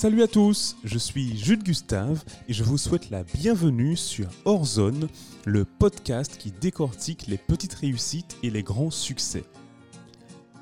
[0.00, 5.08] Salut à tous, je suis Jules Gustave et je vous souhaite la bienvenue sur Horzone,
[5.44, 9.42] le podcast qui décortique les petites réussites et les grands succès.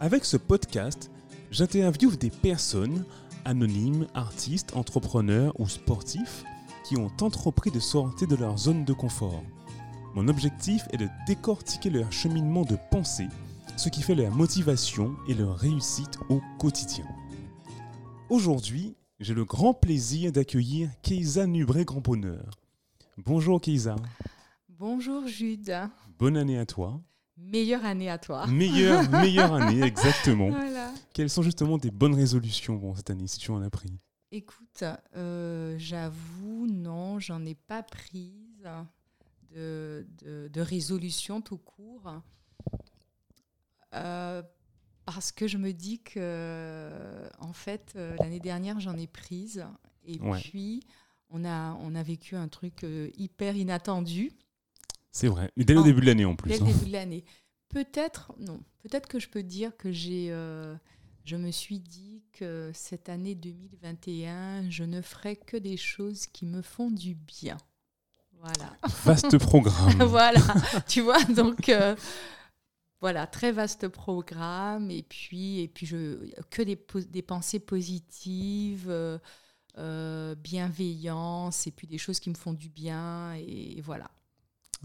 [0.00, 1.10] Avec ce podcast,
[1.50, 3.04] j'interviewe des personnes,
[3.44, 6.42] anonymes, artistes, entrepreneurs ou sportifs,
[6.88, 9.42] qui ont entrepris de sortir de leur zone de confort.
[10.14, 13.28] Mon objectif est de décortiquer leur cheminement de pensée,
[13.76, 17.04] ce qui fait leur motivation et leur réussite au quotidien.
[18.30, 22.50] Aujourd'hui, j'ai le grand plaisir d'accueillir Keisa Nubré Grand Bonheur.
[23.16, 23.96] Bonjour Keisa.
[24.68, 25.74] Bonjour Jude.
[26.18, 27.00] Bonne année à toi.
[27.38, 28.46] Meilleure année à toi.
[28.46, 30.50] Meilleure, meilleure année, exactement.
[30.50, 30.92] Voilà.
[31.12, 33.92] Quelles sont justement tes bonnes résolutions bon, cette année, si tu en as pris?
[34.32, 34.84] Écoute,
[35.14, 38.68] euh, j'avoue, non, j'en ai pas prise
[39.54, 42.12] de, de, de résolution tout court.
[43.94, 44.42] Euh,
[45.06, 46.90] parce que je me dis que,
[47.38, 49.64] en fait, euh, l'année dernière, j'en ai prise.
[50.04, 50.38] Et Ouais.
[50.40, 50.82] puis,
[51.30, 54.32] on a, on a vécu un truc euh, hyper inattendu
[55.12, 55.50] C'est vrai.
[55.56, 56.50] Et dès le début de l'année en plus.
[56.50, 56.66] dès le hein.
[56.66, 57.24] début de l'année.
[57.68, 60.76] Peut-être, non, peut-être que je peux dire que j'ai, euh,
[61.24, 66.46] je me suis dit que cette année 2021, je ne ferai que des choses qui
[66.46, 67.56] me font du bien.
[68.38, 68.76] Voilà.
[69.04, 69.90] Vaste programme.
[70.06, 70.40] voilà,
[70.86, 71.96] tu vois, donc euh,
[73.00, 79.18] voilà, très vaste programme et puis et puis je que des, pensées positives, euh,
[79.78, 84.10] euh, bienveillance et puis des choses qui me font du bien et, voilà.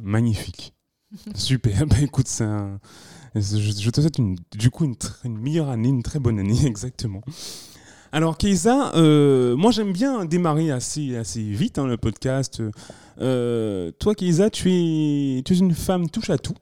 [0.01, 0.73] Magnifique.
[1.35, 1.85] Super.
[1.87, 2.79] Bah écoute, un-
[3.35, 7.21] je, te souhaite une, du coup une, meilleure année, une très bonne année, exactement.
[8.11, 12.61] Alors Keisa, euh, moi j'aime bien démarrer assez, assez vite hein, le podcast.
[13.21, 16.55] Euh, toi Keisa, tu es, tu es une femme touche à tout.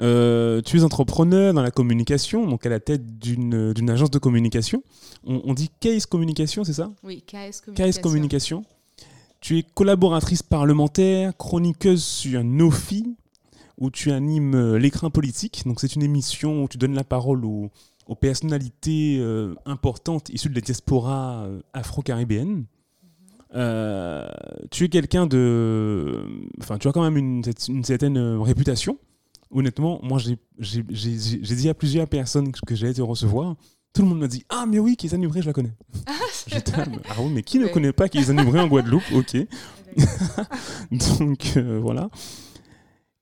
[0.00, 4.82] Euh, tu es entrepreneur dans la communication, donc à la tête d'une agence de communication.
[5.24, 6.92] On, on dit Case Communication, c'est ça?
[7.02, 8.00] Oui, KS Communication.
[8.00, 8.64] KS Communication.
[9.40, 13.16] Tu es collaboratrice parlementaire, chroniqueuse sur Nofi,
[13.78, 15.62] où tu animes euh, l'écran politique.
[15.66, 17.70] Donc c'est une émission où tu donnes la parole aux,
[18.06, 22.64] aux personnalités euh, importantes issues de la diaspora euh, afro-caribéenne.
[23.54, 24.26] Euh,
[24.70, 26.24] tu es quelqu'un de...
[26.60, 28.98] Enfin, tu as quand même une, une certaine réputation.
[29.50, 30.36] Honnêtement, moi, j'ai
[30.82, 33.54] dit à plusieurs personnes que j'allais te recevoir.
[33.92, 35.72] Tout le monde m'a dit Ah, mais oui, Kézanne Nubré, je la connais.
[36.52, 36.62] Mais-
[37.08, 39.02] ah oui, mais qui ne connaît pas Kézanne Nubré en Guadeloupe?
[39.14, 39.36] Ok.
[41.18, 42.10] Donc euh, voilà.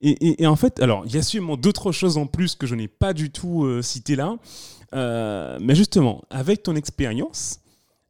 [0.01, 2.67] Et, et- et en fait, alors, il y a sûrement d'autres choses en plus que
[2.67, 4.35] je n'ai pas du tout euh, citées là.
[4.93, 7.59] Euh, mais justement, avec ton expérience,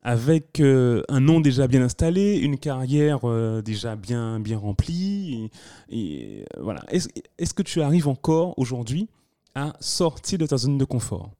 [0.06, 5.50] avec euh, un nom déjà bien installé, une carrière euh, déjà bien, bien remplie,
[5.90, 6.82] et, et, euh, voilà.
[6.90, 9.10] Est-ce que tu arrives encore aujourd'hui
[9.56, 11.32] à sortir de ta zone de confort?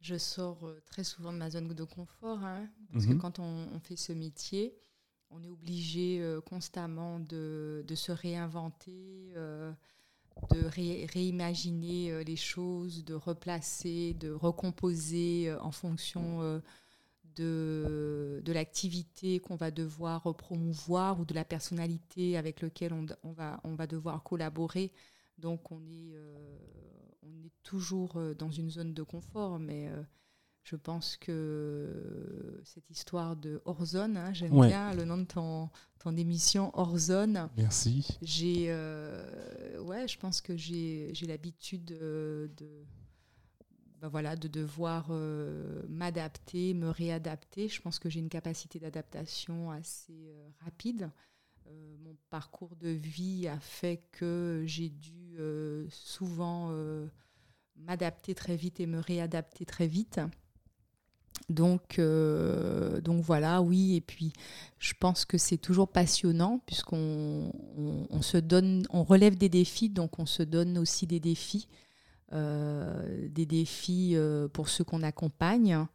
[0.00, 3.16] Je sors très souvent de ma zone de confort, hein, parce Mhm.
[3.16, 4.74] que quand on, on fait ce métier,
[5.32, 9.34] on est obligé euh, constamment de, de se réinventer,
[10.52, 16.60] de ré- réimaginer les choses, de replacer, de recomposer en fonction
[17.38, 23.32] de, de l'activité qu'on va devoir promouvoir ou de la personnalité avec laquelle on, on
[23.32, 24.92] va, on va devoir collaborer.
[25.38, 26.58] Donc on est, euh,
[27.22, 30.02] on est toujours euh, dans une zone de confort, mais euh,
[30.64, 34.68] je pense que cette histoire de hors-zone, hein, j'aime Ouais.
[34.68, 37.48] bien le nom de ton, ton émission hors-zone.
[37.56, 38.18] Merci.
[38.20, 42.50] J'ai, euh, ouais, je pense que j'ai, j'ai l'habitude de,
[44.00, 47.68] ben voilà, de devoir euh, m'adapter, me réadapter.
[47.68, 51.10] Je pense que j'ai une capacité d'adaptation assez euh, rapide.
[51.66, 55.36] Euh, mon parcours de vie a fait que j'ai dû
[55.90, 56.72] souvent
[57.76, 60.20] m'adapter très vite et me réadapter très vite.
[61.48, 63.94] Donc, donc voilà, oui.
[63.94, 64.32] Et puis,
[64.78, 69.90] je pense que c'est toujours passionnant puisqu'on on, on se donne, on relève des défis,
[69.90, 71.68] donc on se donne aussi des défis,
[72.32, 75.86] des défis euh, pour ceux qu'on accompagne.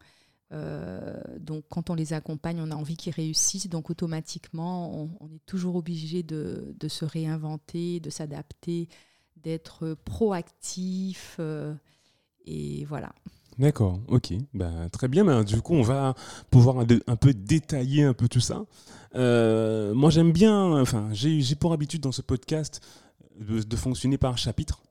[0.53, 3.69] Euh, donc, quand on les accompagne, on a envie qu'ils réussissent.
[3.69, 8.87] Donc, automatiquement, on, est toujours obligé de, se réinventer, de s'adapter,
[9.37, 11.37] d'être proactif.
[11.39, 11.73] euh,
[12.45, 13.13] et voilà.
[13.57, 14.33] D'accord, ok.
[14.53, 16.15] Bah, très bien, mais du coup, on va
[16.49, 18.65] pouvoir un, peu détailler un peu tout ça.
[19.15, 22.81] Euh, moi, j'aime bien, enfin, j'ai pour habitude dans ce podcast
[23.39, 24.81] de fonctionner par chapitre,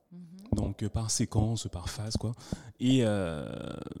[0.55, 2.33] donc euh, par séquence, par phase, quoi.
[2.79, 3.45] Et, euh,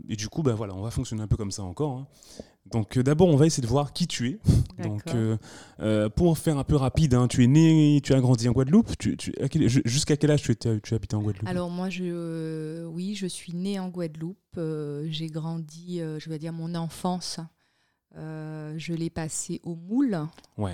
[0.09, 1.97] et du coup, bah, voilà, on va fonctionner un peu comme ça encore.
[1.97, 2.07] hein.
[2.71, 4.39] Donc, euh, d'abord, on va essayer de voir qui tu es.
[4.81, 5.03] Donc,
[5.79, 8.97] euh, pour faire un peu rapide, hein, tu es né, tu as grandi en Guadeloupe.
[8.97, 9.17] Tu,
[9.85, 11.47] Jusqu'à quel âge tu, étais, tu habitais en Guadeloupe?
[11.47, 14.37] Alors moi, je, oui, je suis née en Guadeloupe.
[14.55, 17.39] J'ai grandi, je vais dire, mon enfance
[18.15, 20.19] Euh, je l'ai passé au Moule,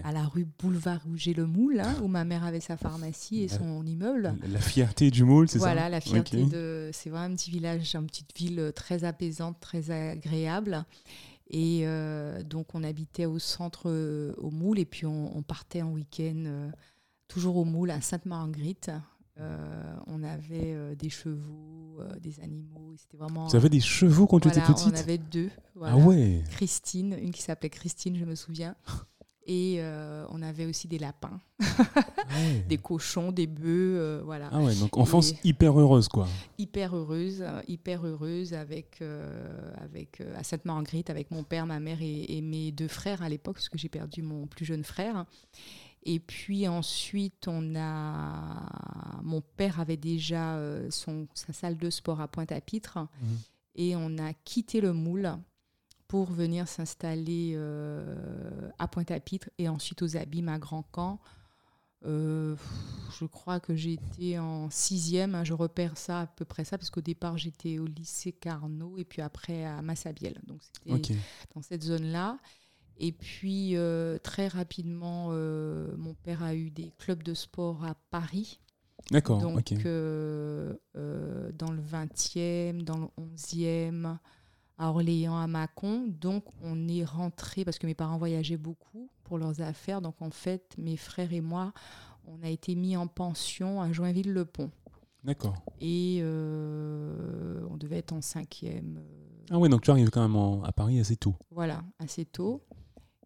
[0.03, 3.47] à la rue Boulevard Rouget le Moule, hein, où ma mère avait sa pharmacie et
[3.47, 4.35] son immeuble.
[4.47, 6.89] La fierté du Moule, c'est ça Voilà, la fierté de.
[6.91, 10.83] C'est vraiment un petit village, une petite ville très apaisante, très agréable.
[11.49, 15.91] Et euh, donc, on habitait au centre, euh, au Moule, et puis on, partait en
[15.91, 16.69] week-end,
[17.29, 18.91] toujours au Moule, à Sainte-Marguerite.
[20.07, 22.93] On avait des chevaux, euh, des animaux.
[22.97, 23.47] C'était vraiment.
[23.47, 25.49] Vous avez des chevaux quand tu étais petite On avait deux.
[25.81, 26.43] Ah ouais.
[26.51, 28.75] Christine, une qui s'appelait Christine, je me souviens.
[29.51, 31.39] Et euh, on avait aussi des lapins,
[32.69, 34.47] des cochons, des bœufs, euh, voilà.
[34.51, 36.27] Ah ouais, donc enfance hyper heureuse quoi.
[36.59, 39.01] Hyper heureuse, hyper heureuse avec,
[39.81, 43.69] avec à Sainte-Marguerite, avec mon père, ma mère et mes deux frères à l'époque, parce
[43.69, 45.25] que j'ai perdu mon plus jeune frère.
[46.03, 49.21] Et puis ensuite, on a.
[49.23, 52.97] Mon père avait déjà euh, son, sa salle de sport à Pointe-à-Pitre.
[52.97, 53.37] Mhm.
[53.75, 55.31] Et on a quitté le moule
[56.07, 61.19] pour venir s'installer euh, à Pointe-à-Pitre et ensuite aux Abîmes à Grand Camp.
[62.05, 62.55] Euh,
[63.19, 66.89] je crois que j'étais en sixième, hein, je repère ça à peu près ça, parce
[66.89, 70.39] qu'au départ j'étais au lycée Carnot et puis après à Massabielle.
[70.47, 71.15] Donc c'était
[71.53, 72.39] dans cette zone-là.
[72.99, 77.95] Et puis, euh, très rapidement, euh, mon père a eu des clubs de sport à
[78.11, 78.59] Paris.
[79.09, 79.39] D'accord.
[79.39, 84.17] Donc, euh, dans le 20e, dans le 11e,
[84.77, 86.07] à Orléans, à Mâcon.
[86.07, 90.01] Donc, on est rentré parce que mes parents voyageaient beaucoup pour leurs affaires.
[90.01, 91.73] Donc, en fait, mes frères et moi,
[92.27, 94.71] on a été mis en pension à Joinville-le-Pont.
[95.23, 95.55] D'accord.
[95.79, 99.01] Et on devait être en cinquième.
[99.51, 101.35] Ah oui, donc tu arrives quand même à Paris assez tôt.
[101.49, 102.61] Voilà, assez tôt.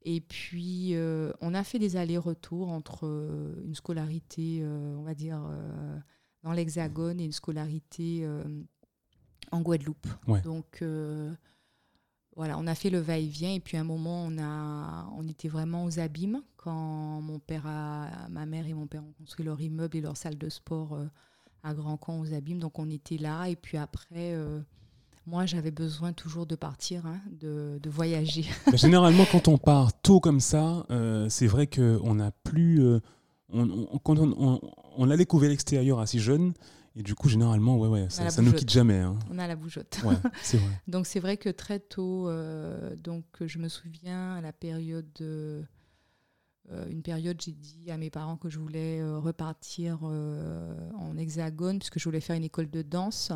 [0.06, 5.14] Et puis, euh, on a fait des allers-retours entre euh, une scolarité, euh, on va
[5.14, 5.42] dire,
[6.44, 8.28] dans l'Hexagone et une scolarité
[9.52, 10.08] en Guadeloupe.
[10.44, 10.84] Donc,
[12.36, 13.54] voilà, on a fait le va-et-vient.
[13.54, 17.66] Et puis, à un moment, on, a, on était vraiment aux abîmes quand mon père
[17.66, 21.00] a, ma mère et mon père ont construit leur immeuble et leur salle de sport
[21.62, 22.60] à Grand Camp aux abîmes.
[22.60, 23.48] Donc, on était là.
[23.48, 24.36] Et puis après
[25.26, 28.46] moi, j'avais besoin toujours de partir, hein, de, voyager.
[28.66, 32.84] Bah, généralement, quand on part tôt comme ça, euh, c'est vrai qu'on n'a plus.
[32.84, 33.00] Euh,
[33.50, 36.54] on, quand on, a découvert l'extérieur assez jeune,
[36.96, 39.00] et du coup, généralement, ouais, ouais, ça, ne nous quitte jamais.
[39.00, 39.18] Hein.
[39.32, 40.02] On a la bougeotte.
[40.04, 40.82] Ouais, c'est vrai.
[40.88, 45.08] donc, c'est vrai que très tôt, euh, donc, je me souviens à la période.
[46.90, 52.04] une période, j'ai dit à mes parents que je voulais repartir en hexagone, puisque je
[52.04, 53.32] voulais faire une école de danse.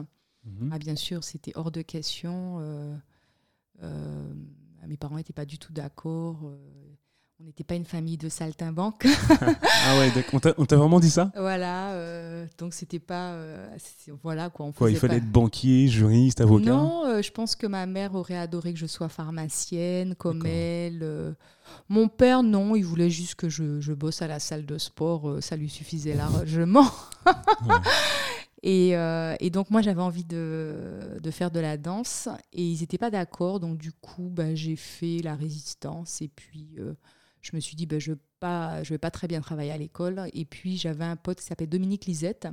[0.48, 0.70] Mhm.
[0.74, 2.58] Ah, bien sûr, c'était hors de question.
[2.60, 2.96] Euh,
[3.84, 4.34] euh,
[4.88, 6.40] mes parents n'étaient pas du tout d'accord.
[6.44, 6.58] Euh,
[7.40, 9.06] on n'était pas une famille de saltimbanques.
[9.30, 10.12] ah ouais,
[10.58, 11.32] on t'a vraiment dit ça?
[11.36, 11.94] Voilà,
[12.58, 13.38] donc c'était pas.
[14.24, 14.72] voilà quoi.
[14.76, 16.72] quoi il fallait être banquier, juriste, avocat?
[16.72, 21.36] Non, je pense que ma mère aurait adoré que je sois pharmacienne comme elle.
[21.90, 25.38] mon père, non, il voulait juste que je, je, bosse à la salle de sport,
[25.40, 26.90] ça lui suffisait largement.
[28.66, 33.12] Euh, et, donc moi j'avais envie de, faire de la danse et ils n'étaient pas
[33.12, 33.60] d'accord.
[33.60, 36.94] Donc du coup bah, j'ai fait la résistance et puis euh,
[37.42, 40.30] je me suis dit bah, je ne je vais pas très bien travailler à l'école.
[40.34, 42.48] Et puis j'avais un pote qui s'appelait Dominique Lisette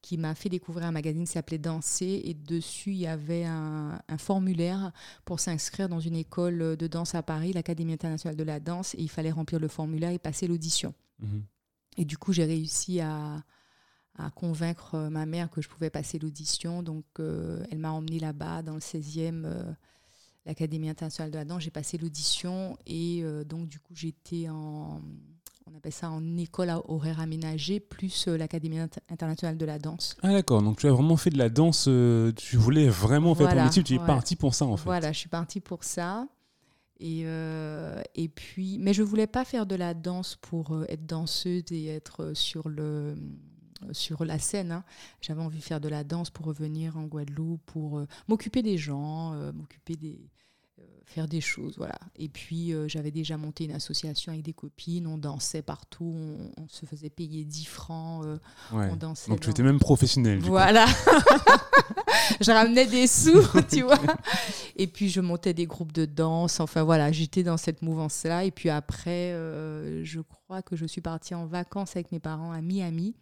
[0.00, 3.98] qui m'a fait découvrir un magazine qui s'appelait Danser et dessus il y avait un,
[4.16, 4.92] formulaire
[5.24, 9.02] pour s'inscrire dans une école de danse à Paris, l'Académie internationale de la danse et
[9.02, 10.94] il fallait remplir le formulaire et passer l'audition.
[11.18, 11.40] Mmh
[11.98, 13.42] et du coup j'ai réussi à,
[14.18, 16.82] à convaincre euh, ma mère que je pouvais passer l'audition.
[16.82, 19.62] Donc, euh, elle m'a emmenée là-bas, dans le 16e, euh,
[20.44, 21.62] l'Académie internationale de la danse.
[21.62, 25.00] J'ai passé l'audition et donc, du coup, j'étais en.
[25.70, 28.78] On appelle ça en école à horaire aménagé, plus l'Académie
[29.10, 30.16] internationale de la danse.
[30.22, 31.90] Ah d'accord, donc tu as vraiment fait de la danse,
[32.36, 34.84] tu voulais vraiment faire ton métier, tu es partie pour ça en fait.
[34.84, 36.26] Voilà, je suis partie pour ça.
[37.00, 37.26] Et,
[38.14, 42.32] et puis, mais je voulais pas faire de la danse pour être danseuse et être
[42.32, 43.14] sur le,
[43.92, 44.72] sur la scène.
[44.72, 44.84] Hein.
[45.20, 48.78] J'avais envie de faire de la danse pour revenir en Guadeloupe, pour euh, m'occuper des
[48.78, 50.20] gens, euh, m'occuper des
[50.78, 51.98] euh, faire des choses, voilà.
[52.16, 56.14] Et puis j'avais déjà monté une association avec des copines, on dansait partout,
[56.56, 58.26] on, se faisait payer 10 francs,
[58.72, 59.30] on dansait.
[59.30, 60.38] Donc tu étais même professionnelle.
[60.40, 60.86] Voilà.
[62.40, 63.98] je ramenais des sous, tu vois.
[64.76, 68.44] Et puis je montais des groupes de danse, enfin voilà, j'étais dans cette mouvance-là.
[68.44, 69.32] Et puis après,
[70.04, 73.16] je crois que je suis partie en vacances avec mes parents à Miami.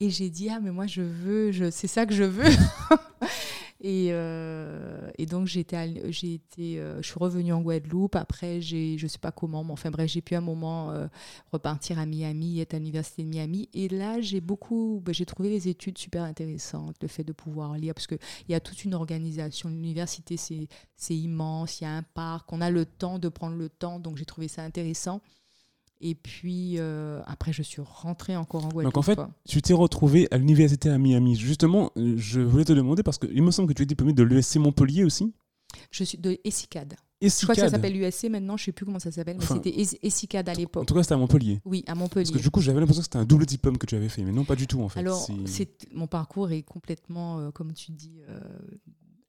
[0.00, 2.50] Et j'ai dit, ah, mais moi, je veux, je, c'est ça que je veux.
[3.86, 8.16] Et, euh, et donc, j'étais, j'ai été, euh, je suis revenue en Guadeloupe.
[8.16, 11.06] Après, j'ai, je sais pas comment, mais enfin bref, j'ai pu à un moment euh,
[11.52, 13.68] repartir à Miami, être à l'université de Miami.
[13.74, 17.74] Et là, j'ai beaucoup, ben, j'ai trouvé les études super intéressantes, le fait de pouvoir
[17.76, 19.68] lire, parce qu'il y a toute une organisation.
[19.68, 23.56] L'université, c'est, c'est immense, il y a un parc, on a le temps de prendre
[23.56, 25.20] le temps, donc j'ai trouvé ça intéressant.
[26.06, 28.92] Et puis euh, après, je suis rentrée encore en Guadeloupe.
[28.94, 29.18] Donc en fait,
[29.48, 31.34] tu t'es retrouvée à l'université à Miami.
[31.34, 34.22] Justement, euh, je voulais te demander parce qu'il me semble que tu es diplômée de
[34.22, 35.32] l'USC Montpellier aussi.
[35.90, 36.94] Je suis de ESICAD.
[37.22, 39.44] Je crois que ça s'appelle l'USC maintenant, je ne sais plus comment ça s'appelle, mais
[39.44, 40.86] Enfin, c'était Es- ESICAD à En l'époque.
[40.86, 41.62] tout cas, c'était à Montpellier.
[41.64, 42.26] Oui, à Montpellier.
[42.26, 44.22] Parce que du coup, j'avais l'impression que c'était un double diplôme que tu avais fait,
[44.24, 45.00] mais non, pas du tout en fait.
[45.00, 45.26] Alors,
[45.94, 48.38] mon parcours est complètement, euh, comme tu dis, euh,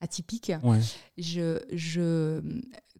[0.01, 0.51] atypique.
[0.63, 0.79] Ouais.
[1.17, 2.41] Je, je,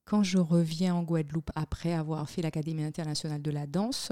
[0.05, 4.11] quand je reviens en Guadeloupe après avoir fait l'Académie internationale de la danse,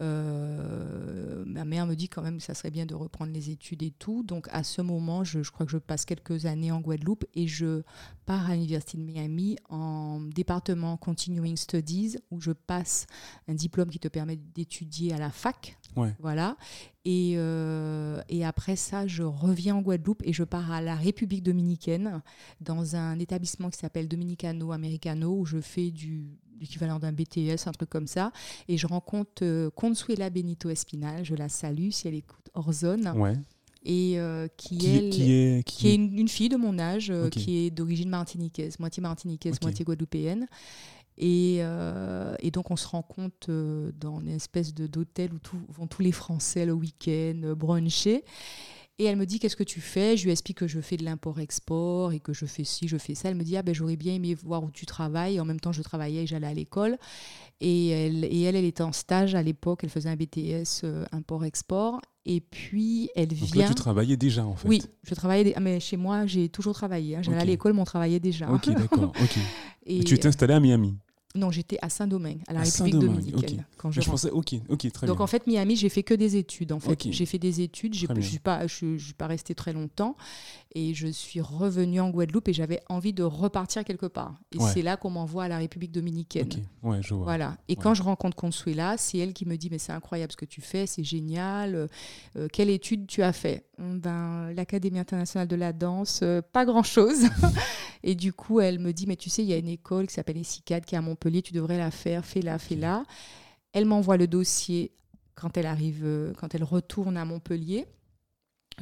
[0.00, 3.82] euh, ma mère me dit quand même que ça serait bien de reprendre les études
[3.82, 4.22] et tout.
[4.22, 7.46] Donc à ce moment, je, je crois que je passe quelques années en Guadeloupe et
[7.46, 7.82] je
[8.26, 13.06] pars à l'Université de Miami en département Continuing Studies où je passe
[13.48, 15.76] un diplôme qui te permet d'étudier à la fac.
[15.96, 16.14] Ouais.
[16.18, 16.56] Voilà.
[17.04, 21.42] Et, euh, et après ça, je reviens en Guadeloupe et je pars à la République
[21.42, 22.22] dominicaine
[22.60, 27.72] dans un établissement qui s'appelle Dominicano Americano où je fais du l'équivalent d'un BTS, un
[27.72, 28.32] truc comme ça.
[28.68, 33.34] Et je rencontre euh, Consuela Benito Espinal, je la salue si elle écoute Orzone, Ouais.
[33.84, 35.62] et euh, qui, Qui, elle, qui est.
[35.66, 39.00] Qui, qui est une, une fille de mon âge, euh, qui est d'origine martiniquaise, moitié
[39.02, 40.46] martiniquaise, moitié guadeloupéenne.
[41.16, 45.86] Et, euh, et donc on se rencontre euh, dans une espèce d'hôtel où tout- vont
[45.86, 48.24] tous les Français le week-end, bruncher.
[49.00, 50.16] Et elle me dit qu'est-ce que tu fais?
[50.16, 53.16] Je lui explique que je fais de l'import-export et que je fais ci, je fais
[53.16, 53.28] ça.
[53.28, 55.40] Elle me dit ah ben j'aurais bien aimé voir où tu travailles.
[55.40, 56.96] En même temps je travaillais et j'allais à l'école.
[57.60, 59.80] Et elle, et elle, elle était en stage à l'époque.
[59.82, 62.00] Elle faisait un BTS euh, import-export.
[62.24, 63.62] Et puis elle Donc vient.
[63.64, 64.68] là, tu travaillais déjà en fait.
[64.68, 65.54] Oui, je travaillais.
[65.60, 67.16] mais chez moi, j'ai toujours travaillé.
[67.16, 67.22] hein.
[67.22, 68.50] J'allais à l'école, mais on travaillait déjà.
[68.50, 69.12] Ok, d'accord.
[69.20, 69.38] Ok.
[69.86, 70.96] Et, Et tu étais installé à Miami.
[71.36, 73.64] Non, j'étais à Saint-Domingue, à la À République dominicaine.
[73.76, 74.30] Quand je pensais.
[74.30, 75.24] Ok, ok, très Donc bien.
[75.24, 76.70] en fait, Miami, j'ai fait que des études.
[76.70, 77.94] En fait, j'ai fait des études.
[77.94, 78.22] Je bien.
[78.22, 80.16] suis pas, je, je suis pas restée très longtemps,
[80.76, 84.36] et je suis revenue en Guadeloupe et j'avais envie de repartir quelque part.
[84.52, 84.70] Et Ouais.
[84.72, 86.48] c'est là qu'on m'envoie à la République dominicaine.
[86.84, 87.24] Ouais, je vois.
[87.24, 87.56] Voilà.
[87.68, 87.82] Et Ouais.
[87.82, 90.60] quand je rencontre Consuela, c'est elle qui me dit mais c'est incroyable ce que tu
[90.60, 91.74] fais, c'est génial.
[91.74, 91.86] Euh,
[92.36, 93.66] euh, quelle étude tu as fait?
[93.80, 97.22] Hum, Ben l'Académie internationale de la danse, euh, pas grand chose.
[98.04, 100.14] et du coup, elle me dit mais tu sais, il y a une école qui
[100.14, 103.04] s'appelle ESICAD qui est à Montpellier, tu devrais la faire, fais-la, fais-la.
[103.72, 104.92] Elle m'envoie le dossier
[105.34, 107.86] quand elle arrive, euh, quand elle retourne à Montpellier.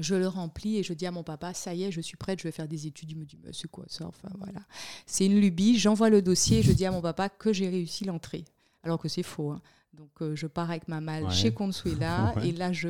[0.00, 2.38] Je le remplis et je dis à mon papa, ça y est, je suis prête,
[2.38, 3.11] je vais faire des études.
[3.11, 4.06] Il me dit, mais c'est quoi ça?
[4.06, 4.61] Enfin voilà.
[5.04, 5.78] C'est une lubie.
[5.78, 8.44] J'envoie le dossier et je dis à mon papa que j'ai réussi l'entrée.
[8.82, 9.50] Alors que c'est faux.
[9.50, 9.61] hein.
[9.92, 11.30] Donc euh, je pars avec ma malle Ouais.
[11.30, 12.49] chez Consuela Ouais.
[12.49, 12.88] et là je,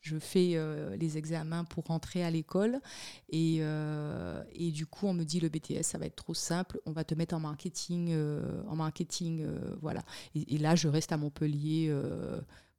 [0.00, 2.80] je fais euh, les examens pour rentrer à l'école.
[3.28, 6.80] Et, euh, et du coup, on me dit, le BTS, ça va être trop simple,
[6.86, 8.08] on va te mettre en marketing.
[8.12, 9.46] euh, en marketing
[9.82, 10.02] voilà.
[10.34, 11.94] Et, et là, je reste à Montpellier.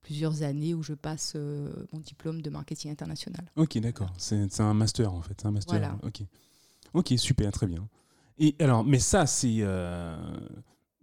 [0.01, 1.36] plusieurs années où je passe
[1.94, 3.46] mon diplôme de marketing international.
[3.56, 4.12] Ok, d'accord.
[4.18, 5.36] C'est un master en fait.
[5.40, 5.78] C'est un master.
[5.80, 5.98] Voilà.
[6.04, 6.22] Ok.
[6.94, 7.88] Ok, super, très bien.
[8.40, 9.63] Et alors, mais ça, c'est.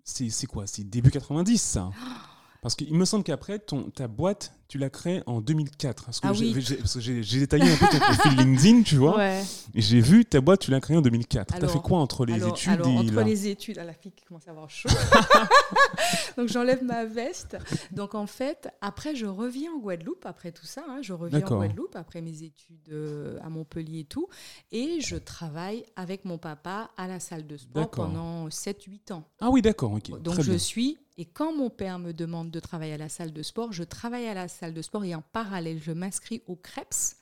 [0.04, 0.66] c'est quoi?
[0.66, 1.90] C'est début 90, ça
[2.62, 6.04] Parce qu'il me semble qu'après, ton- ta boîte, tu l'as créée en 2004.
[6.04, 7.38] Parce que Ah j'ai- oui.
[7.40, 9.16] détaillé un peu ton profil LinkedIn, tu vois.
[9.16, 9.42] Ouais.
[9.74, 11.46] Et j'ai vu ta boîte, tu l'as créée en 2004.
[11.48, 13.84] T'as Alors- fait quoi entre les alors, études alors, et entre là les études, à
[13.84, 14.88] la fille qui commence à avoir chaud.
[16.36, 17.56] Donc j'enlève ma veste.
[17.92, 20.84] Donc en fait, après je reviens en Guadeloupe après tout ça.
[20.88, 20.98] hein.
[21.02, 21.56] je reviens en.
[21.56, 24.28] Guadeloupe après mes études euh, à Montpellier et tout,
[24.72, 29.24] et je travaille avec mon papa à la salle de sport pendant 7-8 ans.
[29.40, 30.10] Ah oui, d'accord, ok.
[30.22, 30.58] Donc très je bien.
[30.58, 33.82] suis, et quand mon père me demande de travailler à la salle de sport, je
[33.82, 37.16] travaille à la salle de sport et en parallèle, je m'inscris au CREPS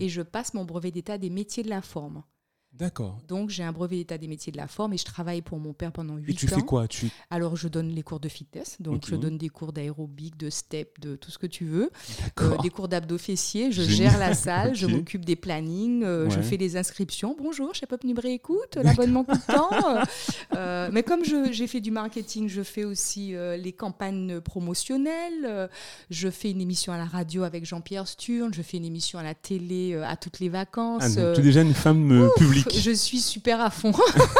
[0.00, 2.22] et je passe mon brevet d'état des métiers de la forme.
[2.78, 3.18] D'accord.
[3.28, 5.72] Donc j'ai un brevet d'état des métiers de la forme et je travaille pour mon
[5.74, 6.56] père pendant 8 Et tu ans.
[6.56, 6.88] fais quoi?
[6.88, 7.10] Tu...
[7.30, 10.98] Alors je donne les cours de fitness, donc je donne des cours d'aérobic, de step,
[10.98, 12.62] de tout ce que tu veux, Euh, D'accord.
[12.62, 14.10] des cours d'abdos fessiers, je Génial.
[14.12, 17.36] gère la salle, je m'occupe des plannings, euh, je fais des inscriptions.
[17.38, 19.68] Bonjour, chez Pop Nubré écoute, l'abonnement coûtant.
[20.56, 25.44] euh, mais comme j'ai fait du marketing, je fais aussi euh, les campagnes promotionnelles.
[25.44, 25.68] euh,
[26.10, 29.22] je fais une émission à la radio avec Jean-Pierre Sturne, je fais une émission à
[29.22, 31.18] la télé à toutes les vacances.
[31.18, 32.28] Ah, tu es déjà une femme euh,
[32.70, 33.92] je suis super à fond.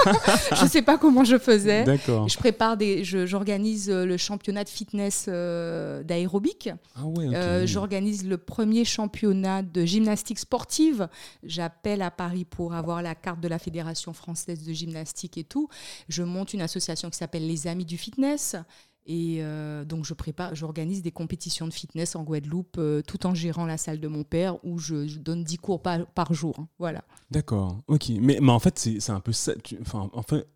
[0.52, 1.84] je sais pas comment je faisais.
[1.84, 2.28] D'accord.
[2.28, 6.70] Je prépare des, j'organise euh, le championnat de fitness euh, d'aérobic.
[6.96, 7.34] Ah ouais.
[7.34, 11.08] Euh, j'organise le premier championnat de gymnastique sportive.
[11.42, 15.68] J'appelle à Paris pour avoir la carte de la Fédération française de gymnastique et tout.
[16.08, 18.56] Je monte une association qui s'appelle Les Amis du Fitness.
[19.06, 23.34] Et euh, donc, je prépare, j'organise des compétitions de fitness en Guadeloupe euh, tout en
[23.34, 26.54] gérant la salle de mon père où je, donne 10 cours par, jour.
[26.60, 26.68] hein.
[26.78, 27.02] Voilà.
[27.30, 28.10] D'accord, ok.
[28.20, 29.54] Mais, mais en fait, c'est un peu ça.
[29.56, 30.46] tu- en fait,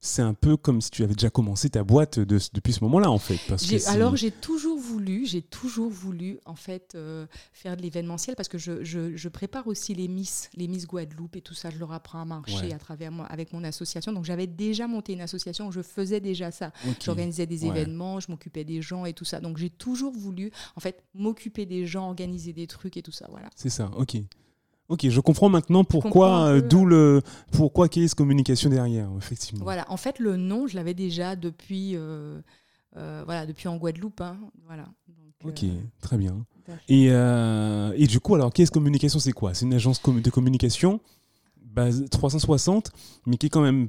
[0.00, 3.10] c'est un peu comme si tu avais déjà commencé ta boîte de- depuis ce moment-là,
[3.10, 3.38] en fait.
[3.48, 8.36] Parce que alors j'ai toujours voulu, j'ai toujours voulu en fait euh, faire de l'événementiel
[8.36, 11.70] parce que je, je- je prépare aussi les Miss, les Miss Guadeloupe et tout ça.
[11.70, 12.72] Je leur apprends à marcher Ouais.
[12.74, 14.12] à travers moi avec mon association.
[14.12, 16.72] Donc j'avais déjà monté une association où je faisais déjà ça.
[17.02, 17.70] J'organisais des Ouais.
[17.70, 19.40] événements, je m'occupais des gens et tout ça.
[19.40, 23.26] Donc j'ai toujours voulu en fait m'occuper des gens, organiser des trucs et tout ça.
[23.30, 23.48] Voilà.
[23.56, 24.16] C'est ça, ok.
[24.88, 29.64] Ok, je comprends maintenant pourquoi, euh, d'où le, pourquoi Case Communication derrière, effectivement.
[29.64, 29.84] Voilà.
[29.90, 32.40] En fait le nom je l'avais déjà depuis euh,
[32.96, 34.20] euh, voilà depuis en Guadeloupe.
[34.20, 34.36] hein.
[34.66, 34.84] Voilà.
[35.44, 35.68] Donc, Ok, euh,
[36.00, 36.44] très bien.
[36.88, 39.54] Et, euh, et du coup, alors, Case Communication, c'est quoi?
[39.54, 40.98] C'est une agence de communication
[41.62, 42.90] base 360,
[43.26, 43.88] mais qui est quand même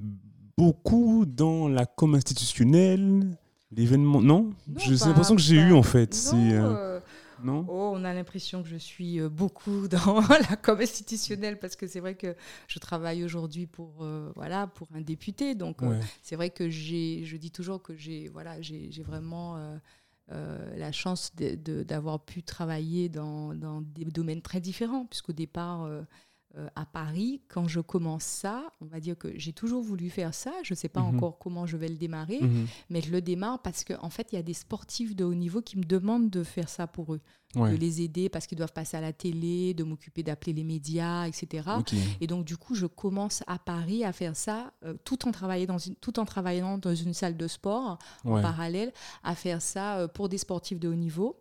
[0.58, 3.38] beaucoup dans la com institutionnelle,
[3.72, 4.22] l'événement.
[4.22, 6.14] Non, Non, J'ai l'impression que j'ai eu en fait.
[6.14, 7.00] C'est, euh, euh,
[7.44, 11.76] non Oh, on a l'impression que je suis euh, beaucoup dans la com institutionnelle parce
[11.76, 12.36] que c'est vrai que
[12.68, 15.56] je travaille aujourd'hui pour euh, voilà pour un député.
[15.56, 19.58] Donc euh, c'est vrai que j'ai je dis toujours que j'ai voilà j'ai j'ai vraiment
[20.32, 25.32] euh, la chance de- de- d'avoir pu travailler dans, dans des domaines très différents puisqu'au
[25.34, 26.02] départ euh,
[26.56, 30.34] euh, à Paris quand je commence ça on va dire que j'ai toujours voulu faire
[30.34, 31.18] ça je sais pas Mhm.
[31.18, 32.68] encore comment je vais le démarrer Mhm.
[32.90, 35.34] mais je le démarre parce qu'en en fait il y a des sportifs de haut
[35.36, 37.22] niveau qui me demandent de faire ça pour eux
[37.56, 37.72] Ouais.
[37.72, 41.26] de les aider parce qu'ils doivent passer à la télé, de m'occuper d'appeler les médias,
[41.28, 41.70] etc.
[42.20, 45.66] Et donc, du coup, je commence à Paris à faire ça euh, tout, en travaillant
[45.66, 48.92] dans une, tout en travaillant dans une salle de sport en parallèle,
[49.24, 51.40] à faire ça euh, pour des sportifs de haut niveau.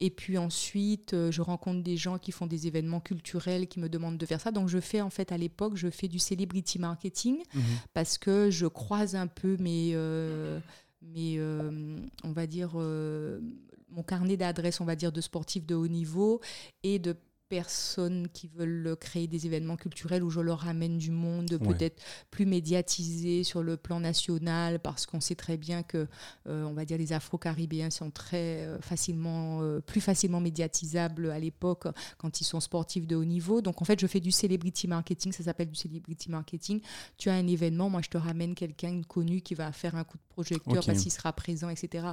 [0.00, 3.88] Et puis ensuite, euh, je rencontre des gens qui font des événements culturels qui me
[3.88, 4.50] demandent de faire ça.
[4.52, 7.62] Donc, je fais en fait à l'époque, je fais du celebrity marketing Mhm.
[7.94, 10.60] parce que je croise un peu mes, euh,
[11.00, 13.40] mes euh, on va dire, euh,
[13.88, 16.40] mon carnet d'adresses, on va dire, de sportifs de haut niveau
[16.82, 17.16] et de
[17.48, 21.74] personnes qui veulent créer des événements culturels où je leur ramène du monde Ouais.
[21.74, 26.06] peut-être plus médiatisé sur le plan national parce qu'on sait très bien que
[26.46, 31.38] euh, on va dire les afro-caribéens sont très euh, facilement euh, plus facilement médiatisables à
[31.38, 31.86] l'époque
[32.18, 35.32] quand ils sont sportifs de haut niveau donc en fait je fais du celebrity marketing
[35.32, 36.80] ça s'appelle du celebrity marketing
[37.16, 40.18] tu as un événement, moi je te ramène quelqu'un connu qui va faire un coup
[40.18, 42.08] de projecteur parce qu'il sera présent, etc.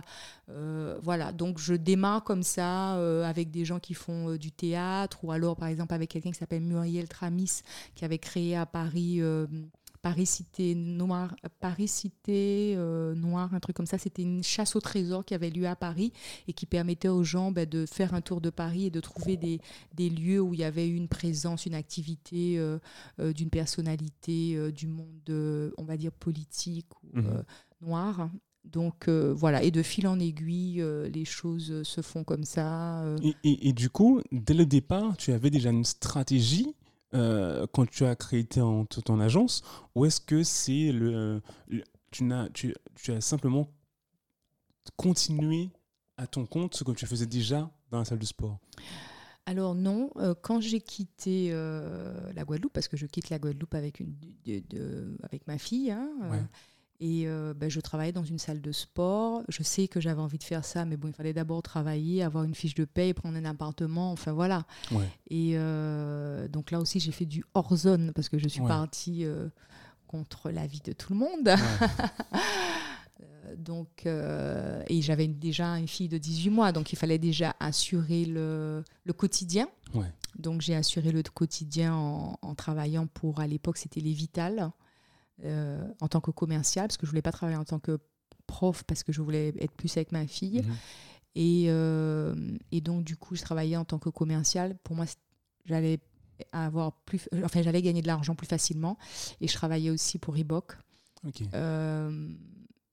[1.01, 2.93] Voilà, donc je démarre comme ça
[3.27, 6.61] avec des gens qui font du théâtre ou alors par exemple avec quelqu'un qui s'appelle
[6.63, 7.61] Muriel Tramis
[7.95, 9.21] qui avait créé à Paris.
[9.21, 9.47] euh,
[10.03, 13.97] Paris Cité Noire, Paris Cité euh, Noire, un truc comme ça.
[13.97, 16.11] C'était une chasse au trésor qui avait lieu à Paris
[16.49, 19.37] et qui permettait aux gens ben, de faire un tour de Paris et de trouver
[19.37, 19.61] des,
[19.93, 22.79] des lieux où il y avait une présence, une activité euh,
[23.19, 27.41] euh, d'une personnalité du monde, on va dire, politique ou euh,
[27.79, 28.29] noir.
[28.65, 32.43] Donc euh, voilà, et de fil en aiguille, euh, les choses euh, se font comme
[32.45, 33.01] ça.
[33.03, 33.17] euh.
[33.21, 36.73] Et, et- et du coup, dès le départ, tu avais déjà une stratégie
[37.11, 39.61] quand tu as créé ton, ton agence
[39.93, 43.67] Ou est-ce que c'est le, le- tu, n'as, tu, tu as simplement
[44.97, 45.69] continué
[46.17, 48.59] à ton compte ce que tu faisais déjà dans la salle de sport?
[49.45, 53.75] Alors non, euh, quand j'ai quitté euh, la Guadeloupe, parce que je quitte la Guadeloupe
[53.75, 56.29] avec, une, de- de- avec ma fille, hein, euh.
[57.05, 59.41] Et euh, ben, je travaillais dans une salle de sport.
[59.49, 62.45] Je sais que j'avais envie de faire ça, mais bon, il fallait d'abord travailler, avoir
[62.45, 64.65] une fiche de paye, prendre un appartement, enfin voilà.
[64.89, 65.09] Ouais.
[65.29, 68.67] Et euh, donc là aussi, j'ai fait du hors zone, parce que je suis Ouais.
[68.69, 69.49] partie euh,
[70.07, 71.49] contre l'avis de tout le monde.
[73.21, 78.25] Euh, donc, et j'avais déjà une fille de 18 mois, donc il fallait déjà assurer
[78.25, 79.67] le, le quotidien.
[80.39, 84.71] Donc j'ai assuré le quotidien en, en travaillant pour, à l'époque, c'était les Vitales,
[85.43, 87.99] euh, en tant que commercial, parce que je voulais pas travailler en tant que
[88.47, 90.61] prof, parce que je voulais être plus avec ma fille.
[90.61, 90.75] Mhm.
[91.35, 92.35] Et, euh,
[92.71, 94.77] et donc, du coup, je travaillais en tant que commercial.
[94.83, 95.05] Pour moi,
[95.65, 95.99] j'allais
[96.51, 98.97] avoir plus, enfin, j'allais gagner de l'argent plus facilement.
[99.41, 100.77] Et je travaillais aussi pour Reebok.
[101.25, 101.41] Ok.
[101.53, 102.29] Euh,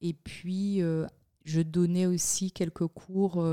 [0.01, 0.81] et puis,
[1.45, 3.43] je donnais aussi quelques cours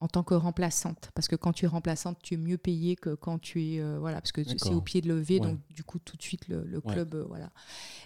[0.00, 1.10] en tant que remplaçante.
[1.14, 3.80] Parce que quand tu es remplaçante, tu es mieux payé que quand tu es.
[3.80, 5.34] euh, voilà, parce que c'est au pied de lever.
[5.40, 5.40] Ouais.
[5.40, 6.92] Donc, du coup, tout de suite, le, le Ouais.
[6.94, 7.14] club.
[7.14, 7.50] euh, voilà.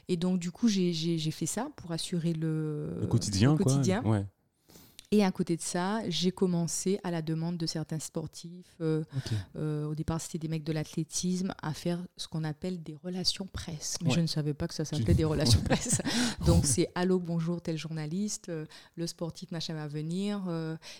[0.09, 3.65] Et donc, du coup, j'ai fait ça pour assurer le, Le quotidien, le quoi.
[3.73, 4.03] quotidien.
[4.05, 4.27] Ouais.
[5.14, 9.05] Et à côté de ça, j'ai commencé à la demande de certains sportifs, euh,
[9.55, 13.46] euh, au départ c'était des mecs de l'athlétisme, à faire ce qu'on appelle des relations
[13.46, 13.96] presse.
[14.03, 16.03] Mais je ne savais pas que ça s'appelait des relations presse.
[16.44, 20.42] Donc c'est allô, bonjour, tel journaliste, euh, le sportif machin va venir,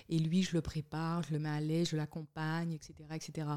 [0.09, 2.95] et lui je le prépare, je le mets à l'aise, je l'accompagne, etc.
[3.17, 3.49] etc.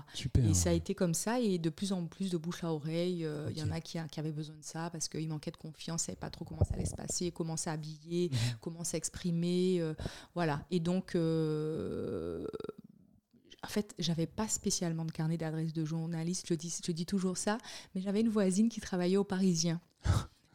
[0.43, 3.27] et ça a été comme ça, et de plus en plus de bouche à oreille,
[3.51, 6.01] il y en a qui, qui, avaient besoin de ça parce qu'ils manquaient de confiance,
[6.01, 8.37] ils ne savaient pas trop comment ça allait se passer, comment s'habiller, mhm.
[8.59, 9.83] comment s'exprimer.
[10.33, 10.46] voilà.
[10.71, 12.45] Et donc, euh,
[13.63, 17.37] en fait, j'avais pas spécialement de carnet d'adresse de journaliste, je dis, je dis toujours
[17.37, 17.57] ça,
[17.93, 19.81] mais j'avais une voisine qui travaillait au Parisien.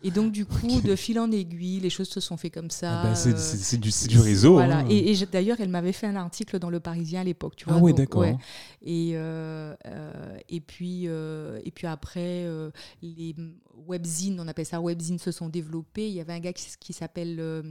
[0.05, 3.01] Et donc, du coup, de fil en aiguille, les choses se sont fait comme ça.
[3.01, 4.55] Ah bah, c'est du, du, réseau.
[4.55, 4.79] Voilà.
[4.79, 4.89] Hein.
[4.89, 7.65] Et, d'ailleurs, elle m'avait fait un article dans Le Parisien à l'époque.
[7.69, 8.25] Ah oui, d'accord.
[8.25, 12.47] Et, euh, euh, et, puis, et puis après,
[13.03, 13.35] les
[13.87, 16.09] webzines, on appelle ça webzines, se sont développés.
[16.09, 17.63] Il y avait un gars qui, s'appelle euh,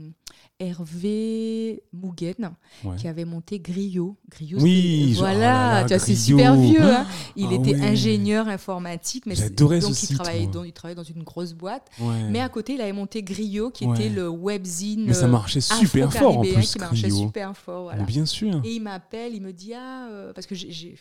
[0.58, 2.52] Hervé Mougen,
[2.96, 4.16] qui avait monté Griot.
[4.30, 6.82] Griot oui, voilà, oh c'est super vieux.
[6.82, 7.06] Hein.
[7.36, 11.52] Il ah était ingénieur informatique, mais donc il travaillait, dans, il travaillait dans une grosse
[11.52, 11.88] boîte.
[12.30, 15.06] Mais à côté, il avait monté Griot, qui était le webzine.
[15.06, 16.72] Mais ça marchait super fort en plus.
[16.72, 17.84] Qui marchait super fort.
[17.84, 18.04] Voilà.
[18.04, 18.60] Bien sûr.
[18.64, 20.96] Et il m'appelle, il me dit ah euh, parce que j'ai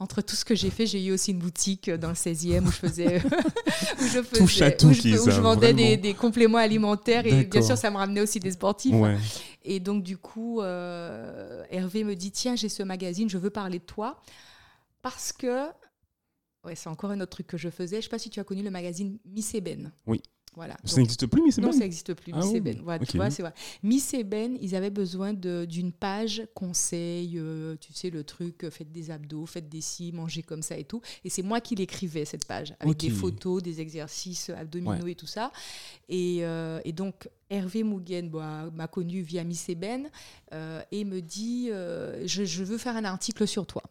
[0.00, 2.70] entre, tout ce que j'ai fait, j'ai eu aussi une boutique dans le 16e où
[2.70, 3.22] je faisais,
[4.00, 8.20] où je, faisais, où je, vendais des, compléments alimentaires et bien sûr ça me ramenait
[8.20, 8.94] aussi des sportifs.
[9.64, 13.78] Et donc du coup, euh, Hervé me dit tiens j'ai ce magazine, je veux parler
[13.78, 14.20] de toi
[15.02, 15.66] parce que
[16.64, 17.96] ouais c'est encore un autre truc que je faisais.
[17.96, 19.92] Je sais pas si tu as connu le magazine Miss Eben.
[20.06, 20.22] Oui.
[20.84, 23.52] Ça n'existe plus, Miss Non, ça n'existe plus, Miss ah Tu vois, c'est vrai.
[23.82, 28.90] Miss Eben, ils avaient besoin d'une page conseil, euh, tu sais, le truc, euh, faites
[28.92, 31.00] des abdos, faites des scies, mangez comme ça et tout.
[31.24, 35.26] Et c'est moi qui l'écrivais, cette page, avec des photos, des exercices abdominaux et tout
[35.26, 35.52] ça.
[36.08, 40.08] Et, euh, et donc, Hervé Mougen m'a connu via Miss Eben
[40.90, 43.82] et me dit je, je veux faire un article sur toi.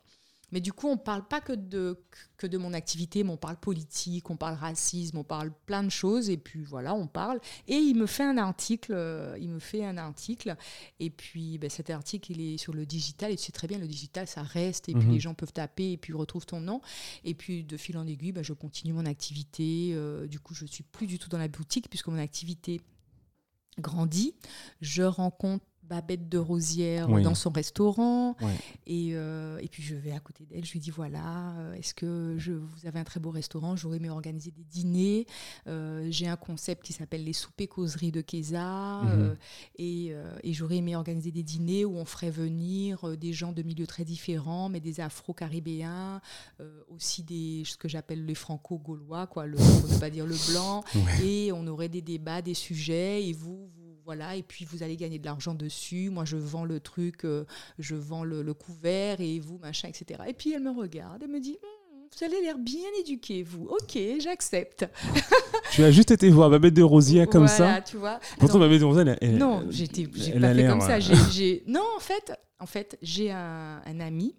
[0.51, 1.99] Mais du coup, on ne parle pas que de,
[2.37, 5.89] que de mon activité, mais on parle politique, on parle racisme, on parle plein de
[5.89, 6.29] choses.
[6.29, 7.39] Et puis voilà, on parle.
[7.67, 8.93] Et il me fait un article.
[8.93, 10.55] Euh, il me fait un article.
[10.99, 13.31] Et puis ben, cet article, il est sur le digital.
[13.31, 14.87] Et tu sais très bien, le digital, ça reste.
[14.89, 15.13] Et puis mhm.
[15.13, 16.81] les gens peuvent taper et puis retrouvent ton nom.
[17.25, 19.91] Et puis de fil en aiguille, ben, je continue mon activité.
[19.93, 22.81] Euh, du coup, je ne suis plus du tout dans la boutique puisque mon activité
[23.79, 24.33] grandit.
[24.81, 28.35] Je rencontre Babette de Rosière dans son restaurant.
[28.85, 31.93] Et, euh, et, puis je vais à côté d'elle, je lui dis voilà, euh, est-ce
[31.93, 33.75] que je, vous avez un très beau restaurant?
[33.75, 35.25] J'aurais aimé organiser des dîners.
[35.67, 39.01] Euh, j'ai un concept qui s'appelle les soupers causeries de Keza.
[39.03, 39.35] Mhm.
[39.77, 43.87] et, et j'aurais aimé organiser des dîners où on ferait venir des gens de milieux
[43.87, 46.21] très différents, mais des afro-caribéens,
[46.89, 50.83] aussi des, ce que j'appelle les franco-gaulois, quoi, le, pour ne pas dire le blanc.
[51.23, 53.76] Et on aurait des débats, des sujets, et vous, vous
[54.07, 56.09] voilà, et puis vous allez gagner de l'argent dessus.
[56.09, 57.43] Moi, je vends le truc, euh,
[57.77, 60.21] je vends le, couvert, et vous, machin, etc.
[60.29, 63.65] Et puis elle me regarde et me dit hmm, Vous avez l'air bien éduqué, vous.
[63.65, 64.85] Ok, j'accepte.
[65.71, 68.21] tu as juste été voir Babette de Rosier comme voilà, tu vois.
[68.39, 70.99] Pourtant, Babette de Rosier, elle, Non, j'ai pas fait comme ça.
[70.99, 74.37] Euh, non, en fait, en fait j'ai un, un ami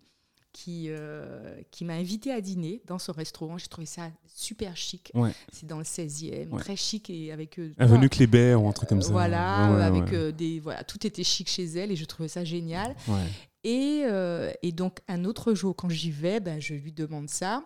[0.59, 3.59] qui, euh, qui m'a invité à dîner dans son restaurant.
[3.59, 5.12] J'ai trouvé ça super chic.
[5.53, 7.61] C'est dans le 16e, très chic et avec.
[7.61, 9.12] Euh, Avenue Kléber ou un truc comme ça.
[9.12, 10.59] Voilà, avec euh, des.
[10.59, 12.97] Voilà, tout était chic chez elle et je trouvais ça génial.
[13.62, 14.05] Et,
[14.62, 17.64] et, donc, un autre jour, quand j'y vais, ben, je lui demande ça.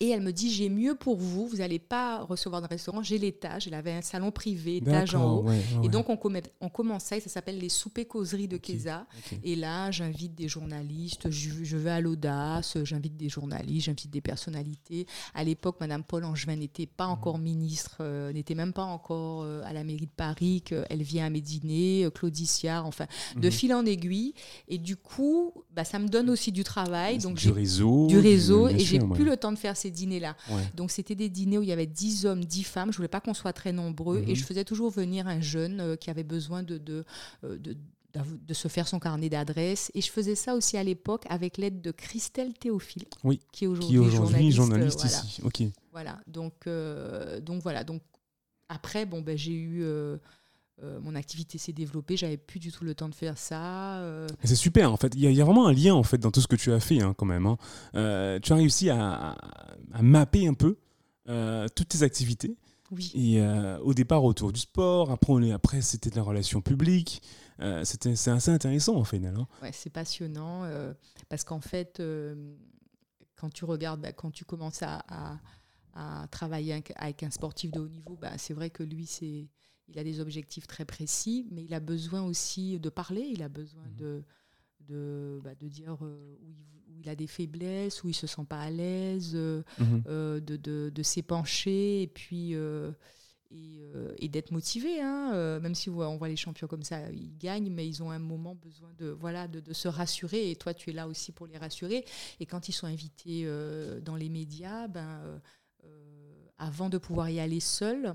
[0.00, 3.18] Et elle me dit, j'ai mieux pour vous, vous n'allez pas recevoir de restaurant, j'ai
[3.18, 5.46] l'étage, elle avait un salon privé, étage en haut.
[5.82, 6.18] Et donc on,
[6.60, 9.06] on commençait, ça s'appelle les soupers causeries de Keza.
[9.42, 15.06] Et là, j'invite des journalistes, je, vais à l'audace, j'invite des journalistes, j'invite des personnalités.
[15.34, 17.12] À l'époque, Madame Paul Angevin n'était pas mhm.
[17.12, 21.26] encore ministre, euh, n'était même pas encore euh, à la mairie de Paris, elle vient
[21.26, 23.52] à mes dîners, euh, Claudiciard, enfin, de mhm.
[23.52, 24.34] fil en aiguille.
[24.68, 27.18] Et du coup, bah, ça me donne aussi du travail.
[27.18, 28.06] Donc du réseau.
[28.06, 30.36] Du réseau, et j'ai plus le temps de faire ces dîners-là.
[30.74, 32.92] Donc c'était des dîners où il y avait 10 hommes, 10 femmes.
[32.92, 34.22] Je voulais pas qu'on soit très nombreux.
[34.26, 34.36] Et mhm.
[34.36, 36.80] je faisais toujours venir un jeune euh, qui avait besoin de,
[37.44, 37.76] euh, de,
[38.14, 39.90] de se faire son carnet d'adresses.
[39.94, 43.66] Et je faisais ça aussi à l'époque avec l'aide de Christelle Théophile, oui, qui est
[43.66, 45.40] aujourd'hui journaliste, ici.
[45.42, 45.62] Ok.
[45.92, 46.18] Voilà.
[46.26, 47.84] Donc, euh, donc voilà.
[47.84, 48.02] Donc
[48.68, 50.18] après, bon, ben, j'ai eu euh,
[51.02, 53.98] mon activité s'est développée, j'avais plus du tout le temps de faire ça.
[53.98, 54.28] Euh.
[54.44, 56.46] C'est super en fait, il y, a vraiment un lien en fait dans tout ce
[56.46, 57.46] que tu as fait hein, quand même.
[57.46, 57.56] Hein.
[57.94, 59.36] Euh, tu as réussi à,
[60.00, 60.78] mapper un peu
[61.74, 62.56] toutes tes activités.
[62.90, 63.12] Oui.
[63.14, 63.42] Et
[63.82, 67.22] au départ autour du sport, après, après c'était de la relation publique.
[67.82, 69.18] c'était c'est assez intéressant en fait.
[69.24, 69.46] Hein.
[69.62, 70.62] Ouais, c'est passionnant
[71.28, 72.00] parce qu'en fait,
[73.36, 77.88] quand tu regardes, bah, quand tu commences à, à, travailler avec un sportif de haut
[77.88, 79.48] niveau, bah, c'est vrai que lui c'est
[79.88, 83.48] il a des objectifs très précis, mais il a besoin aussi de parler, il a
[83.48, 83.96] besoin Mhm.
[83.96, 84.22] de,
[84.88, 88.26] de, bah, de dire euh, où, il, où il a des faiblesses, où il se
[88.26, 90.02] sent pas à l'aise, euh, Mhm.
[90.08, 92.54] euh, de, de, de s'épancher et puis
[93.50, 93.80] et,
[94.18, 95.00] et d'être motivé.
[95.00, 95.58] hein.
[95.60, 98.54] Même si on voit, les champions comme ça, ils gagnent, mais ils ont un moment
[98.54, 100.50] besoin de voilà de, de se rassurer.
[100.50, 102.04] Et toi, tu es là aussi pour les rassurer.
[102.40, 103.46] Et quand ils sont invités
[104.02, 105.40] dans les médias, ben
[106.58, 108.14] avant de pouvoir y aller seuls,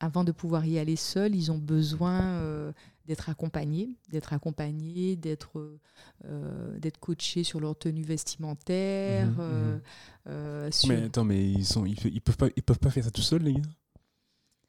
[0.00, 2.72] avant de pouvoir y aller seuls, ils ont besoin euh,
[3.06, 5.78] d'être accompagnés, d'être accompagnés, d'être
[6.24, 9.28] euh, d'être coachés sur leur tenue vestimentaire.
[9.28, 9.82] Mhm, euh, mhm.
[10.28, 13.04] euh, sur- Mais attends, mais ils sont, ils, ils peuvent pas, ils peuvent pas faire
[13.04, 13.62] ça tout seuls, les gars?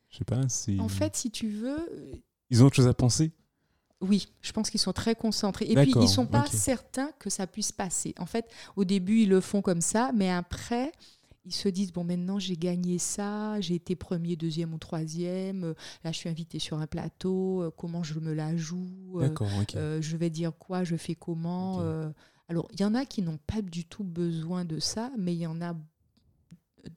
[0.09, 0.41] Je sais pas.
[0.79, 1.87] En fait, si tu veux,
[2.49, 3.31] ils ont autre chose à penser?
[4.01, 5.65] oui, je pense qu'ils sont très concentrés.
[5.69, 8.15] Et puis, ils sont pas certains que ça puisse passer.
[8.17, 10.91] En fait, au début, ils le font comme ça, mais après,
[11.45, 15.73] ils se disent, bon, maintenant, j'ai gagné ça, j'ai été premier, deuxième ou troisième, euh,
[16.03, 19.33] là, je suis invité sur un plateau, euh, comment je me la joue, euh,
[19.75, 21.81] euh, je vais dire quoi, je fais comment.
[21.81, 22.09] Euh.
[22.47, 25.39] alors, il y en a qui n'ont pas du tout besoin de ça, mais il
[25.39, 25.75] y en a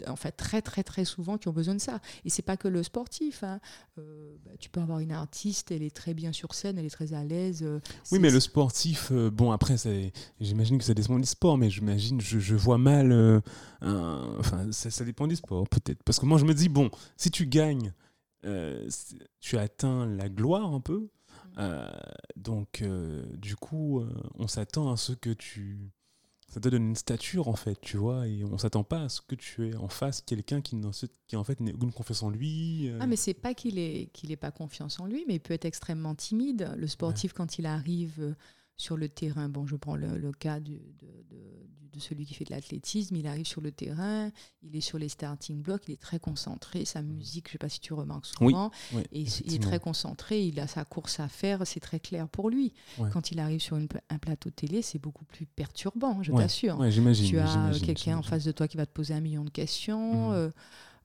[0.07, 2.68] en fait très très très souvent qui ont besoin de ça et c'est pas que
[2.68, 3.61] le sportif hein.
[3.99, 6.90] Euh, bah, tu peux avoir une artiste elle est très bien sur scène elle est
[6.90, 7.81] très à l'aise euh,
[8.12, 9.77] Oui, mais le sportif, euh, bon, après,
[10.40, 13.42] j'imagine que ça dépend du sport, mais j'imagine, je, je vois mal.
[13.83, 16.03] enfin, ça, ça dépend du sport, peut-être.
[16.03, 17.92] Parce que moi, je me dis, bon, si tu gagnes,
[19.40, 21.09] tu atteins la gloire un peu.
[21.59, 21.88] Euh,
[22.37, 22.83] donc,
[23.35, 24.03] du coup,
[24.35, 25.90] on s'attend à ce que tu.
[26.48, 29.20] Ça te donne une stature, en fait, tu vois, et on s'attend pas à ce
[29.20, 30.76] que tu aies en face quelqu'un qui,
[31.35, 32.88] en fait, n'a aucune confiance en lui.
[32.88, 32.98] euh.
[33.00, 35.54] ah mais c'est pas qu'il ait qu'il ait pas confiance en lui mais il peut
[35.54, 38.35] être extrêmement timide le sportif quand il arrive euh,
[38.76, 42.42] sur le terrain bon je prends le, le cas du- de, de- celui qui fait
[42.44, 44.32] de l'athlétisme il arrive sur le terrain
[44.64, 47.68] il est sur les starting blocks il est très concentré sa musique je sais pas
[47.68, 51.20] si tu remarques Oui, souvent Ouais, Et il est très concentré, il a sa course
[51.20, 52.72] à faire, c'est très clair pour lui.
[52.98, 53.08] Ouais.
[53.12, 56.80] Quand il arrive sur une un plateau télé, c'est beaucoup plus perturbant, je Ouais, t'assure.
[56.80, 59.50] Ouais, tu as quelqu'un en face de toi qui va te poser un million de
[59.50, 60.30] questions.
[60.30, 60.34] Mhm.
[60.34, 60.50] euh,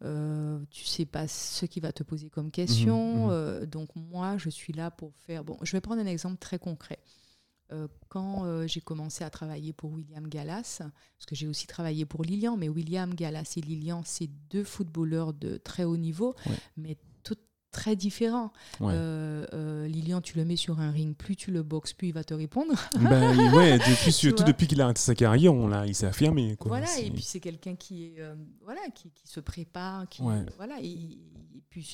[0.06, 3.26] euh, tu sais pas ce qu'il va te poser comme question.
[3.28, 3.32] mhm.
[3.32, 5.44] euh, donc moi, je suis là pour faire.
[5.44, 6.98] Bon, je vais prendre un exemple très concret.
[7.72, 12.06] Euh, quand euh, j'ai commencé à travailler pour William Gallas, parce que j'ai aussi travaillé
[12.06, 16.56] pour Lilian, mais William Gallas et Lilian, c'est deux footballeurs de très haut niveau, Ouais.
[16.78, 17.36] mais tout
[17.72, 18.52] très différents.
[18.80, 18.94] Ouais.
[18.96, 22.14] Euh, euh, Lilian, tu le mets sur un ring, plus tu le boxes, plus il
[22.14, 22.74] va te répondre.
[23.00, 26.56] Bah, ouais, depuis, surtout depuis qu'il a arrêté sa carrière, on l'a, il s'est affirmé.
[26.56, 26.70] Quoi.
[26.70, 30.44] Voilà, et puis c'est quelqu'un qui est euh, voilà qui, qui se prépare, qui Ouais.
[30.58, 31.88] voilà et, et puis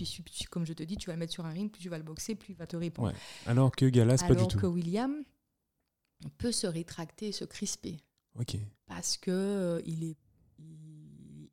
[0.50, 2.04] comme je te dis, tu vas le mettre sur un ring, plus tu vas le
[2.06, 3.10] boxer, plus il va te répondre.
[3.10, 3.16] Ouais.
[3.46, 4.58] Alors que Galas, pas du Alors tout.
[4.60, 5.14] que William
[6.30, 7.98] peut se rétracter, et se crisper
[8.40, 8.58] Ok.
[8.88, 10.18] parce que euh, il est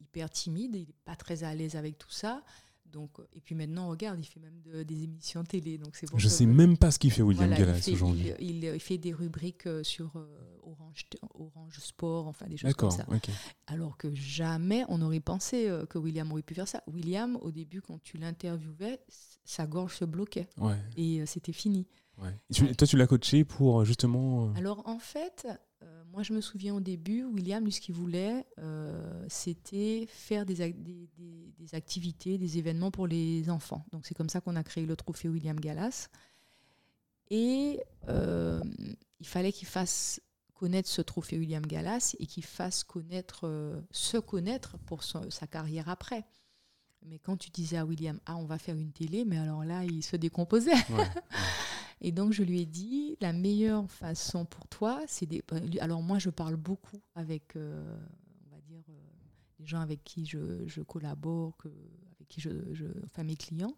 [0.01, 2.43] hyper timide, il est pas très à l'aise avec tout ça.
[2.87, 6.11] Donc euh, et puis maintenant regarde, il fait même de- des émissions télé, donc c'est
[6.11, 6.19] bon.
[6.19, 8.33] Je que- sais même pas ce qu'il fait, William voilà, il Gallas, aujourd'hui.
[8.39, 13.07] il, fait des rubriques euh, sur euh, Orange, Orange Sport, enfin des choses comme ça.
[13.67, 16.83] Alors que jamais on aurait pensé que William aurait pu faire ça.
[16.87, 19.01] William, au début, quand tu l'interviewais,
[19.45, 21.87] sa gorge se bloquait Ouais, et c'était fini.
[22.19, 22.35] Ouais.
[22.51, 24.47] Et tu- toi, tu l'as coaché pour euh, justement.
[24.49, 25.47] euh, Alors en fait,
[25.83, 30.45] euh, moi je me souviens au début, William, lui, ce qu'il voulait, euh, c'était faire
[30.47, 33.85] des, ac- des- des- des activités, des événements pour les enfants.
[33.93, 36.09] Donc c'est comme ça qu'on a créé le trophée William Gallas.
[37.31, 38.61] Et euh,
[39.21, 40.21] il fallait qu'il fasse
[40.55, 45.47] connaître ce trophée William Gallas et qu'il fasse connaître, euh, se connaître pour son- sa
[45.47, 46.25] carrière après.
[47.05, 49.83] Mais quand tu disais à William, ah, on va faire une télé, mais alors là,
[49.85, 50.71] il se décomposait.
[50.91, 51.09] ouais.
[52.03, 55.43] Et donc, je lui ai dit, la meilleure façon pour toi, c'est des...
[55.53, 57.97] euh, lui- Alors, moi, je parle beaucoup avec, euh,
[58.51, 58.93] on va dire, euh,
[59.61, 62.87] les gens avec qui je, je collabore, que, avec qui je, je...
[63.05, 63.77] Enfin, mes clients.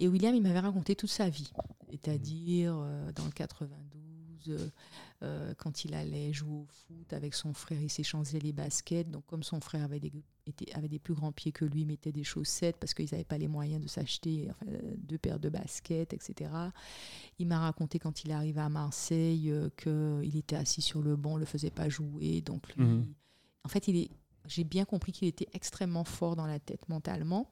[0.00, 1.52] Et William, il m'avait raconté toute sa vie.
[1.90, 4.70] C'est-à-dire, euh, dans le 92,
[5.22, 9.10] euh, quand il allait jouer au foot avec son frère, il s'échangeait les baskets.
[9.10, 10.12] Donc, comme son frère avait des,
[10.46, 13.24] était- avait des plus grands pieds que lui, il mettait des chaussettes parce qu'ils n'avaient
[13.24, 14.66] pas les moyens de s'acheter enfin,
[14.98, 16.50] deux paires de baskets, etc.
[17.38, 21.32] Il m'a raconté quand il arrivé à Marseille euh, qu'il était assis sur le banc,
[21.32, 22.40] on ne le faisait pas jouer.
[22.42, 23.06] Donc, lui, Mhm.
[23.64, 24.10] en fait, il est,
[24.46, 27.50] j'ai bien compris qu'il était extrêmement fort dans la tête mentalement.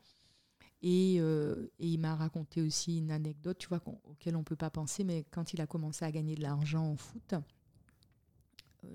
[0.87, 4.55] Et, euh, et il m'a raconté aussi une anecdote, tu vois, auquel on ne peut
[4.55, 7.35] pas penser, mais quand il a commencé à gagner de l'argent en foot,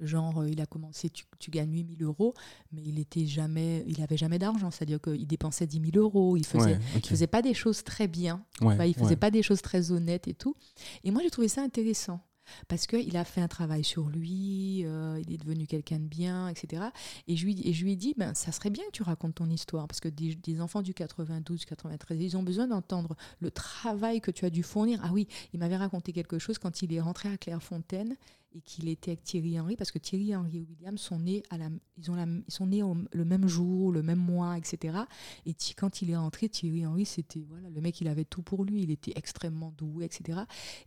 [0.02, 2.34] genre, euh, il a commencé, tu, tu gagnes 8000 euros,
[2.72, 6.46] mais il était jamais, il avait jamais d'argent, c'est-à-dire qu'il dépensait 10 000 euros, il
[6.46, 9.16] faisait, Ouais, il faisait pas des choses très bien, Ouais, Enfin, il faisait ouais.
[9.16, 10.56] pas des choses très honnêtes et tout.
[11.04, 12.20] Et moi, j'ai trouvé ça intéressant.
[12.68, 16.48] parce qu'il a fait un travail sur lui, euh, il est devenu quelqu'un de bien,
[16.48, 16.82] etc.
[17.28, 19.36] Et je lui, et je lui ai dit, ben, ça serait bien que tu racontes
[19.36, 23.52] ton histoire, parce que des, des enfants du 92, 93, ils ont besoin d'entendre le
[23.52, 25.00] travail que tu as dû fournir.
[25.04, 28.16] Ah oui, il m'avait raconté quelque chose quand il est rentré à Clairefontaine
[28.54, 31.58] et qu'il était avec Thierry Henry, parce que Thierry Henry et William sont nés, à
[31.58, 32.82] la, ils ont la, ils sont nés
[33.12, 34.98] le même jour, le même mois, etc.
[35.46, 38.66] Et quand il est rentré, Thierry Henry, c'était voilà, le mec, il avait tout pour
[38.66, 40.40] lui, il était extrêmement doué, etc.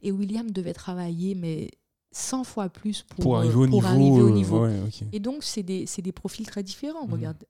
[0.02, 1.70] Et William devait travailler, mais
[2.12, 3.86] 100 fois plus pour, Pour euh, arriver au pour niveau.
[3.86, 4.62] arriver au euh, niveau.
[4.64, 5.02] ouais, ok.
[5.12, 7.06] Et donc, c'est des, des profils très différents.
[7.06, 7.12] Mhm.
[7.12, 7.44] Regarde,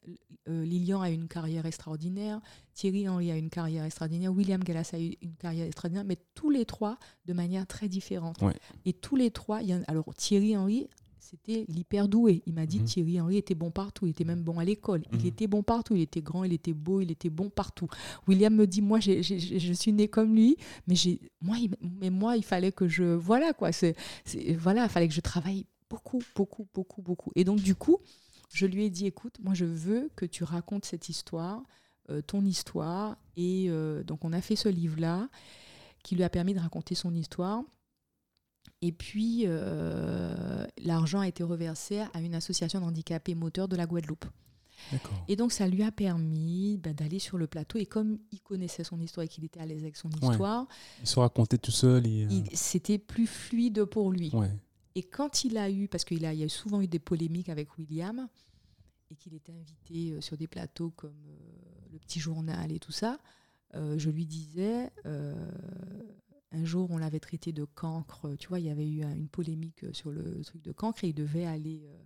[0.49, 2.41] euh, Lilian a une carrière extraordinaire,
[2.75, 6.51] Thierry Henry a une carrière extraordinaire, William Gallas a eu une carrière extraordinaire, mais tous
[6.51, 8.41] les trois de manière très différente.
[8.43, 8.55] Ouais.
[8.85, 10.89] Et tous les trois, y en- alors Thierry Henry,
[11.33, 12.43] c'était l'hyper doué.
[12.47, 12.85] Il m'a dit Mhm.
[12.85, 15.01] Thierry Henry était bon partout, il était même bon à l'école.
[15.13, 15.21] Mhm.
[15.21, 17.89] Il était bon partout, il était grand, il était beau, il était bon partout.
[18.29, 22.37] William me dit, moi, je suis né comme lui, mais, j'ai, moi, il, mais moi,
[22.37, 23.05] il fallait que je...
[23.05, 23.73] Voilà, quoi.
[23.73, 23.97] C'est,
[24.59, 27.33] voilà, il fallait que je travaille beaucoup, beaucoup, beaucoup, beaucoup.
[27.35, 27.99] Et donc, du coup,
[28.53, 31.63] je lui ai dit, écoute, moi, je veux que tu racontes cette histoire,
[32.11, 33.17] euh, ton histoire.
[33.37, 35.29] Et euh, donc, on a fait ce livre-là
[36.03, 37.63] qui lui a permis de raconter son histoire.
[38.83, 44.27] Et puis, euh, l'argent a été reversé à une association d'handicapés moteurs de la Guadeloupe.
[45.29, 47.79] Et donc, ça lui a permis ben, d'aller sur le plateau.
[47.79, 50.67] Et comme il connaissait son histoire et qu'il était à l'aise avec son histoire,
[51.01, 52.27] Il se racontait tout seul et.
[52.27, 54.31] euh, c'était plus fluide pour lui.
[54.35, 54.51] Ouais.
[54.97, 57.49] Et quand il a eu, parce qu'il a, il y a souvent eu des polémiques
[57.49, 58.29] avec William,
[59.11, 62.93] et qu'il était invité euh, sur des plateaux comme euh, le petit journal et tout
[62.93, 63.19] ça,
[63.75, 65.35] euh, je lui disais, euh,
[66.53, 69.29] un jour on l'avait traité de cancre, tu vois, il y avait eu euh, une
[69.29, 71.83] polémique euh, sur le truc de cancre et il devait aller...
[71.87, 72.03] euh,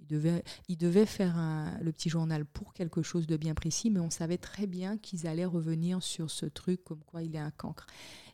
[0.00, 1.36] il devait, il devait faire
[1.82, 5.26] le petit journal pour quelque chose de bien précis, mais on savait très bien qu'ils
[5.26, 7.86] allaient revenir sur ce truc comme quoi il est un cancre.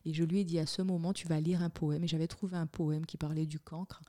[0.05, 2.05] Et je lui ai dit à ce moment, tu vas lire un poème.
[2.05, 4.03] Et j'avais trouvé un poème qui parlait du cancre.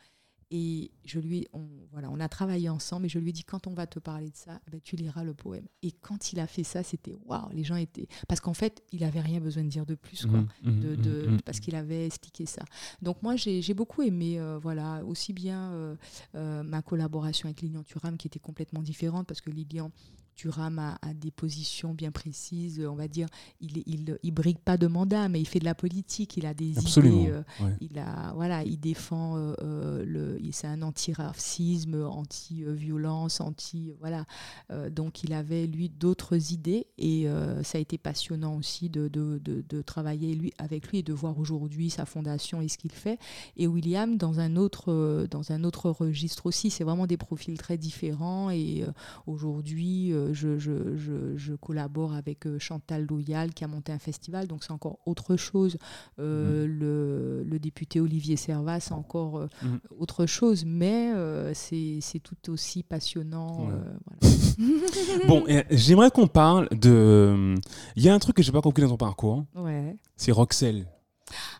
[0.51, 3.07] Et je lui, on, voilà, on a travaillé ensemble.
[3.07, 4.95] Et je lui ai dit, quand on va te parler de ça, eh ben, tu
[4.95, 5.65] liras le poème.
[5.81, 7.49] Et quand il a fait ça, c'était waouh.
[7.51, 10.39] Les gens étaient, parce qu'en fait, il avait rien besoin de dire de plus, quoi.
[10.41, 12.63] Mhm, mhm, De, de- mhm, parce qu'il avait expliqué ça.
[13.01, 15.95] Donc moi, j'ai j'ai beaucoup aimé, euh, voilà, aussi bien euh,
[16.35, 19.91] euh, ma collaboration avec Lilian Thuram, qui était complètement différente, parce que Lilian
[20.35, 23.27] Thuram a, a des positions bien précises, on va dire,
[23.61, 26.53] il, il, il brigue pas de mandat, mais il fait de la politique, il a
[26.53, 27.21] des Absolument.
[27.21, 27.71] idées, euh, ouais.
[27.81, 34.25] il a, voilà, il défend euh, euh, le, c'est un anti-racisme, anti-violence, anti, voilà.
[34.71, 37.27] Euh, donc il avait lui d'autres idées et
[37.63, 41.13] ça a été passionnant aussi de, de, de, de travailler lui avec lui et de
[41.13, 43.19] voir aujourd'hui sa fondation et ce qu'il fait.
[43.57, 46.69] Et William dans un autre, dans un autre registre aussi.
[46.69, 48.85] C'est vraiment des profils très différents et
[49.27, 53.99] aujourd'hui euh, je, je, je, je collabore avec euh, Chantal Loyal qui a monté un
[53.99, 55.77] festival, donc c'est encore autre chose.
[56.19, 59.79] Euh, le, le député Olivier Servat, c'est encore euh, Mhm.
[59.99, 61.11] autre chose, mais
[61.53, 63.67] c'est tout aussi passionnant.
[63.67, 63.73] Ouais.
[64.21, 64.35] voilà.
[65.27, 67.55] Bon, j'aimerais qu'on parle de.
[67.95, 69.95] Il y a un truc que j'ai pas compris dans ton parcours, Ouais.
[70.15, 70.87] c'est Roxelle.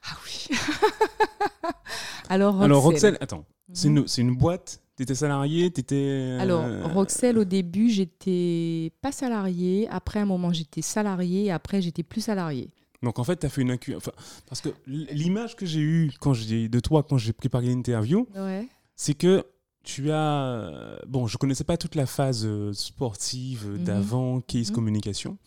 [0.04, 0.56] Ah oui.
[2.30, 3.14] Alors, Alors Roxelle.
[3.14, 3.98] Roxelle, attends, c'est Mhm.
[3.98, 4.82] une, c'est une boîte.
[4.96, 5.96] T'étais salarié, t'étais.
[5.96, 9.88] euh, Alors, Roxelle, au début, j'étais pas salariée.
[9.90, 11.52] Après, un moment, j'étais salariée.
[11.52, 12.70] Après, j'étais plus salariée.
[13.04, 13.94] Donc en fait, t'as fait une incu...
[13.96, 14.14] enfin,
[14.48, 18.68] parce que l'image que j'ai eue quand j'ai de toi quand j'ai préparé l'interview, Ouais.
[18.96, 19.44] c'est que
[19.84, 23.84] tu as euh, bon, je connaissais pas toute la phase euh, sportive Mhm.
[23.84, 24.76] d'avant case Mhm.
[24.76, 25.38] communication.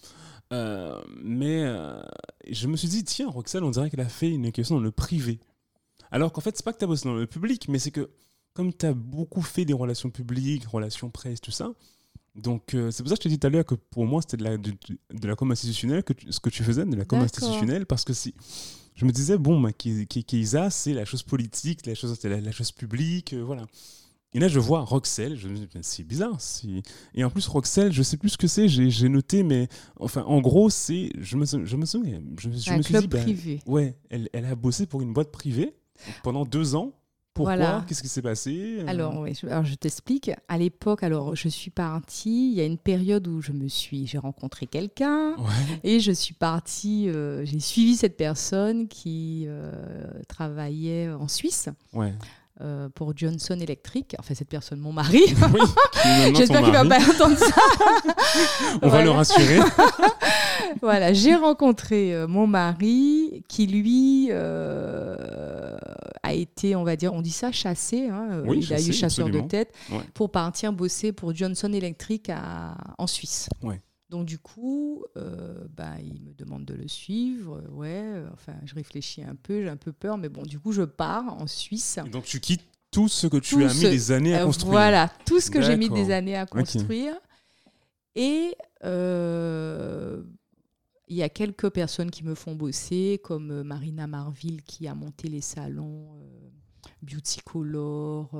[0.52, 2.00] Euh, mais euh,
[2.48, 4.90] je me suis dit tiens Roxelle on dirait qu'elle a fait une inculcation dans le
[4.92, 5.40] privé
[6.10, 8.08] alors qu'en fait c'est pas que tu as bossé dans le public mais c'est que
[8.58, 11.70] comme tu as beaucoup fait des relations publiques relations presse tout ça
[12.34, 14.20] donc euh, c'est pour ça que je te dis tout à l'heure que pour moi
[14.20, 14.72] c'était de la, de,
[15.12, 18.04] de la com institutionnelle que tu- ce que tu faisais de la com institutionnelle parce
[18.04, 18.34] que si
[18.96, 19.70] je me disais bon bah,
[20.70, 23.64] c'est la chose politique la chose la, la chose publique euh, voilà
[24.34, 26.36] et là je vois Roxelle je me dis c'est bizarre
[27.14, 29.68] et en plus Roxelle je sais plus ce que c'est j'ai noté mais
[30.00, 33.06] enfin en gros c'est je me je me souviens je, je un me suis dit
[33.08, 33.60] ben, privé.
[33.66, 35.74] ouais elle, elle a bossé pour une boîte privée
[36.22, 36.92] pendant deux ans
[37.38, 37.84] pourquoi Voilà.
[37.88, 40.30] qu'est-ce qui s'est passé Euh, Alors, oui, je, alors, je t'explique.
[40.48, 42.50] À l'époque, alors je suis partie.
[42.50, 46.12] Il y a une période où je me suis, j'ai rencontré quelqu'un ouais et je
[46.12, 47.08] suis partie.
[47.08, 49.72] euh, j'ai suivi cette personne qui euh,
[50.28, 52.12] travaillait en Suisse ouais
[52.60, 54.14] euh, pour Johnson Electric.
[54.18, 55.22] Enfin, cette personne, mon mari.
[55.54, 55.60] oui
[56.36, 57.04] J'espère qu'il va mari.
[57.04, 57.54] pas entendre ça.
[58.82, 59.58] on va le rassurer
[60.82, 65.76] voilà, j'ai rencontré euh, mon mari qui, lui, euh,
[66.22, 68.08] a été, on va dire, on dit ça, chassé.
[68.08, 69.44] hein, Oui, il a eu chasseur absolument.
[69.44, 69.98] de tête Ouais.
[70.14, 73.48] pour partir bosser pour Johnson Electric à- en Suisse.
[73.62, 73.80] Ouais.
[74.10, 77.62] Donc du coup, euh, bah, il me demande de le suivre.
[77.70, 80.82] Ouais, enfin, je réfléchis un peu, j'ai un peu peur, mais bon, du coup, je
[80.82, 81.98] pars en Suisse.
[82.10, 84.72] donc tu quittes tout ce que tu as mis des années à construire.
[84.72, 87.14] Voilà, tout ce que j'ai mis des années à construire.
[88.14, 90.22] Et euh,
[91.06, 94.94] il y a quelques personnes qui me font bosser, comme euh, Marina Marville qui a
[94.94, 96.48] monté les salons euh,
[97.02, 98.30] Beauty Color,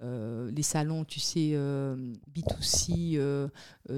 [0.00, 0.48] mhm.
[0.54, 1.56] les salons, tu sais,
[2.34, 3.50] B2C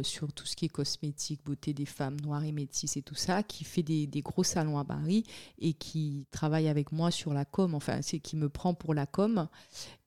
[0.03, 3.43] sur tout ce qui est cosmétique, beauté des femmes noires et métisses et tout ça,
[3.43, 5.25] qui fait des, des, gros salons à Paris
[5.59, 9.07] et qui travaille avec moi sur la com, enfin, c'est qui me prend pour la
[9.07, 9.49] com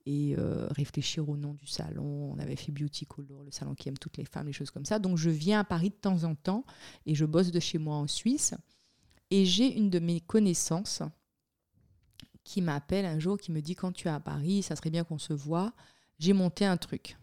[0.06, 2.34] et euh, réfléchir au nom du salon.
[2.34, 4.86] On avait fait Beauty Color, le salon qui aime toutes les femmes, les choses comme
[4.86, 5.00] ça.
[5.00, 6.66] Donc je viens à Paris de temps en temps
[7.06, 8.54] et je bosse de chez moi en Suisse.
[9.32, 11.02] Et j'ai une de mes connaissances
[12.44, 15.04] qui m'appelle un jour, qui me dit quand tu es à Paris, ça serait bien
[15.04, 15.74] qu'on se voit.
[16.20, 17.18] J'ai monté un truc.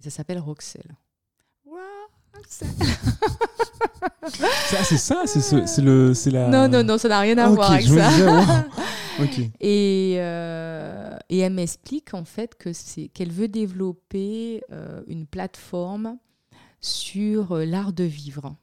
[0.00, 0.96] Ça s'appelle Roxelle.
[2.50, 2.66] ça,
[4.84, 6.48] c'est ça, c'est le, c'est la.
[6.48, 8.66] Non, non, non, ça n'a rien à voir avec ça.
[9.60, 16.18] Et, euh, et elle m'explique en fait que c'est qu'elle veut développer euh, une plateforme
[16.80, 18.54] sur euh, l'art de vivre.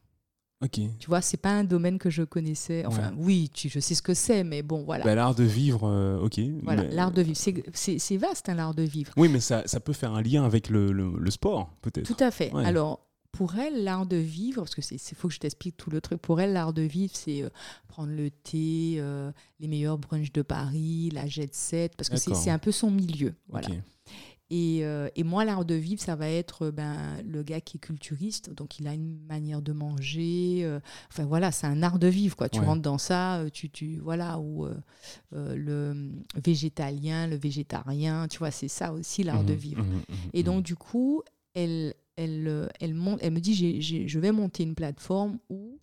[0.64, 0.80] Ok.
[1.00, 2.86] Tu vois, c'est pas un domaine que je connaissais.
[2.86, 5.04] Enfin, oui, tu, je sais ce que c'est, mais bon, voilà.
[5.04, 6.40] Bah, l'art de vivre, ok.
[6.64, 7.38] Voilà, l'art de vivre.
[7.74, 9.12] C'est vaste, hein, l'art de vivre.
[9.18, 12.06] Oui, mais ça, ça, peut faire un lien avec le, le, sport, peut-être.
[12.06, 12.52] Tout à fait.
[12.54, 16.00] Alors, pour elle, l'art de vivre, parce que c'est faut que je t'explique tout le
[16.02, 16.22] truc.
[16.22, 17.50] Pour elle, l'art de vivre, c'est euh,
[17.88, 22.52] prendre le thé, euh, les meilleurs brunchs de Paris, la jet set, parce que c'est
[22.52, 23.34] un peu son milieu.
[23.50, 23.70] Voilà.
[24.56, 26.96] Et, euh, et, moi, l'art de vivre, ça va être ben,
[27.26, 30.80] le gars qui est culturiste, donc il a une manière de manger.
[31.10, 32.50] enfin voilà, c'est un art de vivre, quoi.
[32.50, 34.68] Tu rentres dans ça, tu, tu voilà, ou
[35.32, 39.84] le végétalien, le végétarien, tu vois, c'est ça aussi l'art de mmh vivre.
[39.84, 41.24] Mmh mmh et donc du coup,
[41.54, 45.80] elle, elle, euh, elle, elle me dit je vais monter une plateforme où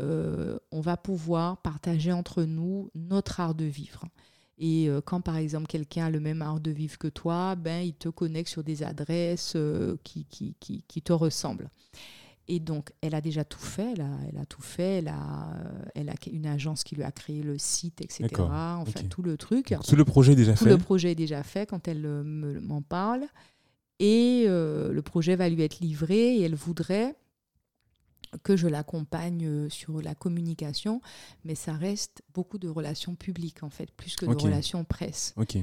[0.00, 4.04] euh, on va pouvoir partager entre nous notre art de vivre.
[4.58, 7.82] Et euh, quand par exemple quelqu'un a le même art de vivre que toi, ben,
[7.82, 9.56] il te connecte sur des adresses
[10.04, 11.68] qui, qui, qui, te ressemblent.
[12.46, 15.48] Et donc, elle a déjà tout fait, elle a, elle a tout fait, elle a,
[15.94, 18.28] elle a une agence qui lui a créé le site, etc.
[18.38, 19.74] Enfin, tout le truc.
[19.86, 20.64] Tout le projet est déjà fait.
[20.64, 23.24] Tout le projet est déjà fait quand elle m'en parle.
[24.00, 27.14] Et euh, le projet va lui être livré et elle voudrait
[28.42, 31.00] que je l'accompagne euh, sur la communication,
[31.44, 35.34] mais ça reste beaucoup de relations publiques en fait, plus que de relations presse.
[35.36, 35.56] Ok.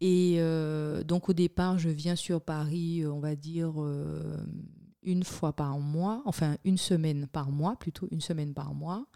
[0.00, 3.74] Et euh, donc au départ, je viens sur Paris, on va dire
[5.02, 9.06] une fois par mois, enfin une semaine par mois, plutôt une semaine par mois,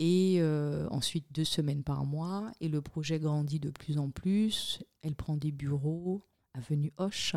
[0.00, 0.42] et
[0.90, 2.50] ensuite deux semaines par mois.
[2.60, 4.82] Et le projet grandit de plus en plus.
[5.02, 6.24] Elle prend des bureaux,
[6.54, 7.34] avenue Hoche.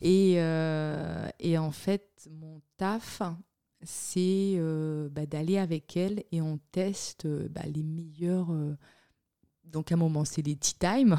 [0.00, 3.22] Et, euh, et, en fait, mon taf,
[3.82, 8.48] c'est euh, bah, d'aller avec elle et on teste euh, bah, les meilleurs.
[9.64, 11.16] donc à un moment, c'est les tea time.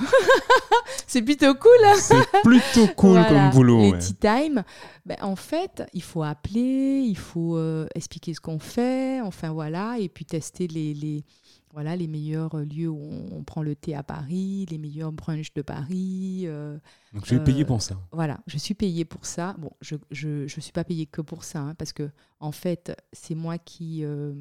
[1.07, 1.85] c'est plutôt cool.
[1.85, 1.95] Hein.
[1.97, 3.81] c'est plutôt cool comme boulot.
[3.81, 4.63] Les tea time,
[5.05, 7.59] bah, en fait, il faut appeler, il faut
[7.95, 11.23] expliquer ce qu'on fait, enfin voilà, et puis tester les, les
[11.71, 12.99] voilà, les meilleurs euh, lieux où
[13.31, 16.43] on, prend le thé à Paris, les meilleurs brunchs de Paris.
[16.45, 16.77] Euh,
[17.13, 17.97] Donc je suis payé pour ça.
[18.11, 19.55] Voilà, je suis payée pour ça.
[19.59, 22.09] Bon, je ne je, je, suis pas payée que pour ça, hein, parce que
[22.39, 24.33] en fait, c'est moi qui, euh,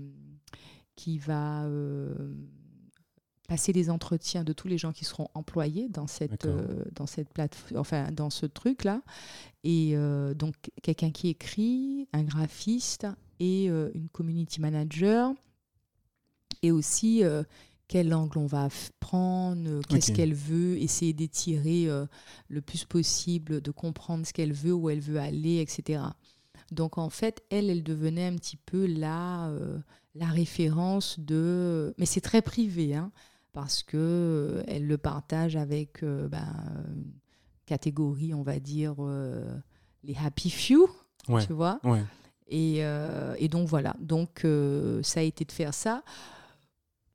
[0.97, 1.66] qui va
[3.47, 6.47] passer les entretiens de tous les gens qui seront employés dans cette,
[6.95, 9.03] dans cette plateforme, enfin dans ce truc-là.
[9.64, 9.97] Et
[10.35, 13.07] donc, quelqu'un qui écrit, un graphiste
[13.41, 15.33] et une community manager
[16.63, 17.43] et aussi euh,
[17.87, 18.69] quel angle on va
[19.01, 22.07] prendre, euh, qu'est-ce qu'elle veut, essayer d'étirer euh,
[22.49, 26.03] le plus possible, de comprendre ce qu'elle veut, où elle veut aller, etc.
[26.73, 29.51] Donc en fait, elle, elle devenait un petit peu la,
[30.15, 31.95] la référence de...
[31.97, 33.11] Mais c'est très privé, hein,
[33.53, 36.55] parce que elle le partage avec ben,
[36.95, 37.13] une
[37.65, 38.97] catégorie, on va dire,
[40.05, 40.91] les happy few,
[41.27, 41.81] tu vois.
[42.49, 42.81] Et,
[43.39, 44.47] et, donc voilà, donc
[45.03, 46.03] ça a été de faire ça.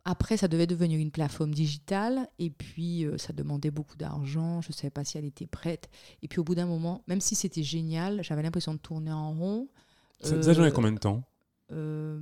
[0.05, 4.59] Après, ça devait devenir une plateforme digitale et puis euh, ça demandait beaucoup d'argent.
[4.61, 5.89] Je ne savais pas si elle était prête.
[6.21, 9.31] Et puis au bout d'un moment, même si c'était génial, j'avais l'impression de tourner en
[9.33, 9.69] rond.
[10.19, 11.23] Ça, ça a duré euh, combien de temps?
[11.71, 12.19] euh,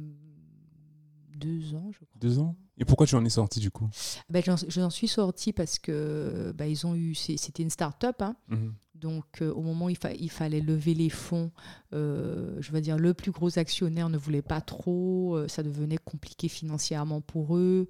[1.35, 2.19] Deux ans, je crois.
[2.19, 2.55] Deux ans?
[2.77, 3.89] Et pourquoi tu en es sorti du coup?
[4.29, 7.15] Ben, J'en suis sorti parce que ben, ils ont eu.
[7.15, 8.21] C'était une start-up.
[8.21, 8.35] Hein.
[8.47, 8.73] Mhm.
[9.01, 11.51] Donc, euh, au moment où il, fallait lever les fonds,
[11.91, 15.97] euh, je veux dire, le plus gros actionnaire ne voulait pas trop, euh, ça devenait
[15.97, 17.89] compliqué financièrement pour eux.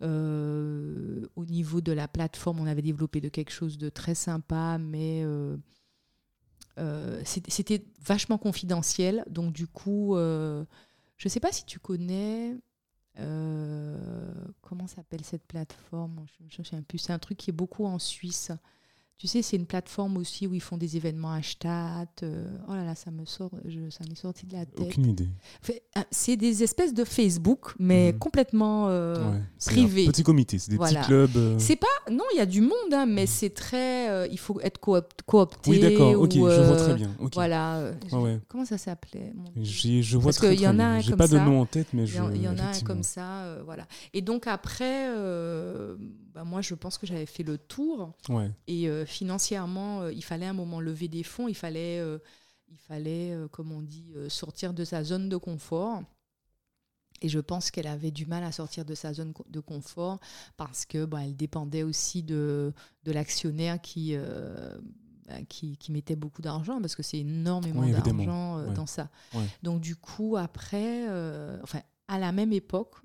[0.00, 5.26] au niveau de la plateforme, on avait développé de quelque chose de très sympa, mais
[7.24, 9.24] c'était vachement confidentiel.
[9.28, 10.64] Donc, du coup, je
[11.24, 12.56] ne sais pas si tu connais.
[13.16, 16.24] comment s'appelle cette plateforme?
[16.38, 16.98] Je me souviens plus.
[16.98, 18.52] C'est un truc qui est beaucoup en Suisse.
[19.22, 22.08] Tu sais, c'est une plateforme aussi où ils font des événements hashtag.
[22.24, 24.80] Euh, oh là là, ça me sort, je, ça m'est sorti de la tête.
[24.80, 25.28] Aucune idée.
[25.94, 28.18] Ah, c'est des espèces de Facebook, mais mhm.
[28.18, 30.06] complètement euh, privés.
[30.06, 31.36] Petit comité, c'est des petits clubs.
[31.36, 31.54] Euh.
[31.60, 33.26] C'est pas, non, il y a du monde, hein, mais mhm.
[33.28, 35.70] c'est très, il faut être coopté.
[35.70, 36.20] Oui, d'accord.
[36.20, 37.10] Ok, je vois très bien.
[37.32, 37.92] Voilà.
[38.48, 41.66] Comment ça s'appelait Je vois Parce très, y en a J'ai pas de nom en
[41.66, 42.20] tête, mais je.
[42.34, 43.86] Il y en a un comme ça, voilà.
[44.14, 45.06] Et donc après,
[46.34, 48.14] bah, moi, je pense que j'avais fait le tour.
[48.28, 48.50] Ouais.
[48.66, 52.18] Et financièrement, euh, il fallait un moment lever des fonds, il fallait, euh,
[52.68, 56.02] il fallait euh, comme on dit, sortir de sa zone de confort.
[57.20, 60.18] Et je pense qu'elle avait du mal à sortir de sa zone de confort
[60.56, 62.72] parce que bah, elle dépendait aussi de,
[63.04, 64.16] de l'actionnaire qui,
[65.28, 69.08] bah, qui, qui, mettait beaucoup d'argent parce que c'est énormément d'argent dans ça.
[69.62, 71.06] Donc du coup, après,
[71.62, 72.96] enfin, à la même époque,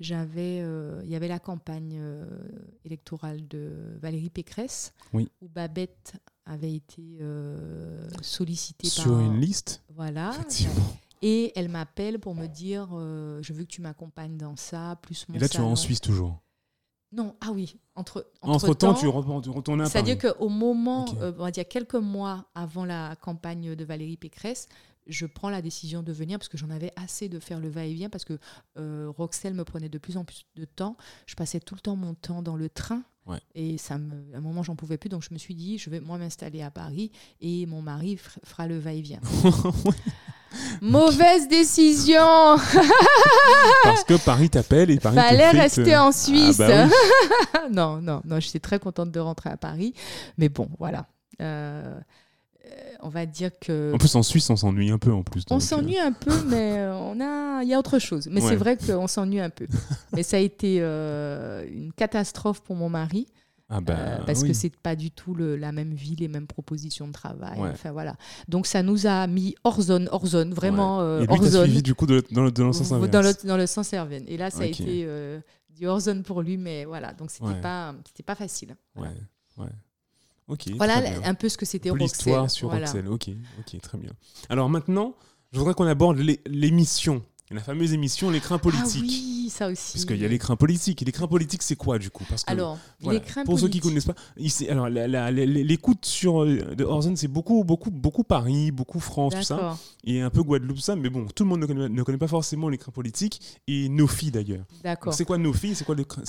[0.00, 2.26] j'avais, euh, il y avait la campagne euh,
[2.84, 6.14] électorale de Valérie Pécresse, où Babette
[6.44, 9.82] avait été euh, sollicitée sur une liste.
[9.94, 10.32] Voilà.
[11.20, 15.34] Et elle m'appelle pour me dire, je veux que tu m'accompagnes dans ça, plus mon.
[15.34, 16.40] Et là, tu es en Suisse toujours.
[17.10, 17.74] Non, ah oui.
[17.94, 19.86] Entre, entre, temps, tu, retournes à.
[19.86, 24.68] C'est-à-dire qu'au moment, on va dire quelques mois avant la campagne de Valérie Pécresse,
[25.08, 28.10] je prends la décision de venir parce que j'en avais assez de faire le va-et-vient
[28.10, 28.38] parce que
[28.78, 30.96] euh, Roxelle me prenait de plus en plus de temps.
[31.26, 33.02] Je passais tout le temps mon temps dans le train.
[33.54, 35.10] Et ça me, à un moment, j'en pouvais plus.
[35.10, 38.66] Donc, je me suis dit, je vais moi m'installer à Paris et mon mari fera
[38.66, 39.20] le va-et-vient.
[40.80, 42.22] Mauvaise décision
[43.84, 46.56] Parce que Paris t'appelle et Paris Fallait rester en ah Suisse.
[46.56, 46.86] Bah
[47.70, 49.92] non, non, non, j'étais très contente de rentrer à Paris.
[50.38, 51.06] Mais bon, voilà.
[51.42, 52.00] Euh, euh,
[53.00, 53.92] on va dire que.
[53.94, 55.44] En plus, en Suisse, on s'ennuie un peu en plus.
[55.50, 58.28] On s'ennuie un peu, mais euh, on a, il y a autre chose.
[58.30, 59.66] Mais c'est vrai qu'on s'ennuie un peu.
[60.12, 63.28] mais ça a été euh, une catastrophe pour mon mari.
[63.70, 67.12] Ah bah, parce que c'est pas du tout la même vie, les mêmes propositions de
[67.12, 67.58] travail.
[67.60, 68.16] Enfin voilà.
[68.48, 71.64] Donc ça nous a mis hors zone, hors zone, vraiment Et hors zone.
[71.64, 73.10] suivi du coup de, dans, le, sens inverse.
[73.10, 74.24] Dans le, dans le sens inverse.
[74.26, 75.06] Et là ça a été
[75.68, 77.12] du hors zone pour lui, mais voilà.
[77.12, 78.74] Donc c'était pas, c'était pas facile.
[78.96, 79.08] Ouais.
[80.76, 82.90] Voilà un peu ce que c'était L'histoire sur voilà.
[83.10, 83.28] Ok,
[83.58, 84.10] ok, très bien.
[84.48, 85.14] Alors maintenant,
[85.52, 87.22] je voudrais qu'on aborde l'émission,
[87.54, 89.04] la fameuse émission L'écrin politique.
[89.04, 89.92] Ah oui, ça aussi.
[89.92, 91.02] Parce qu'il y a l'écrin politique.
[91.02, 92.24] Et l'écrin politique, c'est quoi du coup?
[92.28, 92.78] Parce que, Alors,
[93.44, 94.14] pour ceux qui ne connaissent pas,
[94.68, 99.78] alors l'écoute sur euh, de Horizon, c'est beaucoup, beaucoup, beaucoup Paris, beaucoup France, tout ça,
[100.04, 100.96] et un peu Guadeloupe, ça.
[100.96, 104.64] Mais bon, tout le monde ne connaît, pas forcément l'écrin politique et Nofi d'ailleurs.
[104.82, 105.14] D'accord.
[105.14, 105.74] C'est quoi Nofi?
[105.74, 106.22] C'est quoi l'écrin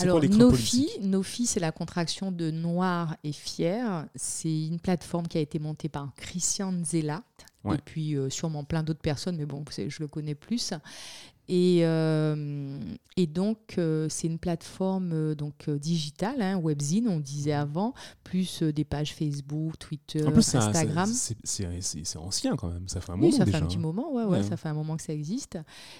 [0.49, 1.01] politique?
[1.01, 4.05] Nofi, c'est la contraction de Noir et Fier.
[4.15, 6.71] C'est une plateforme qui a été montée par Christian
[7.65, 10.73] Et puis euh, sûrement plein d'autres personnes, mais bon, je le connais plus.
[11.51, 12.79] Et, euh,
[13.17, 18.83] et donc, euh, c'est une plateforme donc, digitale, hein, webzine, on disait avant, plus des
[18.85, 21.09] pages Facebook, Twitter, Instagram.
[21.11, 23.27] C'est ancien quand même, ça fait un moment.
[23.27, 25.57] Oui, ça fait un petit moment, ouais, ouais, ça fait un moment que ça existe.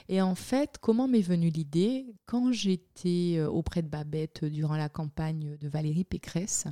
[0.08, 2.06] Et en fait, comment m'est venue l'idée?
[2.28, 6.66] Quand j'étais auprès de Babette durant la campagne de Valérie Pécresse,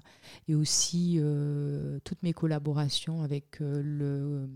[0.48, 1.20] et aussi
[2.04, 4.48] toutes mes collaborations avec le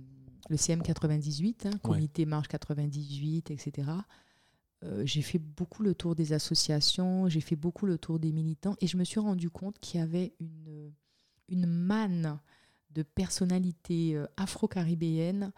[0.51, 3.89] le CM 98, hein, Comité Marche 98, etc.
[4.83, 8.75] Euh, j'ai fait beaucoup le tour des associations, j'ai fait beaucoup le tour des militants
[8.81, 10.91] et je me suis rendu compte qu'il y avait une,
[11.47, 12.37] une manne
[12.89, 15.53] de personnalités euh, afro-caribéennes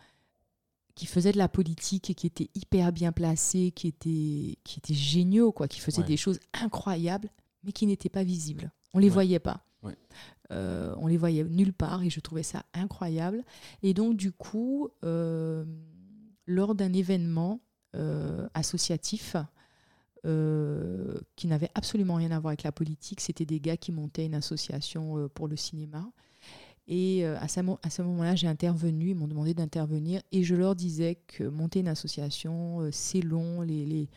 [0.94, 4.94] qui faisaient de la politique et qui étaient hyper bien placés, qui étaient, qui étaient
[4.94, 7.32] géniaux, quoi, qui faisaient des choses incroyables,
[7.64, 8.72] mais qui n'étaient pas visibles.
[8.94, 9.66] On ne les voyait pas.
[10.54, 13.44] Euh, on les voyait nulle part et je trouvais ça incroyable.
[13.82, 15.66] Et donc, du coup, euh,
[16.46, 17.60] lors d'un événement
[17.96, 19.36] euh, associatif,
[21.36, 24.36] qui n'avait absolument rien à voir avec la politique, c'était des gars qui montaient une
[24.36, 26.10] association pour le cinéma.
[26.88, 31.44] Et à ce, moment-là, j'ai intervenu, ils m'ont demandé d'intervenir, et je leur disais que
[31.44, 34.08] monter une association, c'est long, les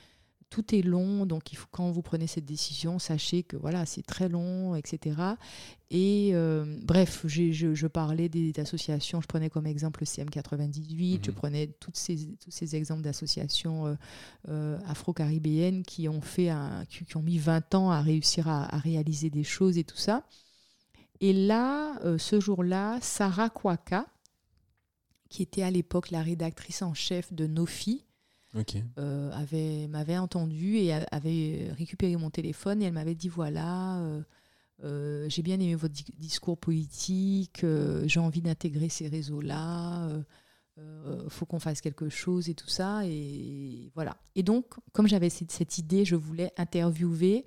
[0.51, 4.03] tout est long, donc il faut, quand vous prenez cette décision, sachez que voilà, c'est
[4.03, 5.16] très long, etc.
[5.90, 11.36] Et euh, bref, je, parlais des, associations, je prenais comme exemple le CM98, je mhm.
[11.36, 13.94] prenais toutes ces, tous ces exemples d'associations euh,
[14.49, 18.78] euh, afro-caribéennes qui ont fait un, qui, ont mis 20 ans à réussir à, à,
[18.78, 20.24] réaliser des choses et tout ça.
[21.20, 24.07] Et là, ce jour-là, Sarah Kwaka,
[25.30, 28.05] qui était à l'époque la rédactrice en chef de Nofi,
[28.99, 34.22] euh, avait m'avait entendu et avait récupéré mon téléphone et elle m'avait dit voilà, euh,
[34.84, 40.09] euh, j'ai bien aimé votre discours politique, euh, j'ai envie d'intégrer ces réseaux-là,
[40.76, 43.07] il euh, faut qu'on fasse quelque chose et tout ça.
[43.07, 44.16] Et voilà.
[44.34, 47.47] Et donc, comme j'avais cette, idée, je voulais interviewer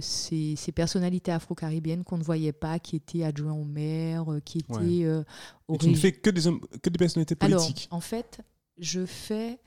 [0.00, 5.04] ces, personnalités afro-caribéennes qu'on ne voyait pas, qui étaient adjoints au maire, qui étaient...
[5.04, 6.42] et tu ne fais que des,
[6.82, 8.40] que des personnalités politiques Alors, en fait,
[8.78, 9.58] je fais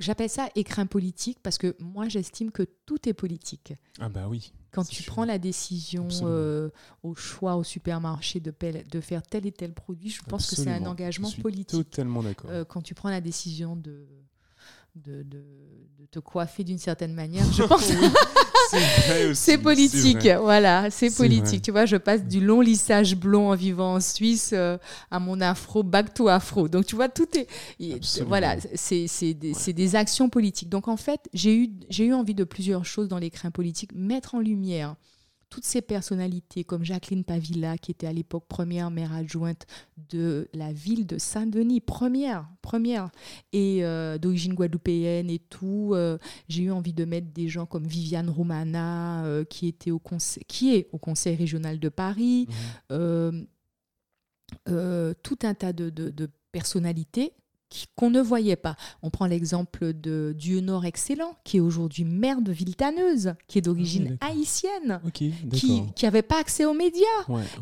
[0.00, 3.74] J'appelle ça écrin politique parce que moi, j'estime que tout est politique.
[4.00, 4.52] Ah bah oui.
[4.70, 6.70] Quand tu prends la décision euh,
[7.02, 8.54] au choix au supermarché de,
[8.90, 11.90] de, faire tel et tel produit, je pense que c'est un engagement je suis politique.
[11.90, 12.50] Totalement d'accord.
[12.50, 14.06] Euh, quand tu prends la décision de,
[14.94, 15.44] de, de,
[16.10, 17.92] te coiffer d'une certaine manière, je pense.
[19.34, 21.62] c'est politique, voilà, c'est politique.
[21.62, 24.76] Tu vois, je passe du long lissage blond en vivant en Suisse euh,
[25.10, 26.68] à mon afro, back to afro.
[26.68, 27.46] Donc, tu vois, tout est.
[28.26, 30.68] Voilà, c'est des, des, actions politiques.
[30.68, 34.40] Donc, en fait, j'ai eu, eu envie de plusieurs choses dans l'écrin politique, mettre en
[34.40, 34.96] lumière
[35.50, 39.66] toutes ces personnalités comme Jacqueline Pavilla, qui était à l'époque première maire adjointe
[40.08, 43.10] de la ville de Saint-Denis, première, première,
[43.52, 45.90] et euh, d'origine guadeloupéenne et tout.
[45.92, 49.98] Euh, j'ai eu envie de mettre des gens comme Viviane Romana, euh, qui, était au
[49.98, 52.46] conseil, qui est au Conseil régional de Paris.
[52.90, 53.42] Mmh.
[55.22, 57.32] tout un tas de, de personnalités
[57.96, 58.76] qu'on ne voyait pas.
[59.02, 63.62] On prend l'exemple de Dieu Nord Excellent, qui est aujourd'hui maire de Villetaneuse, qui est
[63.62, 67.06] d'origine ah haïtienne, qui n'avait pas accès aux médias.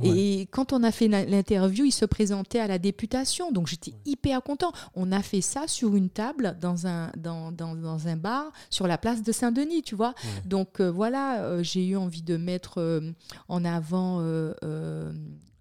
[0.03, 3.53] Et quand on a fait l'interview, il se présentait à la députation.
[3.53, 4.73] Donc j'étais hyper content.
[4.95, 8.99] On a fait ça sur une table dans un, dans, dans, un bar sur la
[8.99, 10.15] place de Saint-Denis, tu vois.
[10.45, 13.13] Donc euh, voilà, euh, j'ai eu envie de mettre euh,
[13.49, 14.23] en avant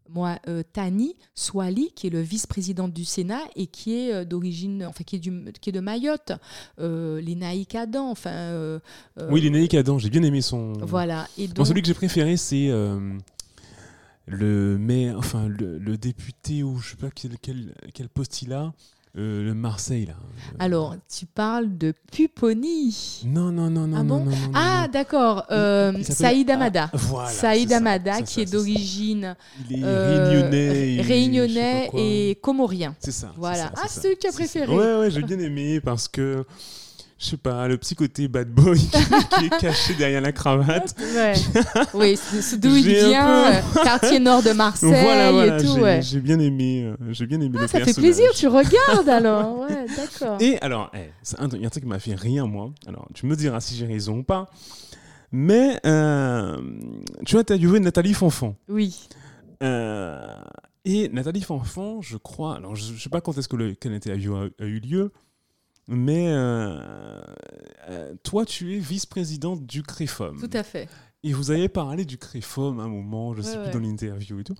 [0.09, 4.85] moi, euh, Tani Swali, qui est le vice-présidente du Sénat et qui est euh, d'origine,
[4.87, 6.33] enfin qui est, du, qui est de Mayotte,
[6.79, 8.29] euh, les Naïk enfin.
[8.31, 8.79] Euh,
[9.29, 10.73] oui, les Naïk Adam, j'ai bien aimé son.
[10.81, 11.27] Voilà.
[11.37, 11.67] Et donc...
[11.67, 12.69] celui que j'ai préféré, c'est
[14.27, 18.73] le maire, enfin le, député ou je sais pas quel, quel, quel poste il a.
[19.17, 20.13] Euh, le Marseille, là.
[20.59, 23.23] Alors, tu parles de Pupponi.
[23.25, 23.97] Non, non, non, non.
[23.99, 25.45] Ah bon Ah, d'accord.
[25.49, 26.91] Euh, Saïd Amada.
[26.93, 29.35] Ah, voilà, Saïd Amada, qui est d'origine.
[29.67, 31.01] réunionnais.
[31.01, 32.95] réunionnais et comorien.
[32.99, 33.33] C'est ça.
[33.37, 33.71] Voilà.
[33.75, 34.71] ah, c'est celui que tu as préféré.
[34.75, 36.45] Ouais, ouais, j'ai bien aimé parce que
[37.19, 38.77] je sais pas, le petit côté bad boy
[39.39, 40.95] qui est caché derrière la cravate.
[41.15, 41.33] Ouais.
[41.95, 45.79] oui, c'est d'où il vient, euh, quartier nord de Marseille et tout.
[46.01, 49.59] J'ai, bien aimé, euh, j'ai bien aimé ah, ça fait plaisir, tu regardes alors.
[49.59, 50.37] Ouais, d'accord.
[50.39, 52.71] Et alors, il y a un truc qui m'a fait rire moi.
[52.87, 54.47] Alors, tu me diras si j'ai raison ou pas.
[55.31, 56.61] Mais euh,
[57.25, 58.55] tu as interviewé Nathalie Fonfon.
[58.69, 59.09] Oui.
[59.59, 64.35] et Nathalie Fonfon, je crois, alors je ne sais pas quand est-ce que le, interview
[64.35, 65.11] a eu lieu,
[65.87, 66.79] mais euh,
[67.89, 70.39] euh, toi, tu es vice-présidente du CREFOM.
[70.39, 70.89] Tout à fait.
[71.23, 74.39] Et vous avez parlé du CREFOM à un moment, je ne sais plus dans l'interview
[74.39, 74.55] et tout.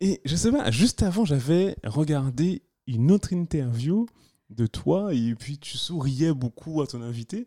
[0.00, 4.06] Et je sais pas, juste avant, j'avais regardé une autre interview
[4.50, 7.44] de toi et puis tu souriais beaucoup à ton invité.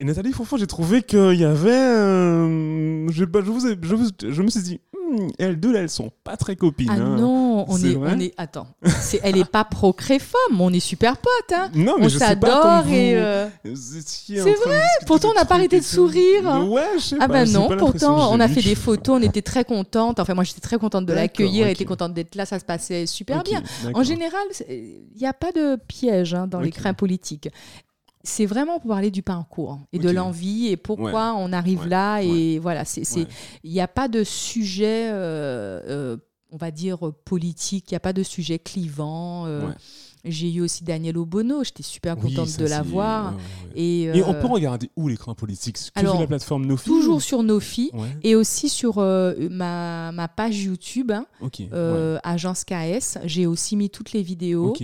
[0.00, 1.70] Et Nathalie Fonfon, j'ai trouvé qu'il y avait.
[1.70, 4.80] je, je, vous je, je, me suis dit,
[5.38, 6.88] elles deux, là, elles sont pas très copines.
[6.90, 7.16] Ah hein.
[7.16, 8.34] non, on est, on est.
[8.36, 8.66] Attends,
[9.22, 11.52] elle est pas pro créfemme, on est super potes.
[11.54, 11.70] Hein.
[11.74, 13.14] Non, mais on s'adore et.
[13.16, 16.66] Euh, c'est vrai, pourtant on n'a pas arrêté de sourire.
[16.68, 19.64] Ouais, je sais ah ben non, pourtant on a fait des photos, on était très
[19.64, 20.20] contente.
[20.20, 21.72] Enfin, moi j'étais très contente de l'accueillir, okay.
[21.72, 23.62] était contente d'être là, ça se passait super bien.
[23.94, 27.48] En général, il n'y a pas de piège hein, dans les crins politiques
[28.24, 32.20] c'est vraiment pour parler du parcours et de l'envie et pourquoi on arrive là.
[32.20, 36.16] Et voilà, il n'y a pas de sujet, euh, euh,
[36.50, 39.46] on va dire, politique, il n'y a pas de sujet clivant.
[39.46, 39.70] Euh,
[40.24, 43.34] j'ai eu aussi Daniel Obono, j'étais super contente de l'avoir.
[43.74, 45.78] et, et, on peut regarder où l'écran politique?
[45.78, 47.90] Sur la plateforme Nofi Toujours sur Nofi
[48.22, 51.26] et aussi sur ma, ma, page YouTube, hein,
[52.22, 53.18] Agence KS.
[53.24, 54.74] J'ai aussi mis toutes les vidéos.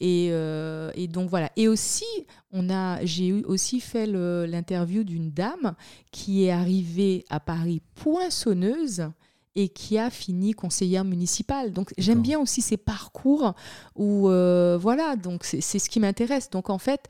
[0.00, 1.50] Et, et, donc voilà.
[1.56, 2.04] Et aussi,
[2.52, 5.74] on a, j'ai aussi fait l'interview d'une dame
[6.10, 9.10] qui est arrivée à Paris poinçonneuse
[9.56, 11.72] et qui a fini conseillère municipale.
[11.72, 13.54] Donc j'aime bien aussi ces parcours
[13.96, 16.50] où euh, voilà, donc c'est ce qui m'intéresse.
[16.50, 17.08] Donc en fait,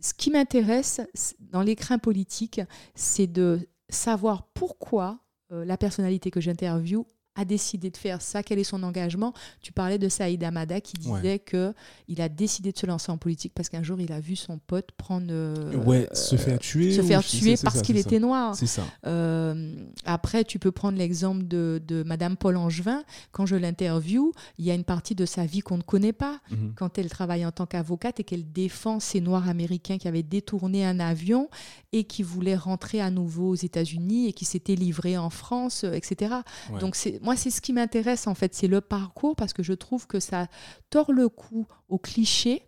[0.00, 1.00] ce qui m'intéresse
[1.40, 2.60] dans l'écrin politique,
[2.94, 5.18] c'est de savoir pourquoi
[5.52, 7.04] euh, la personnalité que j'interviewe
[7.36, 10.94] a décidé de faire ça Quel est son engagement Tu parlais de Saïd Amada qui
[10.94, 11.72] disait que
[12.08, 14.58] il a décidé de se lancer en politique parce qu'un jour il a vu son
[14.58, 18.54] pote prendre euh, ouais se faire tuer se faire tuer parce qu'il était noir.
[18.54, 18.84] C'est ça.
[19.06, 19.74] Euh,
[20.04, 23.04] après, tu peux prendre l'exemple de, de, Madame Paul Angevin.
[23.32, 26.40] Quand je l'interview, il y a une partie de sa vie qu'on ne connaît pas.
[26.50, 26.72] Mhm.
[26.76, 30.84] Quand elle travaille en tant qu'avocate et qu'elle défend ces Noirs américains qui avaient détourné
[30.84, 31.48] un avion
[31.92, 35.92] et qui voulaient rentrer à nouveau aux États-Unis et qui s'étaient livrés en France, euh,
[35.92, 36.34] etc.
[36.80, 39.72] Donc c'est moi, c'est ce qui m'intéresse en fait, c'est le parcours parce que je
[39.72, 40.48] trouve que ça
[40.88, 42.66] tord le cou aux clichés.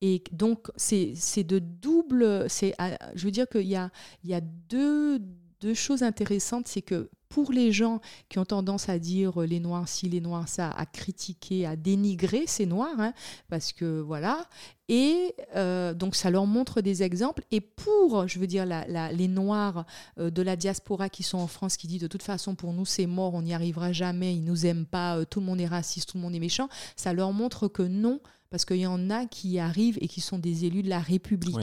[0.00, 1.14] Et donc, c'est
[1.44, 2.46] de double.
[2.48, 3.90] Je veux dire qu'il y a,
[4.22, 5.18] il y a deux,
[5.60, 6.68] deux choses intéressantes.
[6.68, 10.20] C'est que pour les gens qui ont tendance à dire euh, les noirs ci, les
[10.20, 13.12] noirs ça, à critiquer, à dénigrer ces noirs, hein,
[13.48, 14.46] parce que voilà.
[14.88, 17.44] Et euh, donc ça leur montre des exemples.
[17.50, 19.84] Et pour, je veux dire, les noirs
[20.18, 22.86] euh, de la diaspora qui sont en France, qui disent de toute façon pour nous
[22.86, 26.10] c'est mort, on n'y arrivera jamais, ils nous aiment pas, tout le monde est raciste,
[26.10, 28.20] tout le monde est méchant, ça leur montre que non
[28.50, 31.56] parce qu'il y en a qui arrivent et qui sont des élus de la République.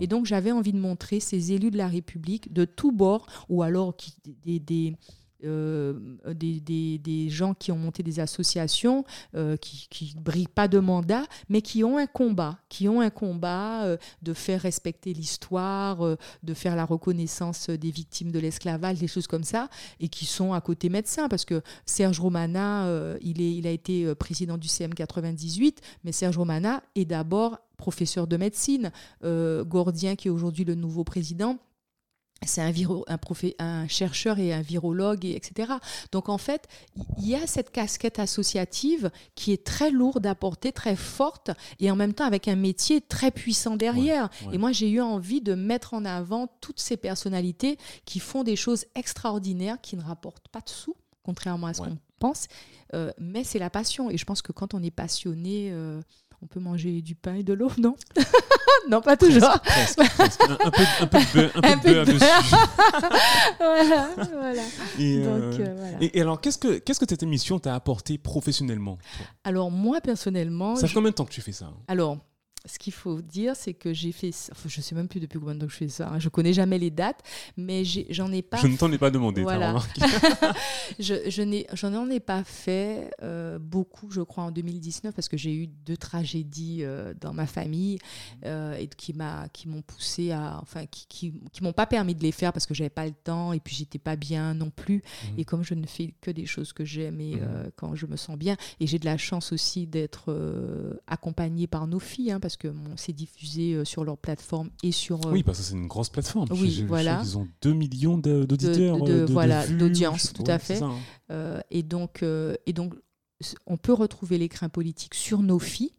[0.00, 3.62] et donc j'avais envie de montrer ces élus de la République de tous bords, ou
[3.62, 4.14] alors qui,
[4.44, 4.94] des,
[5.44, 5.94] euh,
[6.26, 9.04] des, des, gens qui ont monté des associations,
[9.36, 13.10] euh, qui ne brillent pas de mandat, mais qui ont un combat, qui ont un
[13.10, 19.06] combat euh, de faire respecter l'histoire, de faire la reconnaissance des victimes de l'esclavage, des
[19.06, 19.68] choses comme ça,
[20.00, 22.88] et qui sont à côté médecins, parce que Serge Romana,
[23.20, 28.26] il, est, il a été président du CM 98, mais Serge Romana est d'abord professeur
[28.26, 28.90] de médecine.
[29.22, 31.58] Gordien, qui est aujourd'hui le nouveau président,
[32.46, 32.72] c'est un,
[33.08, 33.18] un,
[33.58, 35.72] un, chercheur et un virologue, et etc.
[36.12, 36.68] Donc en fait,
[37.18, 41.90] il y a cette casquette associative qui est très lourde à porter, très forte, et
[41.90, 44.30] en même temps avec un métier très puissant derrière.
[44.52, 48.56] Et moi, j'ai eu envie de mettre en avant toutes ces personnalités qui font des
[48.56, 52.46] choses extraordinaires, qui ne rapportent pas de sous, contrairement à ce qu'on pense,
[52.94, 54.10] euh, mais c'est la passion.
[54.10, 55.70] Et je pense que quand on est passionné...
[55.72, 56.00] Euh,
[56.42, 57.96] on peut manger du pain et de l'eau, non?
[58.88, 59.44] Non, pas toujours.
[59.44, 62.18] Un, peu, un peu de beurre, un peu de dessus.
[63.58, 64.62] voilà, voilà.
[64.98, 65.96] Et, Donc, euh, euh, voilà.
[66.00, 68.96] et, alors, qu'est-ce que, qu'est-ce que cette émission t'a apporté professionnellement
[69.44, 70.76] Alors, moi, personnellement...
[70.76, 71.70] Ça fait combien de temps que tu fais ça?
[71.86, 72.18] Alors,
[72.68, 75.54] ce qu'il faut dire, c'est que j'ai fait, enfin, je sais même plus depuis combien
[75.54, 76.10] de temps que je fais ça.
[76.10, 76.18] Hein.
[76.18, 77.22] Je connais jamais les dates,
[77.56, 78.58] mais j'en ai, pas.
[78.58, 79.42] Je ne t'en ai pas demandé.
[79.42, 79.76] Voilà.
[80.98, 85.28] je, je n'ai, j'en en ai pas fait euh, beaucoup, je crois, en 2019 parce
[85.28, 87.98] que j'ai eu deux tragédies euh, dans ma famille
[88.44, 92.14] euh, et qui m'a, qui m'ont poussé à, enfin, qui, qui, qui m'ont pas permis
[92.14, 94.70] de les faire parce que j'avais pas le temps et puis j'étais pas bien non
[94.70, 94.96] plus.
[94.96, 95.38] Mmh.
[95.38, 97.70] Et comme je ne fais que des choses que j'aime et mmh.
[97.76, 101.98] quand je me sens bien, et j'ai de la chance aussi d'être accompagnée par nos
[101.98, 105.26] filles, hein, parce que c'est diffusé euh, sur leur plateforme et sur.
[105.26, 106.48] Euh, oui, parce que c'est une grosse plateforme.
[106.50, 107.20] Oui, voilà.
[107.24, 109.02] Ils ont 2 millions d'auditeurs.
[109.02, 110.82] De, euh, voilà, d'audience, tout à fait.
[110.82, 111.62] Hein.
[111.70, 112.94] et, donc, et donc,
[113.66, 115.92] on peut retrouver l'écrin politique sur nos filles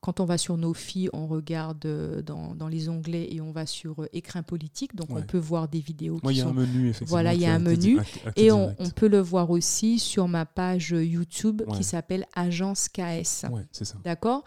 [0.00, 3.66] quand on va sur nos filles, on regarde euh, dans, les onglets et on va
[3.66, 4.94] sur euh, écrin politique.
[4.94, 6.20] Donc on peut voir des vidéos.
[6.24, 7.08] il y a un menu, effectivement.
[7.08, 7.98] Voilà, il y a un menu.
[8.36, 13.46] Et on, peut le voir aussi sur ma page YouTube qui s'appelle Agence KS.
[13.50, 13.96] Ouais, c'est ça.
[14.04, 14.44] D'accord?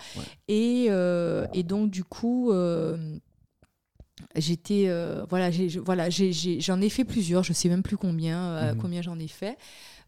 [0.47, 2.51] Et, euh, et, donc, du coup.
[4.35, 4.85] J'étais
[5.29, 5.49] voilà
[5.83, 8.77] voilà j'en ai, fait plusieurs je sais même plus combien mhm.
[8.77, 9.57] combien j'en ai fait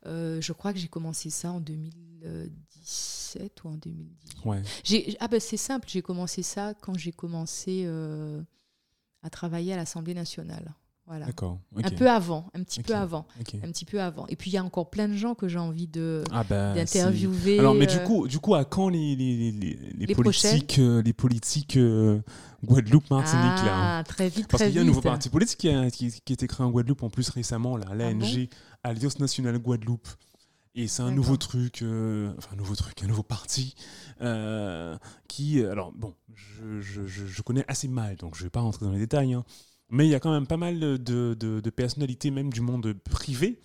[0.05, 2.72] je crois que j'ai commencé ça en 2010
[3.63, 4.45] ou en 2010.
[4.45, 4.61] Ouais.
[5.19, 8.41] Ah ben c'est simple, j'ai commencé ça quand j'ai commencé euh,
[9.21, 10.73] à travailler à l'Assemblée nationale.
[11.05, 11.25] Voilà.
[11.25, 11.59] D'accord.
[11.83, 14.25] Un peu avant, un petit peu avant, un petit peu avant.
[14.27, 16.73] Et puis il y a encore plein de gens que j'ai envie de ah bah,
[16.73, 17.59] d'interviewer.
[17.59, 21.01] Alors, mais du euh, coup, du coup, à quand les les, les, les, politiques, euh,
[21.01, 21.77] les politiques
[22.63, 24.03] Guadeloupe, Martinique ah, là hein?
[24.03, 26.65] Très vite, Parce qu'il y a un nouveau parti politique qui a, qui, été créé
[26.65, 28.47] en Guadeloupe en plus récemment, là, l'ANG,
[28.83, 30.07] ah Alliance nationale Guadeloupe.
[30.75, 33.75] Et c'est un nouveau truc, euh, enfin un nouveau truc, un nouveau parti
[34.21, 34.97] euh,
[35.27, 38.61] qui, euh, alors bon, je, je, je, connais assez mal, donc je ne vais pas
[38.61, 39.45] rentrer dans les détails, hein,
[39.89, 42.91] mais il y a quand même pas mal de, de, de, personnalités, même du monde
[42.93, 43.61] privé,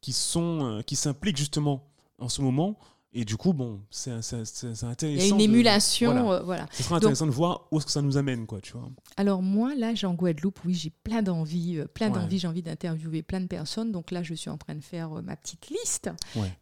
[0.00, 1.88] qui sont, qui s'impliquent justement
[2.18, 2.76] en ce moment
[3.14, 4.94] et du coup, bon, c'est intéressant.
[5.02, 6.66] Il y a une émulation, voilà.
[6.72, 8.90] Ce sera intéressant de voir où est-ce que ça nous amène, quoi, tu vois.
[9.16, 12.62] Alors moi, là, j'ai en Guadeloupe, oui, j'ai plein d'envie, euh, plein d'envie, j'ai envie
[12.62, 13.92] d'interviewer plein de personnes.
[13.92, 16.10] Donc là, je suis en train de faire euh, ma petite liste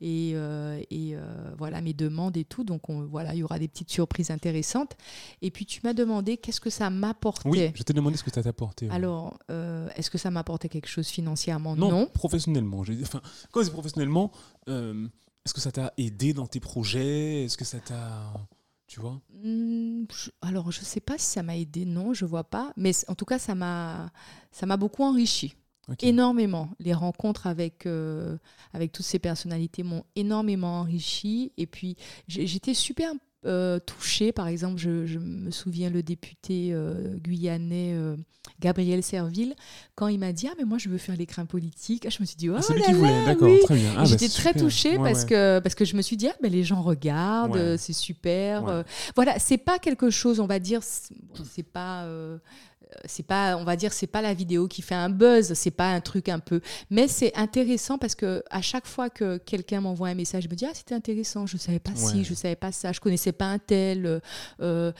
[0.00, 1.16] et, euh, et
[1.58, 2.62] voilà mes demandes et tout.
[2.62, 4.96] Donc on, voilà, il y aura des petites surprises intéressantes.
[5.42, 7.48] Et puis tu m'as demandé qu'est-ce que ça m'apportait?
[7.48, 8.88] Oui, je t'ai demandé ce que ça t'a apporté.
[8.90, 9.38] Alors,
[9.96, 11.74] est-ce que ça m'apportait quelque chose financièrement?
[11.74, 12.06] Non, non.
[12.06, 12.84] professionnellement.
[13.02, 13.20] Enfin,
[13.50, 14.30] quand c'est professionnellement.
[15.46, 17.44] Est-ce que ça t'a aidé dans tes projets?
[17.44, 18.32] Est-ce que ça t'a...
[18.88, 19.20] Tu vois?
[19.32, 20.06] Mmh,
[20.42, 22.72] Alors, je ne sais pas si ça m'a aidé, non, je ne vois pas.
[22.76, 24.10] Mais en tout cas, ça m'a,
[24.76, 25.54] beaucoup enrichi.
[26.02, 26.70] Énormément.
[26.80, 27.86] Les rencontres avec,
[28.72, 31.52] avec toutes ces personnalités m'ont énormément enrichi.
[31.56, 31.94] Et puis,
[32.26, 33.12] j'étais super
[33.44, 34.32] euh, touché.
[34.32, 38.16] Par exemple, je, me souviens le député euh, guyanais euh,
[38.60, 39.54] Gabriel Serville,
[39.94, 42.06] quand il m'a dit Ah, mais moi je veux faire l'écrin politique.
[42.06, 43.92] Ah, je me suis dit Oh, c'est lui qui voulait, d'accord, très bien.
[43.94, 46.48] Ah, bah, J'étais très touchée parce, Que, parce que je me suis dit Ah, mais
[46.48, 48.84] les gens regardent, c'est super.
[49.14, 52.08] voilà, c'est pas quelque chose, on va dire, c'est pas
[53.04, 55.88] c'est pas on va dire c'est pas la vidéo qui fait un buzz c'est pas
[55.90, 56.60] un truc un peu.
[56.90, 60.54] Mais c'est intéressant parce que à chaque fois que quelqu'un m'envoie un message je me
[60.54, 63.46] dis ah c'était intéressant je savais pas si je savais pas ça je connaissais pas
[63.46, 64.20] un tel
[64.60, 64.92] euh,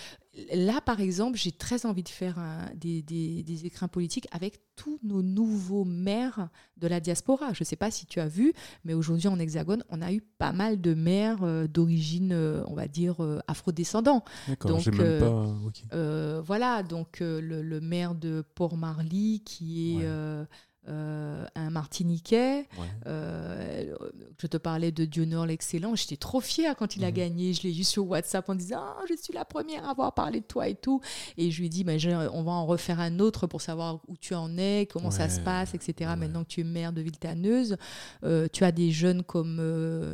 [0.55, 2.39] Là, par exemple, j'ai très envie de faire
[2.74, 7.53] des, des, écrins politiques avec tous nos nouveaux maires de la diaspora.
[7.53, 8.53] Je ne sais pas si tu as vu,
[8.84, 12.74] mais aujourd'hui en Hexagone, on a eu pas mal de maires euh, d'origine, euh, on
[12.74, 14.24] va dire, euh, afrodescendants.
[14.47, 16.41] D'accord, j'ai même pas...
[16.43, 20.07] voilà, donc le, maire de Port-Marly qui est...
[20.89, 22.68] Euh, un Martiniquais.
[23.07, 23.97] Euh,
[24.41, 25.97] je te parlais de Dionor l'excellent.
[25.97, 27.14] J'étais trop fière quand il a mhm.
[27.14, 27.53] gagné.
[27.55, 30.41] Je l'ai eu sur WhatsApp en disant ah, Je suis la première à avoir parlé
[30.41, 31.01] de toi et tout.
[31.39, 31.84] Et je lui ai dit
[32.32, 35.41] On va en refaire un autre pour savoir où tu en es, comment ça se
[35.41, 36.12] passe, etc.
[36.16, 37.76] Maintenant que tu es maire de Viltaneuse,
[38.22, 39.61] euh, tu as des jeunes comme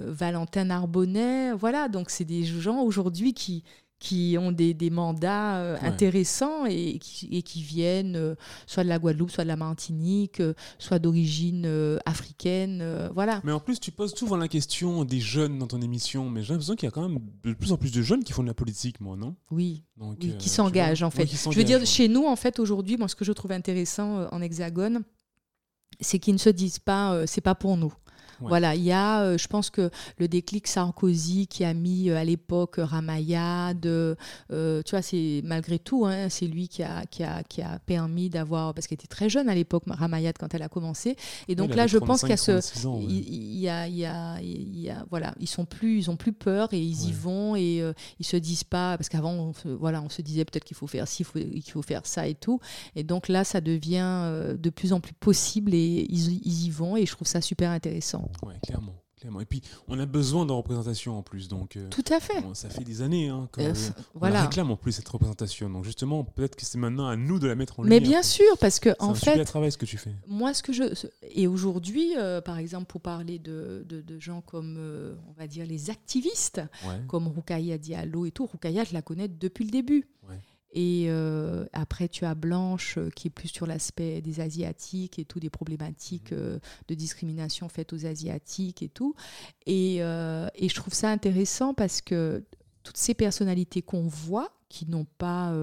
[0.08, 1.52] Valentin Arbonnet.
[1.52, 3.62] Voilà, donc c'est des gens aujourd'hui qui,
[4.02, 8.34] qui ont des, des mandats euh, intéressants et qui, et qui viennent euh,
[8.66, 11.68] soit de la Guadeloupe, soit de la Martinique, euh, soit d'origine
[12.04, 12.84] africaine.
[13.14, 13.40] voilà.
[13.44, 16.52] Mais en plus, tu poses souvent la question des jeunes dans ton émission, mais j'ai
[16.52, 18.48] l'impression qu'il y a quand même de plus en plus de jeunes qui font de
[18.48, 19.36] la politique, moi, non?
[19.52, 19.84] Oui,
[20.18, 21.26] qui s'engagent en fait.
[21.26, 24.42] je veux dire, chez nous, en fait, aujourd'hui, moi, ce que je trouve intéressant en
[24.42, 25.02] Hexagone,
[26.00, 27.94] c'est qu'ils ne se disent pas, c'est pas pour nous.
[28.48, 32.16] Voilà, il y a, euh, je pense que le déclic Sarkozy qui a mis euh,
[32.16, 34.14] à l'époque Ramayad, euh,
[34.50, 38.30] tu vois, c'est malgré tout, hein, c'est lui qui a, qui a, qui a permis
[38.30, 41.16] d'avoir, parce qu'elle était très jeune à l'époque, Ramayad, quand elle a commencé.
[41.48, 42.60] Et donc là, je pense qu'il y a ce.
[43.08, 46.16] il, y a, il, y a, il y a, voilà, ils sont plus, ils ont
[46.16, 49.76] plus peur et ils y vont et ils ils se disent pas, parce qu'avant, on,
[49.76, 52.60] voilà, on se disait peut-être qu'il faut faire ci, qu'il faut faire ça et tout.
[52.94, 56.96] Et donc là, ça devient de plus en plus possible et ils, ils y vont
[56.96, 58.30] et je trouve ça super intéressant.
[58.42, 58.94] Oui, clairement.
[59.20, 59.40] Clairement.
[59.40, 61.46] Et puis, on a besoin de représentation en plus.
[61.46, 62.42] Donc, euh, Tout à fait.
[62.54, 63.72] ça fait des années hein, euh,
[64.14, 64.42] voilà.
[64.42, 65.70] réclame en plus cette représentation.
[65.70, 68.00] Donc, justement, peut-être que c'est maintenant à nous de la mettre en lumière.
[68.00, 69.36] Mais bien sûr, parce que, en fait.
[69.36, 70.14] C'est travail ce que tu fais.
[70.26, 70.82] Moi, ce que je.
[71.30, 74.76] Et aujourd'hui, euh, par exemple, pour parler de, de, gens comme,
[75.28, 76.60] on va dire, les activistes,
[77.06, 80.08] comme Roukaya Diallo et tout, Roukaya, je la connais depuis le début.
[80.28, 80.40] Ouais.
[80.72, 85.24] Et euh, après, tu as Blanche euh, qui est plus sur l'aspect des Asiatiques et
[85.26, 86.38] tout, des problématiques mhm.
[86.40, 86.58] euh,
[86.88, 89.14] de discrimination faites aux Asiatiques et tout.
[89.66, 92.44] Et, et, je trouve ça intéressant parce que
[92.82, 95.54] toutes ces personnalités qu'on voit, qui n'ont pas...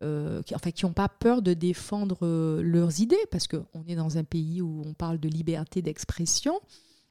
[0.00, 2.26] qui, enfin, qui n'ont pas peur de défendre
[2.60, 6.60] leurs idées, parce qu'on est dans un pays où on parle de liberté d'expression,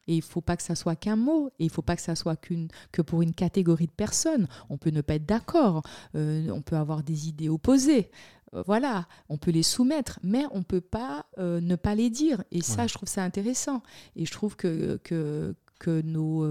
[0.10, 1.52] et il ne faut pas que ça soit qu'un mot.
[1.60, 4.48] Et il ne faut pas que ça soit qu'une, que pour une catégorie de personnes.
[4.72, 5.84] On peut ne pas être d'accord.
[6.16, 8.10] Euh, on peut avoir des idées opposées.
[8.56, 12.10] Euh, voilà, on peut les soumettre, mais on ne peut pas euh, ne pas les
[12.10, 12.44] dire.
[12.52, 13.84] Et ça, je trouve ça intéressant.
[14.16, 16.44] Et je trouve que, que, que nos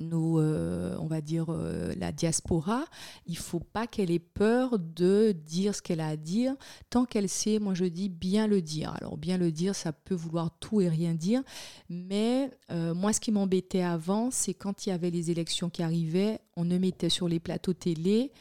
[0.00, 2.84] nous, euh, on va dire, euh, la diaspora,
[3.26, 6.54] il faut pas qu'elle ait peur de dire ce qu'elle a à dire,
[6.90, 8.94] tant qu'elle sait, moi je dis, bien le dire.
[9.00, 11.42] Alors bien le dire, ça peut vouloir tout et rien dire,
[11.88, 15.82] mais euh, moi ce qui m'embêtait avant, c'est quand il y avait les élections qui
[15.82, 18.32] arrivaient, on ne mettait sur les plateaux télé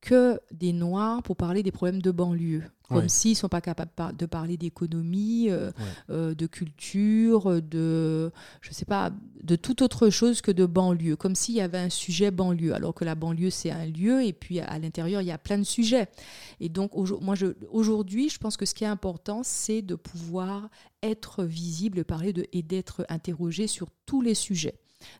[0.00, 4.16] que des Noirs pour parler des problèmes de banlieue comme s'ils ne sont pas capables
[4.16, 5.70] de parler d'économie, euh,
[6.10, 11.34] euh, de culture, de, je sais pas, de toute autre chose que de banlieue, comme
[11.34, 14.60] s'il y avait un sujet banlieue, alors que la banlieue, c'est un lieu, et puis
[14.60, 16.08] à l'intérieur, il y a plein de sujets.
[16.60, 17.36] Et donc, moi,
[17.70, 20.68] aujourd'hui, je pense que ce qui est important, c'est de pouvoir
[21.02, 24.74] être visible, parler de, et d'être interrogé sur tous les sujets.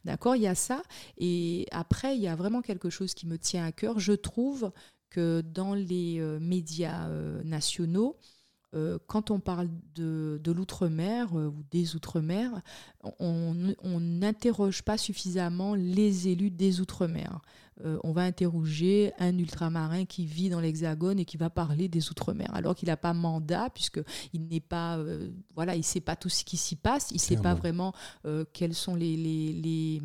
[0.05, 0.83] D'accord, il y a ça.
[1.19, 3.99] Et après, il y a vraiment quelque chose qui me tient à cœur.
[3.99, 4.73] Je trouve
[5.11, 8.17] que dans les euh, médias euh, nationaux,
[8.75, 12.63] euh, quand on parle de, l'outre-mer ou des outre-mer,
[13.19, 17.41] on n'interroge pas suffisamment les élus des outre-mer.
[18.03, 22.49] On va interroger un ultramarin qui vit dans l'Hexagone et qui va parler des outre-mer,
[22.55, 24.99] alors qu'il n'a pas mandat, puisqu'il n'est pas,
[25.55, 27.93] voilà, il ne sait pas tout ce qui s'y passe, il ne sait pas vraiment
[28.53, 30.03] quels sont les, les les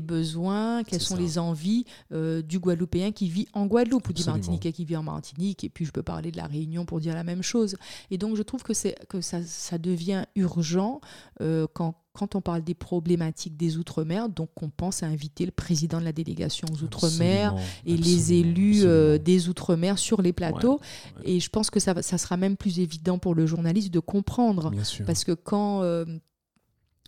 [0.00, 4.72] besoins, quelles sont les envies euh, du Guadeloupéen qui vit en Guadeloupe ou du Martiniquais
[4.72, 5.64] qui vit en Martinique.
[5.64, 7.76] Et puis je peux parler de la Réunion pour dire la même chose.
[8.10, 8.72] Et donc je trouve que,
[9.06, 11.00] que ça, ça devient urgent
[11.40, 15.52] euh, quand, quand on parle des problématiques des Outre-mer, donc on pense à inviter le
[15.52, 17.54] président de la délégation aux Outre-mer
[17.86, 20.80] et les élus euh, des Outre-mer sur les plateaux.
[21.24, 24.72] Et je pense que ça, ça, sera même plus évident pour le journaliste de comprendre.
[25.06, 25.82] Parce que quand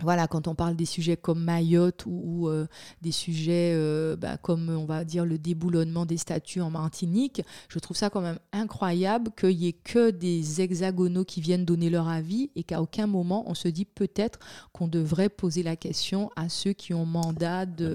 [0.03, 2.67] voilà, quand on parle des sujets comme Mayotte ou, euh,
[3.03, 7.79] des sujets euh, bah, comme, on va dire, le déboulonnement des statues en Martinique, je
[7.79, 12.09] trouve ça quand même incroyable qu'il n'y ait que des hexagonaux qui viennent donner leur
[12.09, 14.39] avis et qu'à aucun moment on se dit peut-être
[14.73, 17.95] qu'on devrait poser la question à ceux qui ont mandat de,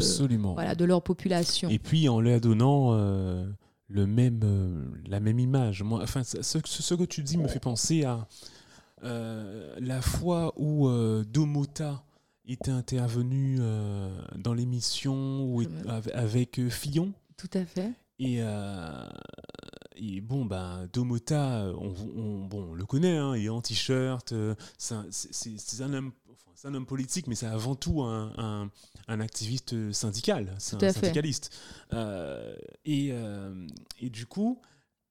[0.53, 1.69] Voilà, de leur population.
[1.69, 3.45] Et puis en leur donnant euh,
[3.87, 4.39] le même,
[5.07, 5.83] la même image.
[5.83, 8.27] Moi, enfin, ce, ce, que tu dis me fait penser à
[9.01, 12.03] la fois où euh, Domota
[12.47, 15.57] était intervenu euh, dans l'émission
[16.13, 17.13] avec Fillon.
[17.37, 17.91] Tout à fait.
[18.19, 18.39] Et,
[19.97, 24.33] et bon, ben, Domota, on, bon, le connaît, hein, il est en t-shirt,
[24.77, 26.11] c'est un, homme,
[26.63, 28.69] un homme politique, mais c'est avant tout un,
[29.07, 31.53] un, activiste syndical, c'est un syndicaliste.
[32.85, 33.11] et,
[33.99, 34.61] et, du coup,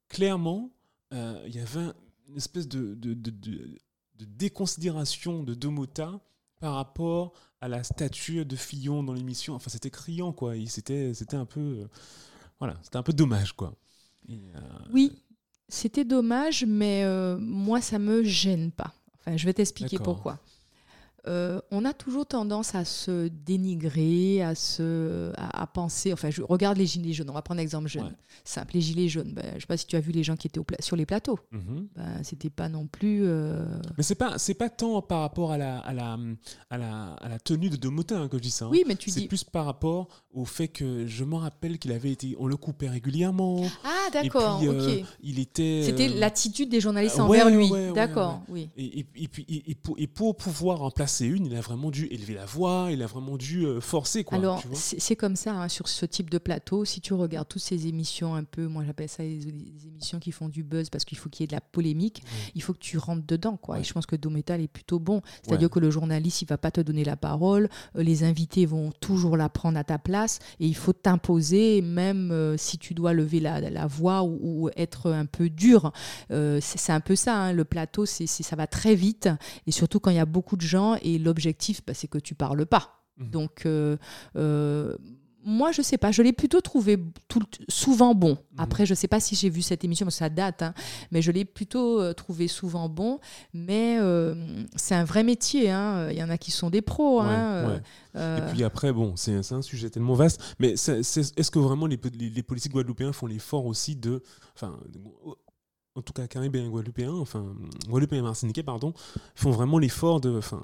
[0.09, 0.71] clairement,
[1.13, 1.93] il y avait
[2.29, 6.21] une espèce de, de, de, de, déconsidération de Domota
[6.61, 9.55] par rapport à la statue de Fillon dans l'émission.
[9.55, 10.55] Enfin, c'était criant, quoi.
[10.67, 11.61] C'était un peu...
[11.61, 11.87] Euh,
[12.59, 13.75] voilà, c'était un peu dommage, quoi.
[14.31, 14.35] Euh,
[14.93, 15.13] oui,
[15.69, 18.95] c'était dommage, mais euh, moi, ça me gêne pas.
[19.19, 20.39] Enfin, je vais t'expliquer pourquoi.
[21.27, 26.13] Euh, on a toujours tendance à se dénigrer, à, se, à, penser.
[26.13, 27.31] Enfin, je regarde les gilets jaunes.
[27.31, 28.15] On va prendre un exemple jeune.
[28.45, 29.33] Simple, les gilets jaunes.
[29.33, 31.07] Ben, je ne sais pas si tu as vu les gens qui étaient sur les
[31.07, 31.39] plateaux.
[31.51, 31.89] Mhm.
[31.97, 33.23] Ben, C'était pas non plus.
[33.25, 33.65] Euh,
[33.97, 36.19] mais c'est pas c'est pas tant par rapport à la à la,
[36.69, 38.67] à la, à la tenue de Domotin hein, que je dis ça.
[38.67, 38.71] Hein.
[38.71, 39.21] Oui, mais tu dis.
[39.21, 42.37] C'est plus par rapport au fait que je m'en rappelle qu'il avait été.
[42.39, 43.63] On le coupait régulièrement.
[43.85, 44.61] Ah d'accord.
[44.63, 45.83] Euh, il était.
[45.85, 47.71] C'était l'attitude des journalistes envers lui.
[47.95, 48.43] d'accord.
[48.49, 48.69] Oui.
[48.77, 52.07] Et, et, et, puis et, pour, et pour pouvoir remplacer une, il a vraiment dû
[52.11, 54.25] élever la voix, il a vraiment dû euh, forcer.
[54.25, 57.63] Quoi, Alors, c'est comme ça, hein, sur ce type de plateau, si tu regardes toutes
[57.63, 59.47] ces émissions un peu, moi j'appelle ça les,
[59.87, 62.23] émissions qui font du buzz parce qu'il faut qu'il y ait de la polémique,
[62.55, 63.57] il faut que tu rentres dedans.
[63.57, 63.81] Quoi.
[63.81, 65.23] Et je pense que Dometal est plutôt bon.
[65.43, 68.93] C'est-à-dire que le journaliste, il va pas te donner la parole, euh, les invités vont
[69.01, 73.13] toujours la prendre à ta place et il faut t'imposer, même euh, si tu dois
[73.13, 75.93] lever la, la voix ou, être un peu dur.
[76.31, 79.29] c'est un peu ça, hein, le plateau, c'est ça va très vite
[79.67, 82.35] et surtout quand il y a beaucoup de gens et l'objectif, bah, c'est que tu
[82.35, 83.05] parles pas.
[83.19, 83.31] Mmh.
[83.31, 83.97] Donc, euh,
[84.37, 84.97] euh,
[85.47, 86.99] moi, je sais pas, je l'ai plutôt trouvé
[87.29, 88.33] tout, souvent bon.
[88.33, 88.61] Mmh.
[88.61, 90.73] Après, je sais pas si j'ai vu cette émission, ça date, hein,
[91.13, 93.21] mais je l'ai plutôt euh, trouvé souvent bon.
[93.53, 93.99] Mais
[94.77, 96.09] c'est un vrai métier, hein.
[96.11, 97.21] il y en a qui sont des pros.
[97.21, 97.81] Hein,
[98.17, 102.43] Et puis après, bon, c'est un sujet tellement vaste, mais est-ce que vraiment les, les,
[102.43, 104.23] politiques guadeloupéens font l'effort aussi de.
[104.55, 104.79] Enfin,
[105.97, 107.45] en tout cas caribéens guadeloupéens, enfin
[107.89, 108.93] guadeloupéens et martiniquais, pardon,
[109.35, 110.63] font vraiment l'effort de, enfin,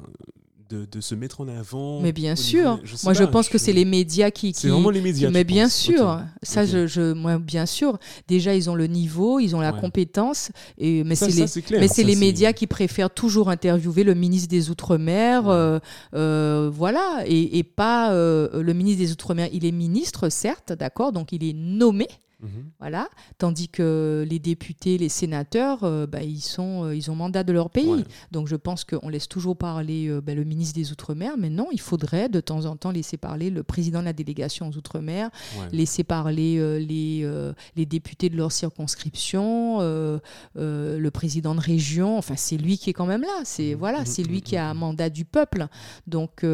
[0.71, 2.01] de, de, se mettre en avant.
[2.01, 4.53] Mais bien sûr, moi je pense que c'est les médias qui.
[4.55, 5.31] C'est vraiment les médias.
[5.31, 7.99] mais bien sûr, ça Je, je, moi bien sûr.
[8.29, 12.05] Déjà ils ont le niveau, ils ont la compétence, et mais c'est les, mais c'est
[12.05, 15.79] les médias qui préfèrent toujours interviewer le ministre des Outre-mer, euh,
[16.15, 19.49] euh, voilà, et, et pas euh, le ministre des Outre-mer.
[19.53, 22.09] Il est ministre certes, d'accord, donc il est nommé.
[22.43, 22.71] Mhm.
[22.79, 23.09] Voilà.
[23.39, 27.53] Tandis que les députés, les sénateurs, euh, bah, ils, sont, euh, ils ont mandat de
[27.53, 28.05] leur pays.
[28.31, 31.69] Donc je pense qu'on laisse toujours parler euh, bah, le ministre des Outre-mer, mais non,
[31.73, 35.31] il faudrait de temps en temps laisser parler le président de la délégation aux Outre-mer,
[35.73, 37.29] laisser parler les,
[37.77, 42.19] les députés de leur circonscription, le président de région.
[42.19, 43.41] Enfin, c'est lui qui est quand même là.
[43.45, 43.79] C'est mhm.
[43.79, 44.07] voilà, mhm.
[44.07, 45.67] c'est lui qui a un mandat du peuple.
[46.07, 46.45] Donc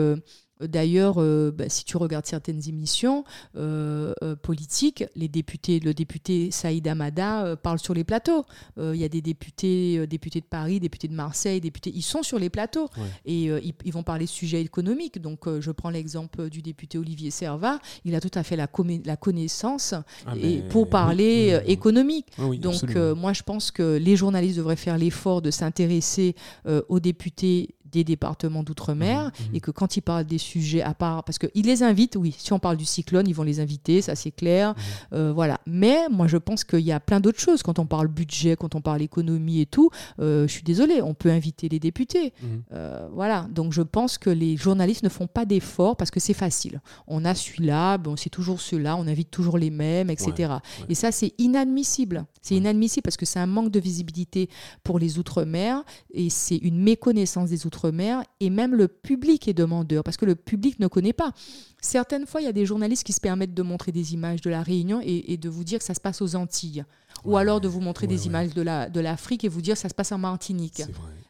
[0.61, 3.25] D'ailleurs, euh, bah, si tu regardes certaines émissions
[3.57, 8.45] euh, euh, politiques, les députés, le député Saïd Amada parle sur les plateaux.
[8.79, 12.39] Il y a des députés, députés de Paris, députés de Marseille, députés, ils sont sur
[12.39, 12.89] les plateaux
[13.25, 13.45] et
[13.85, 15.21] ils, vont parler de sujets économiques.
[15.21, 17.79] Donc, je prends l'exemple du député Olivier Servat.
[18.05, 18.69] Il a tout à fait la,
[19.05, 19.95] la connaissance
[20.27, 22.27] ah, et, pour parler économique.
[22.61, 26.35] Donc, moi, je pense que les journalistes devraient faire l'effort de s'intéresser
[26.89, 29.55] aux députés des départements d'outre-mer mmh, mmh.
[29.55, 32.53] et que quand ils parlent des sujets à part, parce qu'ils les invitent, oui, si
[32.53, 34.77] on parle du cyclone, ils vont les inviter, ça c'est clair, mmh.
[35.15, 35.61] euh, voilà.
[35.67, 38.75] Mais moi je pense qu'il y a plein d'autres choses quand on parle budget, quand
[38.75, 39.91] on parle économie et tout.
[40.21, 42.33] Euh, je suis désolée, on peut inviter les députés,
[42.73, 43.47] euh, voilà.
[43.51, 46.81] Donc je pense que les journalistes ne font pas d'efforts parce que c'est facile.
[47.07, 50.55] On a celui-là, bon c'est toujours ceux-là, on invite toujours les mêmes, etc.
[50.89, 52.25] Et ça c'est inadmissible.
[52.43, 54.49] C'est inadmissible parce que c'est un manque de visibilité
[54.83, 55.83] pour les outre-mer
[56.13, 60.25] et c'est une méconnaissance des outre Outre-mer et même le public est demandeur parce que
[60.25, 61.33] le public ne connaît pas.
[61.83, 64.49] Certaines fois, il y a des journalistes qui se permettent de montrer des images de
[64.49, 66.87] la Réunion et, de vous dire que ça se passe aux Antilles.
[67.27, 69.81] Ou alors de vous montrer des images de l'Afrique la, de et vous dire que
[69.81, 70.83] ça se passe en Martinique.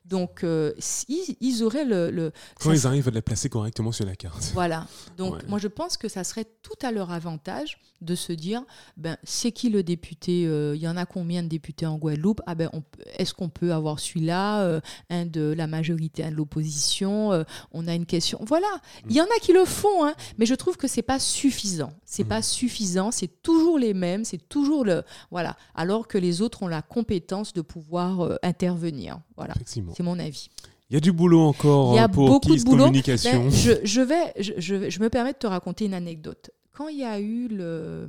[0.08, 0.72] Donc, euh,
[1.08, 2.32] ils, auraient le.
[2.60, 4.52] Quand ils arrivent à les placer correctement sur la carte.
[4.54, 4.86] Voilà.
[5.16, 8.62] Donc, moi, je pense que ça serait tout à leur avantage de se dire
[8.96, 12.40] ben, c'est qui le député euh, Il y en a combien de députés en Guadeloupe?
[12.46, 12.70] Ah ben,
[13.16, 14.80] Est-ce qu'on peut avoir celui-là euh,
[15.10, 18.38] Un de la majorité, un de l'opposition On a une question.
[18.46, 18.68] Voilà.
[19.08, 21.92] Il y en a qui le font, hein, mais je trouve que c'est pas suffisant.
[22.04, 22.42] C'est pas mmh.
[22.42, 23.10] suffisant.
[23.10, 24.24] C'est toujours les mêmes.
[24.24, 25.02] C'est toujours le.
[25.32, 25.56] Voilà.
[25.74, 29.18] Alors que les autres ont la compétence de pouvoir intervenir.
[29.36, 29.54] Voilà.
[29.64, 30.48] C'est mon avis.
[30.88, 32.84] Il y a du boulot encore il y a pour beaucoup de boulot.
[32.84, 33.44] Communication.
[33.44, 36.50] Ben, je, vais, je, je, me permets de te raconter une anecdote.
[36.72, 38.08] Quand il y a eu le,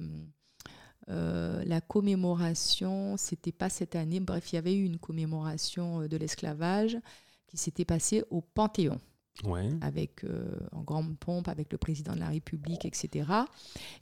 [1.09, 6.07] euh, la commémoration, c'était pas cette année, bref, il y avait eu une commémoration euh,
[6.07, 6.97] de l'esclavage
[7.47, 8.99] qui s'était passée au Panthéon.
[9.43, 9.69] Ouais.
[9.81, 13.29] Avec, euh, en grande pompe, avec le président de la République, etc.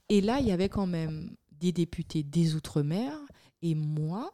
[0.08, 3.12] Et là, il y avait quand même des députés des Outre-mer
[3.62, 4.34] et moi,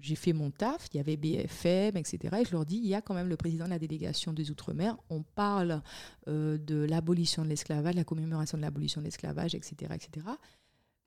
[0.00, 2.18] j'ai fait mon taf, il y avait BFM, etc.
[2.40, 4.50] Et je leur dis, il y a quand même le président de la délégation des
[4.50, 5.82] Outre-mer, on parle
[6.28, 10.26] euh, de l'abolition de l'esclavage, la commémoration de l'abolition de l'esclavage, etc., etc.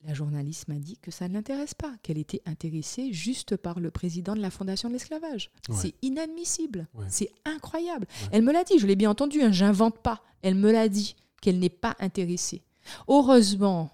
[0.06, 3.92] La journaliste m'a dit que ça ne l'intéresse pas, qu'elle était intéressée juste par le
[3.92, 5.52] président de la Fondation de l'esclavage.
[5.72, 8.08] C'est inadmissible, c'est incroyable.
[8.32, 10.24] Elle me l'a dit, je l'ai bien entendu, hein, j'invente pas.
[10.42, 12.64] Elle me l'a dit qu'elle n'est pas intéressée.
[13.10, 13.92] Heureusement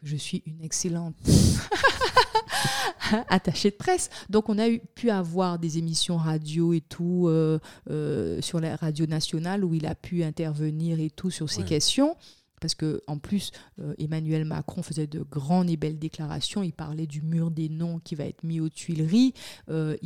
[0.00, 1.16] que je suis une excellente
[3.28, 4.10] attaché de presse.
[4.28, 7.58] Donc on a eu, pu avoir des émissions radio et tout euh,
[7.90, 12.16] euh, sur la radio nationale où il a pu intervenir et tout sur ces questions
[12.60, 13.50] parce que en plus
[13.80, 16.62] euh, Emmanuel Macron faisait de grandes et belles déclarations.
[16.62, 19.34] Il parlait du mur des noms qui va être mis aux Tuileries.
[19.68, 19.96] Euh,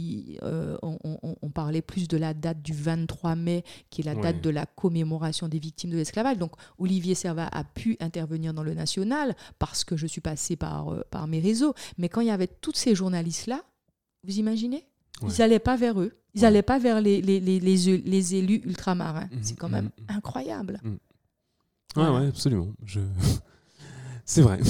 [0.43, 4.49] euh, on, parlait plus de la date du 23 mai, qui est la date de
[4.49, 6.39] la commémoration des victimes de l'esclavage.
[6.39, 11.05] Donc Olivier Servat a pu intervenir dans le national parce que je suis passée par,
[11.11, 11.75] par mes réseaux.
[11.99, 13.63] Mais quand il y avait tous ces journalistes-là,
[14.25, 14.87] vous imaginez?
[15.23, 16.13] Ils n'allaient pas vers eux.
[16.35, 19.29] Ils n'allaient pas vers les, les, les, les élus ultramarins.
[19.31, 20.05] Mmh, C'est quand même mmh.
[20.09, 20.81] incroyable.
[21.97, 22.69] Ouais, ouais, absolument.
[22.85, 23.01] Je...
[24.25, 24.61] C'est vrai.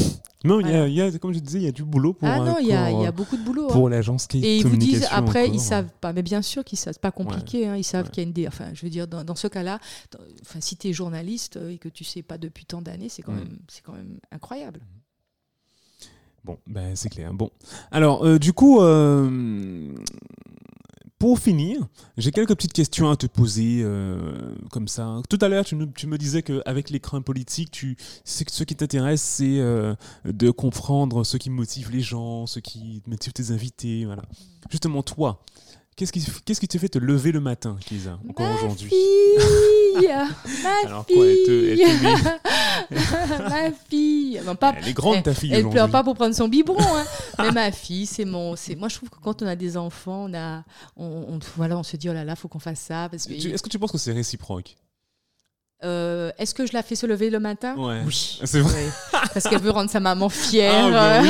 [0.45, 2.27] Non, il y, a, comme je disais, il y a du boulot pour.
[2.27, 3.69] Ah non, il y, a beaucoup de boulot.
[3.69, 3.91] Pour hein.
[3.91, 6.13] l'agence qui Et ils vous disent après, ils savent pas.
[6.13, 6.99] Mais bien sûr qu'ils savent.
[6.99, 7.69] pas compliqué.
[7.69, 8.49] Hein, ils savent qu'il y a une.
[8.49, 9.79] Enfin, je veux dire, dans, ce cas-là,
[10.43, 13.33] enfin, si tu es journaliste et que tu sais pas depuis tant d'années, c'est quand,
[13.33, 14.81] même, c'est quand même incroyable.
[16.45, 17.33] Bon, ben, c'est clair.
[17.33, 17.51] Bon.
[17.93, 19.95] Alors, euh, du coup, euh,
[21.23, 25.23] pour finir, j'ai quelques petites questions à te poser euh, comme ça.
[25.31, 29.95] Tout à l'heure, tu, me disais qu'avec l'écran politique, tu, ce qui t'intéresse, c'est euh,
[30.25, 34.05] de comprendre ce qui motive les gens, ce qui motive tes invités.
[34.05, 34.25] Voilà.
[34.69, 35.41] Justement, toi,
[35.95, 38.91] Qu'est-ce qui, qu'est-ce qui te fait te lever le matin, Kisa, encore aujourd'hui?
[39.95, 42.39] Ma Alors fille quoi,
[43.49, 46.81] Ma fille pas, Elle est grande, ta fille, Elle, pleure pas pour prendre son biberon,
[46.81, 47.05] hein.
[47.39, 48.55] mais ma fille, c'est mon...
[48.77, 50.63] Moi, je trouve que quand on a des enfants, on, a,
[50.97, 53.09] on, voilà, on se dit, oh là là, faut qu'on fasse ça.
[53.13, 54.77] Est-ce que tu penses que c'est réciproque?
[55.85, 58.03] Euh, est-ce que je la fais se lever le matin ouais.
[58.07, 58.41] Oui.
[58.45, 58.87] C'est vrai.
[59.11, 60.87] parce qu'elle veut rendre sa maman fière.
[60.87, 61.25] Ah, bah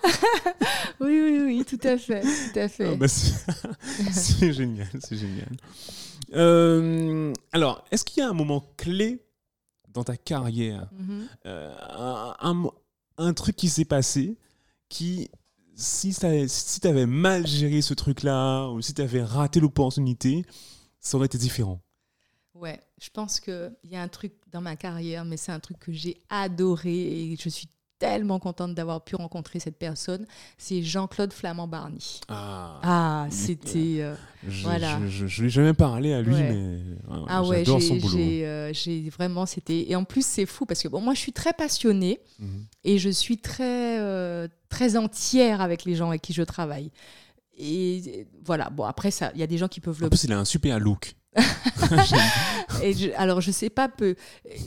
[1.00, 1.20] oui.
[1.20, 2.20] oui, oui, tout à fait.
[2.20, 2.90] Tout à fait.
[2.92, 5.48] Ah, bah, c'est génial, c'est génial.
[6.34, 9.24] Euh, alors, est-ce qu'il y a un moment clé
[9.88, 11.26] dans ta carrière mm-hmm.
[11.46, 11.74] euh,
[12.40, 12.70] un,
[13.18, 14.38] un, truc qui s'est passé
[14.88, 15.28] qui,
[15.74, 20.44] si tu si avais mal géré ce truc-là, ou si tu avais raté l'opportunité,
[21.00, 21.80] ça aurait été différent?
[22.60, 25.78] Ouais, je pense qu'il y a un truc dans ma carrière, mais c'est un truc
[25.78, 30.26] que j'ai adoré et je suis tellement contente d'avoir pu rencontrer cette personne.
[30.58, 32.20] C'est Jean-Claude Flamand-Barny.
[32.28, 34.02] Ah, ah c'était.
[34.02, 34.14] Euh,
[34.62, 34.98] voilà.
[35.06, 36.80] Je ne lui ai jamais parlé à lui, mais
[37.28, 38.18] ah ouais, j'adore son boulot.
[38.18, 39.46] Euh, j'ai vraiment.
[39.46, 42.66] c'était Et en plus, c'est fou parce que bon, moi, je suis très passionnée mhm.
[42.84, 46.90] et je suis très, euh, très entière avec les gens avec qui je travaille.
[47.56, 50.06] Et voilà, bon, après, il y a des gens qui peuvent le.
[50.06, 51.14] En plus, il a un super look.
[52.82, 54.16] et je, alors je sais pas peu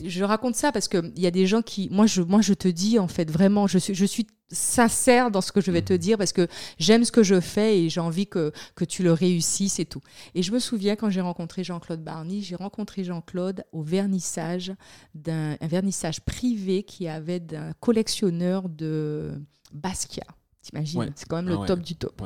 [0.02, 2.54] je raconte ça parce que il y a des gens qui moi je moi je
[2.54, 5.82] te dis en fait vraiment je suis je suis sincère dans ce que je vais
[5.82, 5.98] te mhm.
[5.98, 6.48] dire parce que
[6.78, 10.00] j'aime ce que je fais et j'ai envie que, que tu le réussisses et tout.
[10.34, 14.72] Et je me souviens quand j'ai rencontré Jean-Claude Barny, j'ai rencontré Jean-Claude au vernissage
[15.14, 19.32] d'un vernissage privé qui avait d'un collectionneur de
[19.72, 20.26] Basquiat.
[20.62, 21.12] T'imagines?
[21.14, 22.22] C'est quand même le ah top du top.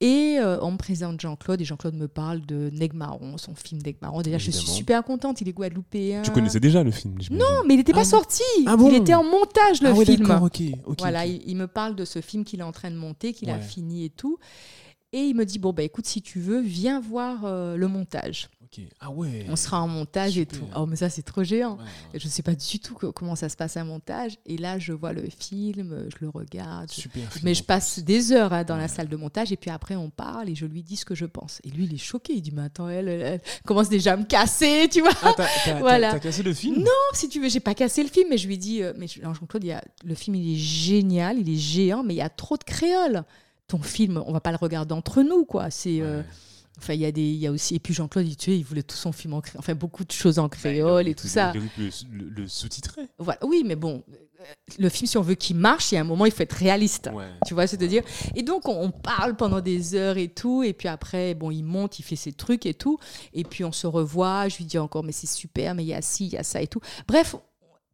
[0.00, 4.22] Et euh, on me présente Jean-Claude et Jean-Claude me parle de Negmaron, son film Negmaron.
[4.22, 6.22] Déjà, je suis super contente, il est guadeloupéen.
[6.22, 8.44] Tu connaissais déjà le film Non, mais il n'était pas ah sorti.
[8.66, 10.30] Ah il était en montage, le ah film.
[10.40, 10.62] ok.
[10.98, 13.58] voilà, Il, me parle de ce film qu'il est en train de monter, qu'il a
[13.58, 14.38] fini et tout.
[15.12, 18.48] Et il me dit bon bah écoute si tu veux viens voir euh, le montage.
[18.62, 18.84] Ok.
[19.00, 19.46] Ah ouais.
[19.48, 20.66] On sera en montage et tout.
[20.76, 21.76] Oh mais ça c'est trop géant.
[21.76, 21.88] Ouais, ouais.
[22.12, 24.36] Et Je sais pas du tout co- comment ça se passe un montage.
[24.44, 26.90] Et là je vois le film, je le regarde.
[26.94, 27.32] je- Super.
[27.32, 29.96] film, Mais je passe des heures hein, dans la salle de montage et puis après
[29.96, 31.62] on parle et je lui dis ce que je pense.
[31.64, 34.16] Et lui il est choqué, il dit mais attends elle, elle- elle commence déjà à
[34.18, 35.12] me casser, tu vois.
[35.22, 36.12] Ah, t'as, t'as- t'as- Voilà.
[36.12, 36.76] t'as cassé le film?
[36.80, 39.06] Non, si tu veux, j'ai pas cassé le film, mais je lui dit, euh, mais
[39.08, 42.20] Jean-Claude, il y a- le film il est génial, il est géant, mais il y
[42.20, 43.24] a trop de créoles.
[43.68, 45.70] Ton film, on va pas le regarder entre nous, quoi.
[45.70, 46.24] C'est, euh, Ouais.
[46.78, 48.56] enfin, il y a des, il y a aussi, et puis Jean-Claude, il, tu sais,
[48.58, 51.14] il voulait tout son film en créole, enfin beaucoup de choses en créole Bah, et
[51.14, 51.52] tout ça.
[51.52, 51.60] le,
[52.12, 53.02] le- le sous-titrer.
[53.18, 53.38] Voilà.
[53.44, 54.14] Oui, mais bon, euh,
[54.78, 56.52] le film, si on veut qu'il marche, il y a un moment, il faut être
[56.54, 57.10] réaliste.
[57.12, 57.26] Ouais.
[57.46, 58.04] Tu vois, c'est-à-dire.
[58.34, 60.62] Et donc, on, on parle pendant des heures et tout.
[60.62, 62.98] Et puis après, bon, il monte, il fait ses trucs et tout.
[63.34, 64.48] Et puis, on se revoit.
[64.48, 66.42] Je lui dis encore, mais c'est super, mais il y a ci, il y a
[66.44, 66.80] ça et tout.
[67.06, 67.34] Bref,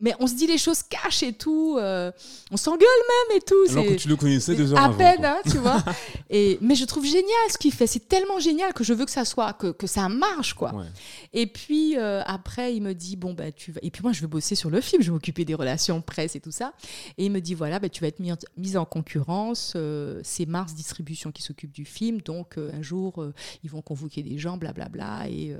[0.00, 1.76] mais on se dit les choses cash et tout.
[1.78, 2.10] euh,
[2.50, 2.80] on s'engueule
[3.28, 3.54] même et tout.
[3.70, 4.96] Alors que tu le connaissais deux heures à avant.
[4.98, 5.28] peine, quoi.
[5.28, 5.82] hein, tu vois.
[6.30, 7.86] Et, mais je trouve génial ce qu'il fait.
[7.86, 10.74] C'est tellement génial que je veux que ça soit, que, que ça marche, quoi.
[10.74, 10.86] Ouais.
[11.32, 13.78] Et puis euh, après, il me dit bon bah tu vas.
[13.82, 15.00] Et puis moi, je vais bosser sur le film.
[15.00, 16.72] Je vais m'occuper des relations presse et tout ça.
[17.16, 19.74] Et il me dit voilà, bah, tu vas être mis en- mise en concurrence.
[19.76, 22.20] euh, c'est Mars Distribution qui s'occupe du film.
[22.20, 23.24] Donc un jour,
[23.62, 25.56] ils vont convoquer des gens, blablabla, et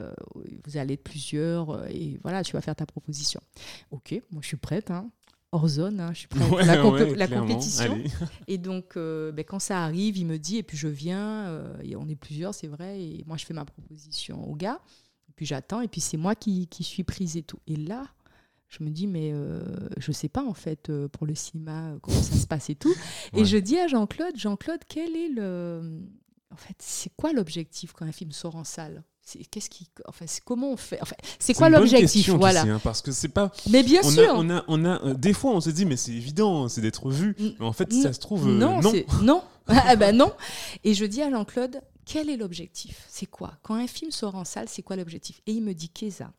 [0.67, 1.87] vous allez être plusieurs.
[1.89, 3.41] et voilà, tu vas faire ta proposition.
[3.91, 4.91] Ok, moi je suis prête.
[4.91, 5.11] Hein.
[5.53, 6.43] Hors zone, hein, je suis prête.
[6.53, 7.47] Ouais, la, comp- ouais, la clairement.
[7.47, 7.93] compétition.
[7.93, 8.11] Allez.
[8.49, 11.77] Et donc, euh, ben, quand ça arrive, il me dit, et puis je viens, euh,
[11.83, 14.81] et on est plusieurs, c'est vrai, et moi je fais ma proposition au gars,
[15.29, 17.59] et puis j'attends, et puis c'est moi qui, qui suis prise et tout.
[17.69, 18.05] Et là,
[18.69, 19.63] je me dis, mais euh,
[19.99, 22.93] je sais pas en fait euh, pour le cinéma comment ça se passe et tout.
[23.33, 23.43] Ouais.
[23.43, 26.01] Et je dis à Jean-Claude, Jean-Claude, quel est le.
[26.51, 29.05] En fait, c'est quoi l'objectif quand un film sort en salle?
[29.51, 33.01] Qu'est-ce qui enfin c'est comment on fait enfin c'est quoi l'objectif voilà sais, hein, parce
[33.03, 33.51] que c'est pas.
[33.71, 35.87] mais bien on sûr A, on a, on a, euh, des fois, on se dit,
[35.87, 37.35] mais c'est évident, c'est d'être vu.
[37.39, 38.93] Mais en fait, n- ça se trouve, euh, non, non.
[39.23, 39.43] non.
[39.69, 40.33] ah ben non.
[40.85, 43.07] Et je dis à Jean-Claude, quel est l'objectif?
[43.09, 43.55] C'est quoi?
[43.63, 45.41] Quand un film sort en salle, c'est quoi l'objectif?
[45.47, 46.31] Et il me dit, Keza,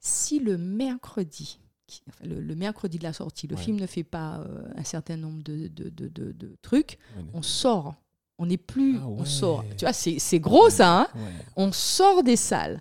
[0.00, 3.62] si le mercredi, qui- enfin, le, le mercredi de la sortie, le Ouais.
[3.62, 7.24] film ne fait pas euh, un certain nombre de, de- de- de- de trucs, Ouais.
[7.34, 7.94] on sort.
[8.38, 9.64] On n'est plus, Ah on sort.
[9.78, 11.00] Tu vois, c'est gros ça.
[11.02, 11.30] Hein Ouais.
[11.56, 12.80] on sort des salles.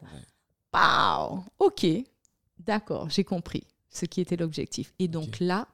[0.72, 1.86] Pow Ok,
[2.60, 4.94] d'accord, j'ai compris ce qui était l'objectif.
[4.98, 5.68] Et donc là,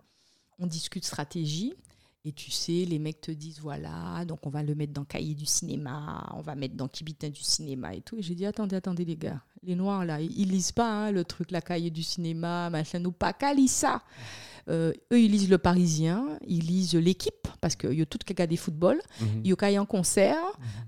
[0.59, 1.73] on discute stratégie.
[2.25, 5.35] Et tu sais, les mecs te disent voilà, donc on va le mettre dans Cahier
[5.35, 8.17] du cinéma, on va mettre dans Kibitin du cinéma et tout.
[8.17, 11.11] Et j'ai dit attendez, attendez les gars, les noirs là, ils, ils lisent pas hein,
[11.11, 14.01] le truc, la Cahier du cinéma, machin, ou pas qu'à ça.
[14.69, 18.39] Euh, eux, ils lisent le Parisien, ils lisent l'équipe, parce qu'il y a tout qui
[18.39, 18.99] a des football.
[19.19, 19.45] Mhm.
[19.45, 20.43] Yoka est en concert,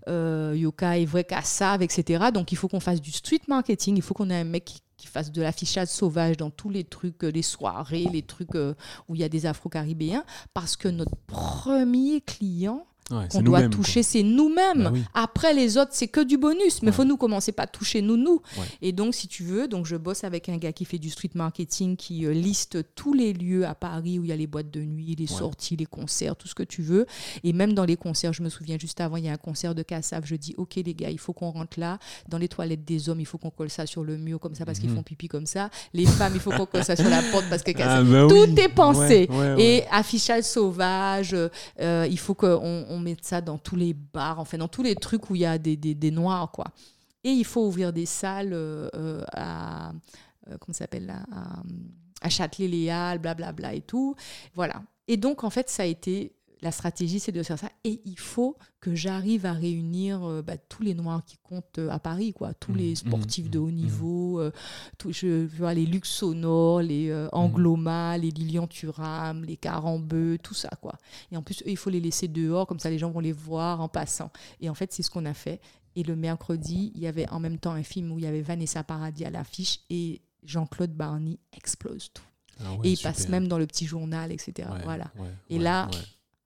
[0.08, 2.26] euh, Yoka est vrai qu'à ça, etc.
[2.34, 4.82] Donc il faut qu'on fasse du street marketing, il faut qu'on ait un mec qui,
[5.02, 8.76] qui fasse de l'affichage sauvage dans tous les trucs, euh, les soirées, les trucs euh,
[9.10, 10.24] où il y a des Afro-Caribéens,
[10.54, 14.84] parce que notre premier client Ouais, qu'on doit toucher, c'est nous-mêmes.
[14.84, 15.04] Bah oui.
[15.14, 16.82] Après, les autres, c'est que du bonus.
[16.82, 16.92] Mais il Ouais.
[16.92, 18.42] faut nous commencer par toucher nous, nous.
[18.58, 18.64] Ouais.
[18.82, 21.32] Et donc, si tu veux, donc je bosse avec un gars qui fait du street
[21.36, 24.72] marketing, qui euh, liste tous les lieux à Paris où il y a les boîtes
[24.72, 27.06] de nuit, les sorties, les concerts, tout ce que tu veux.
[27.44, 29.76] Et même dans les concerts, je me souviens juste avant, il y a un concert
[29.76, 30.24] de Cassav.
[30.26, 32.00] Je dis, OK, les gars, il faut qu'on rentre là.
[32.30, 34.66] Dans les toilettes des hommes, il faut qu'on colle ça sur le mur comme ça
[34.66, 34.96] parce qu'ils Mhm.
[34.98, 35.70] font pipi comme ça.
[35.94, 38.06] Les femmes, il faut qu'on colle ça sur la porte parce que Cassav.
[38.16, 39.28] Ah, bah Tout est pensé.
[39.58, 41.36] Et affichage sauvage,
[41.80, 44.96] euh, il faut qu'on on mette ça dans tous les bars, enfin dans tous les
[44.96, 46.66] trucs où il y a des, des, des noirs, quoi.
[47.24, 49.92] Et il faut ouvrir des salles euh, euh, à,
[50.50, 51.62] euh, comment s'appelle à,
[52.22, 54.16] à Châtelet-Léal, blablabla et tout.
[54.56, 54.82] Voilà.
[55.08, 57.70] Et donc, en fait, ça a été, la stratégie, c'est de faire ça.
[57.84, 61.90] Et il faut que j'arrive à réunir euh, bah, tous les noirs qui comptent euh,
[61.90, 62.54] à Paris, quoi.
[62.54, 63.76] Tous Mhm, les sportifs mhm, de haut mhm.
[63.76, 64.52] niveau, euh,
[64.98, 70.54] tout, je vois les Lux Sonores, les euh, Angloma, les Lilian Thuram, les Carambeu, tout
[70.54, 70.94] ça, quoi.
[71.32, 73.32] Et en plus, eux, il faut les laisser dehors, comme ça les gens vont les
[73.34, 74.32] voir en passant.
[74.60, 75.60] Et en fait, c'est ce qu'on a fait.
[75.96, 78.42] Et le mercredi, il y avait en même temps un film où il y avait
[78.42, 82.24] Vanessa Paradis à l'affiche et Jean-Claude Barney explose tout.
[82.64, 83.12] Ah ouais, et il super.
[83.14, 84.70] passe même dans le petit journal, etc.
[84.72, 85.12] Ouais, Voilà.
[85.18, 85.90] ouais, Et là,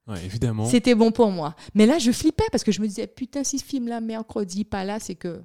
[0.07, 0.23] ouais.
[0.26, 0.65] Évidemment.
[0.65, 1.56] C'était bon pour moi.
[1.73, 4.84] Mais là, je flippais parce que je me disais, putain, si ce film-là, mercredi, pas
[4.84, 5.41] là, c'est que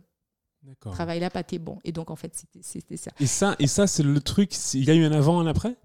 [0.62, 0.93] D'accord.
[0.93, 1.78] le travail là, pas été bon.
[1.85, 3.11] Et donc, en fait, c'était- ça.
[3.20, 4.53] Et ça, et ça c'est le truc.
[4.74, 5.77] Il y a eu un avant, un après?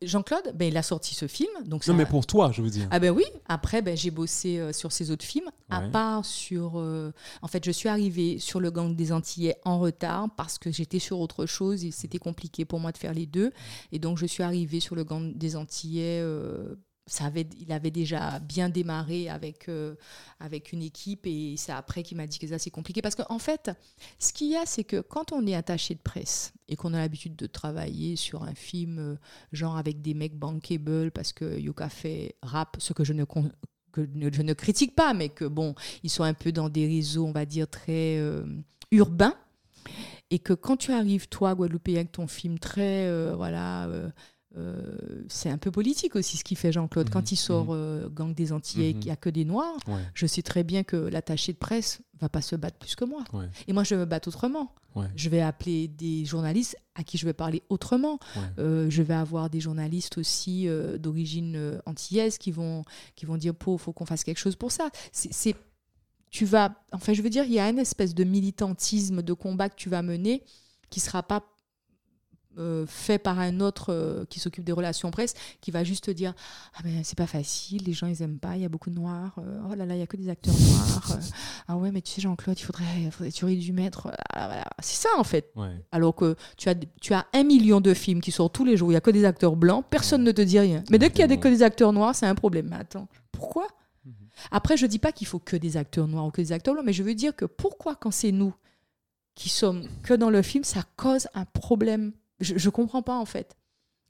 [0.00, 1.50] Jean-Claude, ben, il a sorti ce film.
[1.64, 2.86] Donc ça- Non, mais pour toi, je veux dire.
[2.92, 6.78] Ah ben oui, après ben, j'ai bossé euh, sur ces autres films, à part sur...
[6.78, 10.70] euh, en fait, je suis arrivée sur le gang des Antillais en retard parce que
[10.70, 13.50] j'étais sur autre chose et c'était compliqué pour moi de faire les deux.
[13.90, 16.20] Et donc je suis arrivée sur le gang des Antillais...
[16.22, 16.76] euh,
[17.58, 19.94] il avait déjà bien démarré avec, euh,
[20.40, 23.00] avec une équipe et c'est après qu'il m'a dit que ça c'est compliqué.
[23.00, 23.70] Parce qu'en en fait,
[24.18, 26.98] ce qu'il y a, c'est que quand on est attaché de presse et qu'on a
[26.98, 29.16] l'habitude de travailler sur un film euh,
[29.52, 33.24] genre avec des mecs bankable parce que Yoka fait rap, ce que je ne
[33.92, 37.24] que je ne critique pas, mais que bon, ils sont un peu dans des réseaux,
[37.24, 38.44] on va dire, très euh,
[38.90, 39.36] urbains.
[40.30, 43.88] Et que quand tu arrives, toi, Guadeloupéen, avec ton film très, voilà,
[44.56, 44.96] euh,
[45.28, 47.10] c'est un peu politique aussi ce qu'il fait Jean-Claude.
[47.10, 49.00] Quand Mhm, il sort euh, Gang des Antillais, Mhm.
[49.00, 52.00] qu'il n'y a que des Noirs, Ouais, je sais très bien que l'attaché de presse
[52.20, 53.22] va pas se battre plus que moi.
[53.32, 54.72] ouais, Et moi, je vais me battre autrement.
[54.94, 55.06] ouais.
[55.16, 58.18] Je vais appeler des journalistes à qui je vais parler autrement.
[58.58, 60.66] Euh, je vais avoir des journalistes aussi
[60.98, 62.84] d'origine antillaise qui vont,
[63.14, 64.88] qui vont dire il faut qu'on fasse quelque chose pour ça.
[65.12, 65.56] C'est-
[66.30, 69.68] tu vas, enfin, je veux dire, il y a une espèce de militantisme, de combat
[69.68, 70.42] que tu vas mener
[70.90, 71.42] qui sera pas
[72.58, 76.10] euh, fait par un autre euh, qui s'occupe des relations presse, qui va juste te
[76.10, 76.34] dire
[76.76, 78.94] ah ben c'est pas facile, les gens ils aiment pas, il y a beaucoup de
[78.94, 81.18] noirs, euh, oh là là il y a que des acteurs noirs,
[81.68, 85.10] ah ouais mais tu sais Jean-Claude il faudrait, tu aurais dû mettre, ah, c'est ça
[85.18, 85.50] en fait.
[85.56, 85.84] ouais.
[85.92, 88.88] Alors que tu as, tu as un million de films qui sortent tous les jours,
[88.88, 90.82] il n'y a que des acteurs blancs, personne ne te dit rien.
[90.90, 92.68] Mais dès qu'il y a des, que des acteurs noirs, c'est un problème.
[92.70, 93.66] Mais attends, pourquoi?
[94.04, 94.12] Mhm.
[94.50, 96.86] Après, je dis pas qu'il faut que des acteurs noirs ou que des acteurs blancs,
[96.86, 98.54] mais je veux dire que pourquoi quand c'est nous
[99.34, 103.24] qui sommes que dans le film, ça cause un problème Je ne comprends pas en
[103.24, 103.56] fait.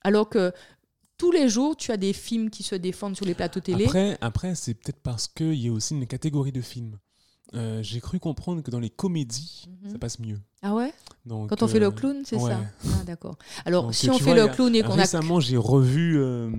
[0.03, 0.53] Alors que
[1.19, 3.85] tous les jours, tu as des films qui se défendent sur les plateaux télé.
[3.85, 6.98] Après, après c'est peut-être parce qu'il y a aussi une catégorie de films.
[7.55, 9.90] Euh, J'ai cru comprendre que dans les comédies, Mhm.
[9.93, 10.40] ça passe mieux.
[10.62, 10.93] Ah ouais?
[11.27, 12.51] Donc, Quand on fait euh, le clown, c'est ouais.
[12.51, 12.61] ça?
[12.87, 13.37] Ah d'accord.
[13.65, 16.51] Alors, Donc, si on fait le clown et qu'on a Récemment, j'ai revu euh,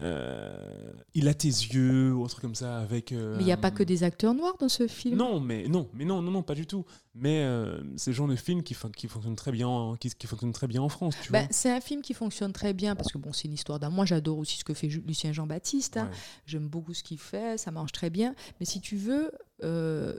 [0.00, 3.12] euh, Il a tes yeux, ou un truc comme ça, avec.
[3.12, 5.16] euh, Mais il n'y a pas que des acteurs noirs dans ce film?
[5.18, 6.84] Non, mais non, mais non, non, non, pas du tout.
[7.14, 10.10] Mais euh, c'est le genre de film qui, fon- qui fonctionne très bien, en- qui,
[10.10, 11.48] qui fonctionne très bien en France, Ben, vois.
[11.50, 13.90] c'est un film qui fonctionne très bien parce que bon, c'est une histoire d'un.
[13.90, 15.98] Moi, j'adore aussi ce que fait Lucien Jean-Baptiste.
[15.98, 16.04] hein.
[16.10, 16.16] Ouais.
[16.46, 18.34] J'aime beaucoup ce qu'il fait, ça marche très bien.
[18.60, 19.30] Mais si tu veux,
[19.62, 20.18] euh,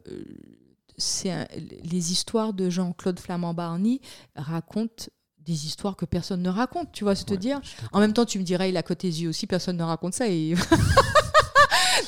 [1.31, 1.47] un-
[1.83, 4.01] les histoires de Jean-Claude Flamand-Barny
[4.35, 5.05] racontent
[5.39, 6.91] des histoires que personne ne raconte.
[6.91, 7.59] Tu vois, c'est te Ouais, dire?
[7.63, 7.97] suis d'accord.
[7.97, 10.27] En même temps, tu me dirais, il a côté yeux aussi, personne ne raconte ça.
[10.27, 10.53] Et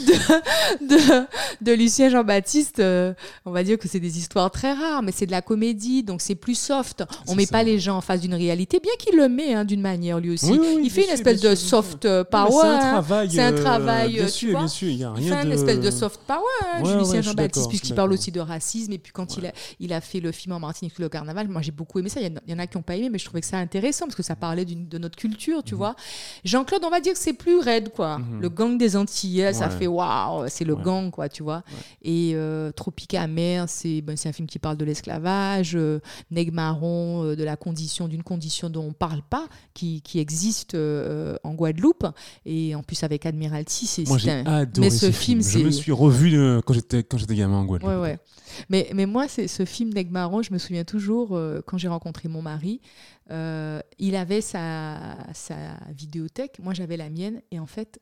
[0.02, 1.26] de, de,
[1.62, 3.14] de Lucien Jean-Baptiste, euh,
[3.46, 6.22] on va dire que c'est des histoires très rares, mais c'est de la comédie, donc
[6.22, 7.04] c'est plus soft.
[7.28, 7.52] On met ça.
[7.52, 10.32] pas les gens en face d'une réalité, bien qu'il le met hein, d'une manière lui
[10.32, 10.52] aussi.
[10.52, 12.50] Oui, oui, oui, il fait une sûr, espèce de sûr, soft euh, power.
[12.62, 13.32] C'est un travail.
[13.32, 14.60] C'est un euh, travail, Bien tu sûr, vois.
[14.62, 15.56] bien sûr, il y a Il rien fait une de.
[15.56, 16.40] espèce de soft power,
[16.74, 18.94] hein, Ouais, Lucien Jean-Baptiste, je puisqu'il parle aussi de racisme.
[18.94, 21.62] Et puis quand il, a, il a fait le film en Martinique le carnaval, moi
[21.62, 22.20] j'ai beaucoup aimé ça.
[22.22, 24.16] Il y, en a, qui n'ont pas aimé, mais je trouvais que ça intéressant parce
[24.16, 25.78] que ça parlait de notre culture, tu Mhm.
[25.78, 25.96] vois.
[26.44, 28.20] Jean-Claude, on va dire que c'est plus raide, quoi.
[28.20, 28.42] Mhm.
[28.42, 29.76] Le gang des Antillais, ça Ouais.
[29.84, 30.84] Fait waouh, c'est le Ouais.
[30.84, 31.64] gang, quoi, tu vois.
[32.02, 35.76] Et euh, Tropique amer, c'est ben, c'est un film qui parle de l'esclavage.
[35.76, 36.00] Euh,
[36.32, 40.76] Nègre marron, euh, de la condition, d'une condition dont on parle pas, qui, qui existe
[40.76, 42.06] euh, en Guadeloupe.
[42.46, 45.72] Et en plus avec Admiralty, c'est Moi, j'ai un- adoré mais ce film, Je me
[45.72, 47.92] suis revu euh, quand j'étais gamin en Guadeloupe.
[47.94, 48.20] Ouais, ouais.
[48.70, 52.42] Mais, mais moi, ce film Neg Marron, je me souviens toujours, quand j'ai rencontré mon
[52.42, 52.82] mari,
[53.32, 55.56] il avait sa, sa
[55.96, 58.00] vidéothèque, moi j'avais la mienne, et en fait,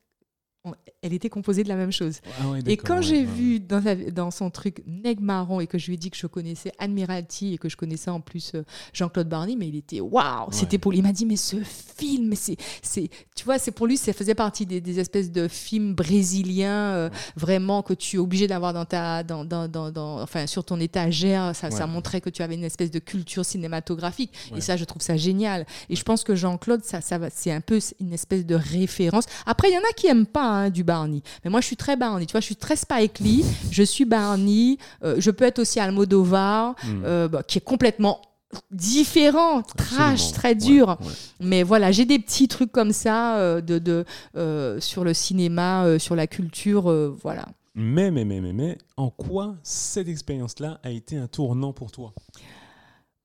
[0.64, 2.20] on- elle était composée de la même chose.
[2.40, 3.24] Ah ouais, Et quand ouais, j'ai ouais.
[3.26, 6.18] vu dans, sa- dans son truc Neg Marron et que je lui ai dit que
[6.18, 8.64] je connaissais Admiralty et que je connaissais en plus euh,
[8.94, 11.00] Jean-Claude Barney, mais il était waouh, c'était pour lui.
[11.00, 14.36] Il m'a dit, mais ce film, c'est, c'est, tu vois, c'est pour lui, ça faisait
[14.36, 18.86] partie des, des espèces de films brésiliens, euh, vraiment que tu es obligé d'avoir dans
[18.86, 21.56] ta, dans, dans, dans, enfin, sur ton étagère.
[21.56, 24.32] Ça, montrait que tu avais une espèce de culture cinématographique.
[24.56, 25.66] Et ça, je trouve ça génial.
[25.90, 29.26] Et je pense que Jean-Claude, ça, ça, c'est un peu une espèce de référence.
[29.46, 31.22] Après, il y en a qui aiment pas hein, du Barney.
[31.44, 32.26] Mais moi, je suis très Barney.
[32.26, 33.44] Tu vois, je suis très Spike Lee.
[33.72, 34.78] Je suis Barney.
[35.04, 37.04] Euh, je peux être aussi Almodovar, Hmm.
[37.06, 38.22] euh, bah, qui est complètement
[38.70, 40.98] différent, trash, très dur.
[41.00, 41.08] ouais.
[41.40, 46.16] Mais voilà, j'ai des petits trucs comme ça euh, de, de, sur le cinéma, sur
[46.16, 46.92] la culture.
[47.22, 47.46] voilà.
[47.76, 52.14] Mais, mais, mais, mais, mais, en quoi cette expérience-là a été un tournant pour toi?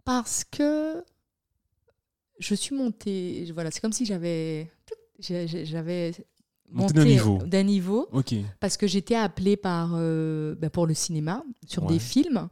[0.05, 1.03] Parce que
[2.39, 3.51] je suis montée.
[3.53, 4.71] Voilà, c'est comme si j'avais.
[5.19, 6.13] J'avais.
[6.73, 7.39] D'un niveau.
[7.47, 8.09] d'un niveau.
[8.61, 11.95] Parce que j'étais appelée par, euh, ben, pour le cinéma sur Ouais.
[11.95, 12.49] des films.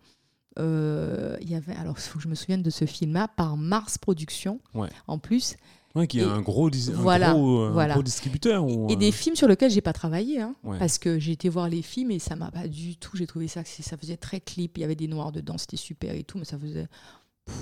[0.58, 3.56] Euh, Il y avait, alors il faut que je me souvienne de ce film-là, par
[3.56, 4.88] Mars Productions, Ouais.
[5.08, 5.56] en plus,
[5.96, 7.94] Ouais, qui est Et un gros, un voilà, gros, euh, un voilà.
[7.94, 8.64] gros distributeur.
[8.66, 10.76] Ou, et des films sur lesquels j'ai pas travaillé, hein, Ouais.
[10.78, 13.16] parce que j'ai été voir les films et ça m'a pas du tout.
[13.16, 16.12] J'ai trouvé ça, ça faisait très clip, il y avait des noirs dedans, c'était super
[16.14, 16.88] et tout, mais ça faisait.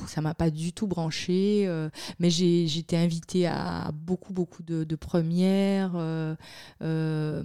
[0.06, 1.88] Ça m'a pas du tout branché, euh,
[2.20, 6.36] mais j'ai j'étais invitée à beaucoup beaucoup de, de premières, euh,
[6.82, 7.42] euh,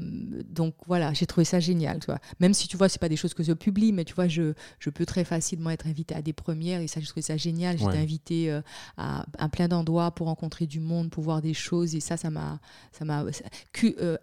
[0.48, 2.20] donc voilà, j'ai trouvé ça génial, tu vois.
[2.40, 4.54] Même si tu vois, c'est pas des choses que je publie, mais tu vois, je,
[4.78, 7.78] je peux très facilement être invitée à des premières et ça, j'ai trouvé ça génial.
[7.80, 7.98] J'étais Ouais.
[7.98, 8.62] invitée
[8.98, 12.30] à, à plein d'endroits pour rencontrer du monde, pour voir des choses et ça, ça
[12.30, 12.60] m'a,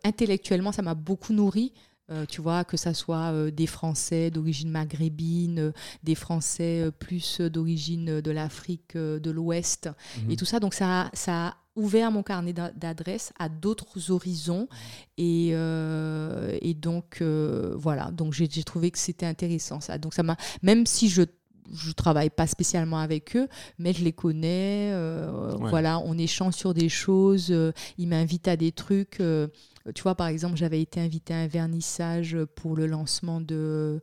[0.05, 1.73] intellectuellement, ça m'a beaucoup nourri.
[2.11, 5.73] Euh, tu vois, que ça soit euh, des Français d'origine maghrébine, euh,
[6.03, 9.89] des Français plus d'origine de l'Afrique de l'Ouest
[10.23, 10.31] Mhm.
[10.31, 10.61] et tout ça.
[10.61, 14.69] Donc ça, a- ça a ouvert mon carnet d'adresses à d'autres horizons.
[15.17, 19.97] Et, et donc, voilà, donc j'ai trouvé que c'était intéressant ça.
[19.99, 21.23] Donc, ça m'a, même si je
[21.73, 23.49] je travaille pas spécialement avec eux,
[23.79, 24.91] mais je les connais.
[24.93, 27.49] Euh, voilà, on échange sur des choses.
[27.97, 29.23] ils m'invitent à des trucs.
[29.93, 34.01] Tu vois, par exemple, j'avais été invitée à un vernissage pour le lancement d'un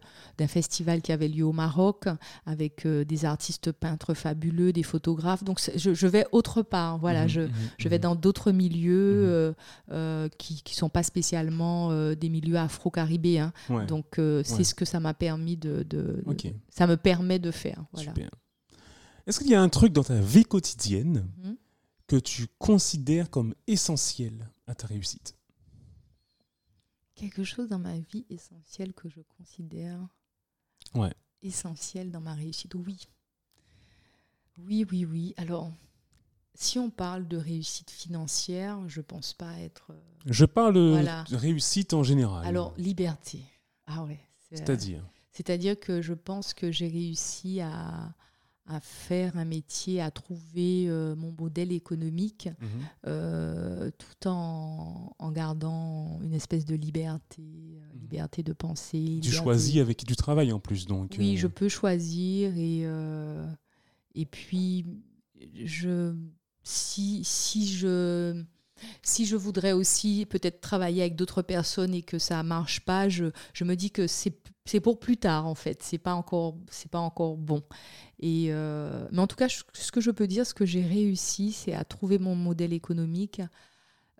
[0.47, 2.05] festival qui avait lieu au Maroc
[2.45, 5.43] avec euh, des artistes peintres fabuleux, des photographes.
[5.43, 6.99] Donc, je, vais autre part.
[6.99, 8.01] Voilà, mmh, je, mmh, je, vais mmh.
[8.01, 9.53] dans d'autres milieux euh,
[9.91, 13.51] euh, qui ne sont pas spécialement des milieux afro-caribéens.
[13.87, 15.83] Donc, c'est ce que ça m'a permis de.
[15.89, 16.23] de,
[16.69, 17.83] Ça me permet de faire.
[17.93, 18.13] Voilà.
[19.25, 21.27] Est-ce qu'il y a un truc dans ta vie quotidienne
[22.05, 25.35] que tu considères comme essentiel à ta réussite?
[27.22, 29.99] Quelque chose dans ma vie essentiel que je considère
[30.95, 31.14] ouais.
[31.43, 32.73] essentiel dans ma réussite.
[32.73, 32.98] Oui.
[34.57, 35.34] Oui, oui, oui.
[35.38, 35.72] Alors,
[36.56, 39.91] si on parle de réussite financière, je pense pas être.
[39.91, 42.45] Euh, je parle de réussite en général.
[42.45, 43.43] Alors, liberté.
[43.85, 44.19] Ah ouais.
[44.49, 48.14] C'est-à-dire C'est-à-dire que je pense que j'ai réussi à,
[48.67, 52.67] à faire un métier, à trouver euh, mon modèle économique, mhm.
[53.07, 58.01] euh, tout en, en, gardant une espèce de liberté, euh, mhm.
[58.01, 59.19] liberté de penser.
[59.21, 61.15] Tu choisis avec qui tu travailles en plus, donc.
[61.17, 62.85] Oui, je peux choisir et
[64.13, 64.85] et puis
[65.63, 66.13] je
[66.63, 68.43] si si je
[69.01, 73.25] si je voudrais aussi peut-être travailler avec d'autres personnes et que ça marche pas, je,
[73.53, 75.83] je me dis que c'est pour plus tard en fait.
[75.83, 77.63] C'est pas encore c'est pas encore bon.
[78.19, 81.51] Et euh, mais en tout cas, ce que je peux dire, ce que j'ai réussi,
[81.51, 83.41] c'est à trouver mon modèle économique.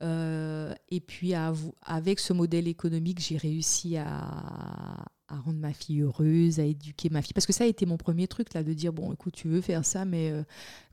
[0.01, 6.60] Euh, et puis avec ce modèle économique, j'ai réussi à, à, rendre ma fille heureuse,
[6.60, 7.34] à éduquer ma fille.
[7.34, 9.62] Parce que ça a été mon premier truc là, de dire bon, écoute, tu veux
[9.62, 10.44] faire ça, mais euh,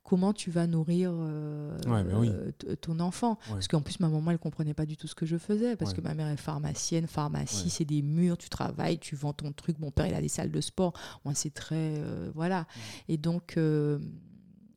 [0.02, 3.38] comment tu vas nourrir euh, euh, ton enfant?
[3.48, 5.92] Parce qu'en plus, ma maman, elle comprenait pas du tout ce que je faisais, parce
[5.92, 9.78] que ma mère est pharmacienne, pharmacie, c'est des murs, tu travailles, tu vends ton truc.
[9.78, 10.92] Mon père, il a des salles de sport.
[11.24, 12.02] Moi, c'est très...
[12.34, 12.66] Voilà.
[13.08, 13.58] Et donc,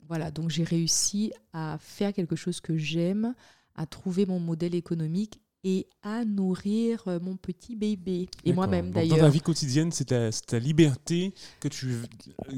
[0.07, 3.33] voilà, donc j'ai réussi à faire quelque chose que j'aime,
[3.75, 8.29] à trouver mon modèle économique et à nourrir mon petit bébé.
[8.43, 9.17] Et moi-même d'ailleurs.
[9.17, 12.01] Dans ta vie quotidienne, c'est ta, ta, liberté que tu,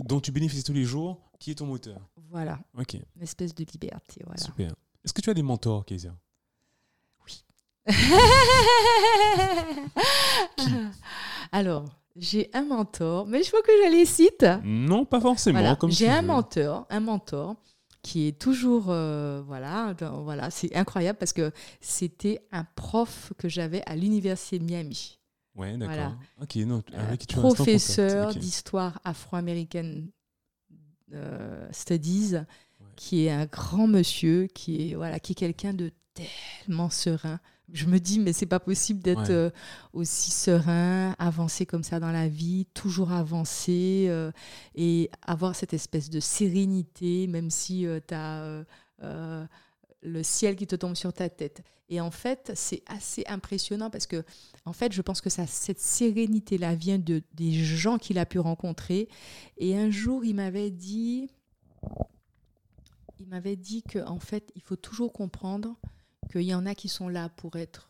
[0.05, 1.99] dont tu bénéficies tous les jours qui est ton moteur.
[2.29, 2.59] Voilà.
[2.77, 2.93] Ok.
[3.15, 4.21] Une espèce de liberté.
[4.25, 4.41] Voilà.
[4.41, 4.73] Super.
[5.03, 6.15] Est-ce que tu as des mentors, Kezia
[7.25, 7.43] Oui.
[11.51, 11.85] Alors,
[12.15, 14.45] j'ai un mentor, mais je vois que je les cite.
[14.63, 15.77] Non, pas forcément.
[15.89, 17.55] J'ai un mentor, un mentor
[18.03, 21.51] qui est toujours euh, voilà voilà c'est incroyable parce que
[21.81, 25.17] c'était un prof que j'avais à l'université de Miami.
[25.55, 26.15] Ouais, d'accord.
[26.41, 30.09] Ok, non, avec tu professeur d'histoire afro-américaine
[31.13, 32.37] euh, Studies,
[32.95, 37.39] qui est un grand monsieur, qui est, voilà, qui est quelqu'un de tellement serein.
[37.71, 39.49] Je me dis, mais c'est pas possible d'être euh,
[39.93, 44.31] aussi serein, avancer comme ça dans la vie, toujours avancer euh,
[44.75, 48.63] et avoir cette espèce de sérénité, même si tu as
[50.03, 51.63] le ciel qui te tombe sur ta tête.
[51.89, 54.23] Et en fait, c'est assez impressionnant parce que,
[54.65, 58.39] en fait, je pense que ça, cette sérénité-là vient de, des gens qu'il a pu
[58.39, 59.09] rencontrer.
[59.57, 61.29] Et un jour, il m'avait dit,
[63.19, 65.75] il m'avait dit qu'en fait, il faut toujours comprendre
[66.31, 67.89] qu'il y en a qui sont là pour être,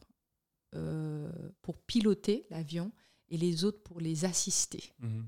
[0.75, 1.31] euh,
[1.61, 2.91] pour piloter l'avion
[3.29, 4.93] et les autres pour les assister.
[4.99, 5.27] Mhm.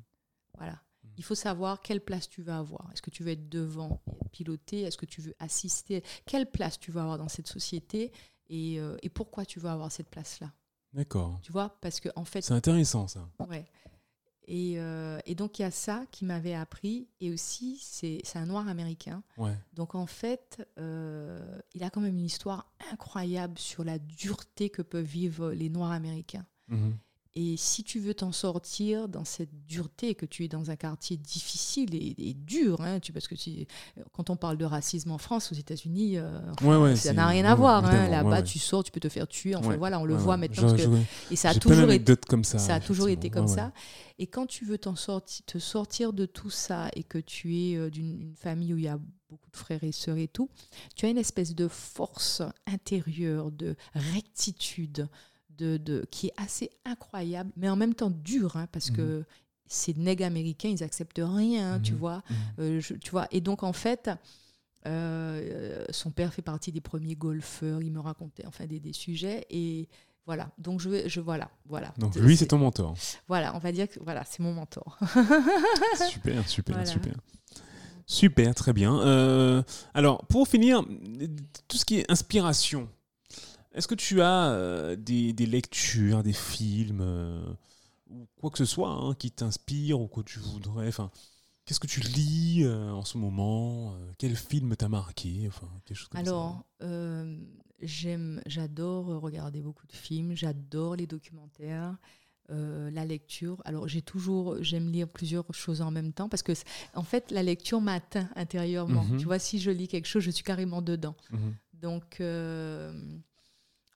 [0.58, 0.82] Voilà.
[1.18, 2.90] Il faut savoir quelle place tu veux avoir.
[2.92, 6.04] Est-ce que tu veux être devant et piloter Est-ce que tu veux assister?
[6.26, 8.12] Quelle place tu veux avoir dans cette société?
[8.48, 10.52] Et, euh, et pourquoi tu veux avoir cette place-là?
[10.94, 11.40] D'accord.
[11.42, 11.78] Tu vois?
[11.82, 12.42] Parce que en fait.
[12.42, 13.30] C'est intéressant ça.
[13.48, 13.66] Ouais.
[14.48, 17.08] Et, euh, et, donc il y a ça qui m'avait appris.
[17.20, 19.24] Et aussi, c'est un noir américain.
[19.38, 19.56] Ouais.
[19.74, 24.82] Donc en fait, euh, il a quand même une histoire incroyable sur la dureté que
[24.82, 26.46] peuvent vivre les noirs américains.
[26.68, 26.98] Mhm.
[27.38, 31.18] Et si tu veux t'en sortir dans cette dureté, que tu es dans un quartier
[31.18, 33.36] difficile et, dur, hein, tu, parce que
[34.14, 37.84] quand on parle de racisme en France, aux États-Unis, euh, ça n'a rien à voir.
[37.84, 38.08] Hein.
[38.08, 39.54] Là-bas, tu sors, tu peux te faire tuer.
[39.54, 40.74] Enfin voilà, on le voit maintenant.
[41.30, 42.58] et ça a toujours été comme ça.
[42.58, 43.74] Ça a toujours été comme ça.
[44.18, 47.76] Et quand tu veux t'en sortir, te sortir de tout ça et que tu es
[47.76, 48.98] euh, d'une famille où il y a
[49.30, 50.50] beaucoup de frères et sœurs et tout,
[50.96, 55.10] tu as une espèce de force intérieure, de rectitude
[55.58, 59.26] de, qui est assez incroyable, mais en même temps dur, hein, parce que mhm.
[59.68, 61.98] ces nègres américains, ils acceptent rien, tu mhm.
[61.98, 62.24] vois.
[62.30, 62.36] Mhm.
[62.60, 63.28] Euh, tu vois.
[63.32, 64.10] Et donc, en fait,
[64.88, 69.46] euh, son père fait partie des premiers golfeurs, il me racontait enfin des, des sujets.
[69.50, 69.90] Et
[70.26, 71.94] voilà, donc je, je voilà, voilà.
[71.98, 72.96] Donc lui, c'est ton mentor.
[73.28, 74.98] Voilà, on va dire que voilà, c'est mon mentor.
[76.10, 77.14] super, super, super.
[78.08, 79.00] Super, très bien.
[79.00, 79.64] Euh,
[79.94, 80.84] alors, pour finir,
[81.68, 82.88] tout ce qui est inspiration,
[83.76, 87.54] est-ce que tu as euh, des, des, lectures, des films, euh,
[88.10, 90.90] ou quoi que ce soit hein, qui t'inspire ou que tu voudrais
[91.66, 96.20] Qu'est-ce que tu lis en ce moment Quel film t'a marqué enfin, quelque chose comme
[96.22, 96.64] Alors,
[97.82, 101.98] j'aime, j'adore regarder beaucoup de films, j'adore les documentaires.
[102.52, 103.60] Euh, la lecture.
[103.66, 106.52] Alors j'ai toujours, j'aime lire plusieurs choses en même temps parce que
[106.94, 109.04] en fait la lecture m'atteint intérieurement.
[109.04, 109.18] Mhm.
[109.18, 111.16] Tu vois, si je lis quelque chose, je suis carrément dedans.
[111.32, 111.56] Mhm.
[111.74, 112.94] Donc, euh,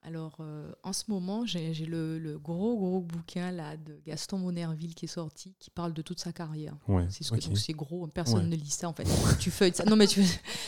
[0.02, 5.04] alors euh, en ce moment, j'ai le, gros gros bouquin là de Gaston Monerville qui
[5.04, 6.74] est sorti, qui parle de toute sa carrière.
[7.10, 9.06] c'est ce gros, personne ne lit ça en fait.
[9.38, 9.84] tu feuilles ça.
[9.84, 10.24] Non mais tu,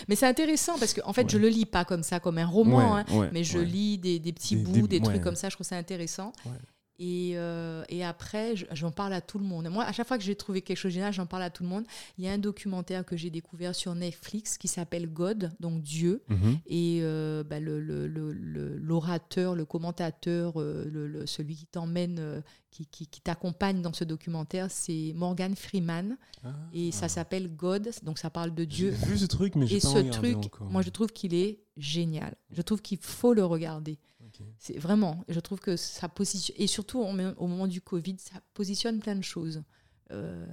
[0.09, 2.47] mais c'est intéressant parce que en fait je le lis pas comme ça comme un
[2.47, 5.49] roman, hein, mais je lis des, petits bouts, des, des trucs comme ça.
[5.49, 6.33] Je trouve ça intéressant.
[6.99, 9.69] Et, euh, et, après, j'en parle à tout le monde.
[9.69, 11.63] Moi, à chaque fois que j'ai trouvé quelque chose de génial, j'en parle à tout
[11.63, 11.85] le monde.
[12.19, 16.23] Il y a un documentaire que j'ai découvert sur Netflix qui s'appelle God, donc Dieu.
[16.29, 16.59] Mhm.
[16.67, 23.93] Et euh, bah, l'orateur, le, le, commentateur, euh, celui qui t'emmène, qui, qui, t'accompagne dans
[23.93, 26.17] ce documentaire, c'est Morgan Freeman.
[26.45, 26.51] Ah.
[26.73, 28.95] Et ça s'appelle God, donc ça parle de Dieu.
[29.01, 32.35] J'ai vu ce truc, mais j'ai pas ce truc, moi, je trouve qu'il est génial.
[32.51, 33.99] Je trouve qu'il faut le regarder.
[34.59, 39.01] C'est vraiment, je trouve que ça positionne, et surtout au moment du Covid, ça positionne
[39.01, 39.63] plein de choses.
[40.11, 40.47] Euh,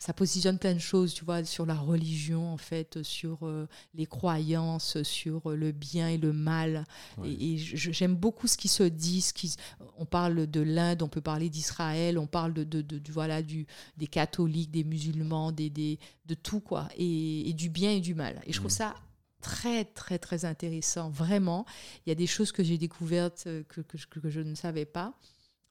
[0.00, 4.06] ça positionne plein de choses, tu vois, sur la religion, en fait, sur euh, les
[4.06, 6.86] croyances, sur le bien et le mal.
[7.22, 9.20] Et, j'aime beaucoup ce qui se dit.
[9.20, 9.54] Ce qui,
[9.98, 13.66] on parle de l'Inde, on peut parler d'Israël, on parle de, de, de, voilà, du,
[13.98, 18.40] des catholiques, des musulmans, des, des de tout, quoi, et, du bien et du mal.
[18.46, 18.94] Et je trouve ça
[19.40, 21.64] très, très, très intéressant, vraiment.
[22.06, 24.84] Il y a des choses que j'ai découvertes euh, que, que, que, je ne savais
[24.84, 25.14] pas.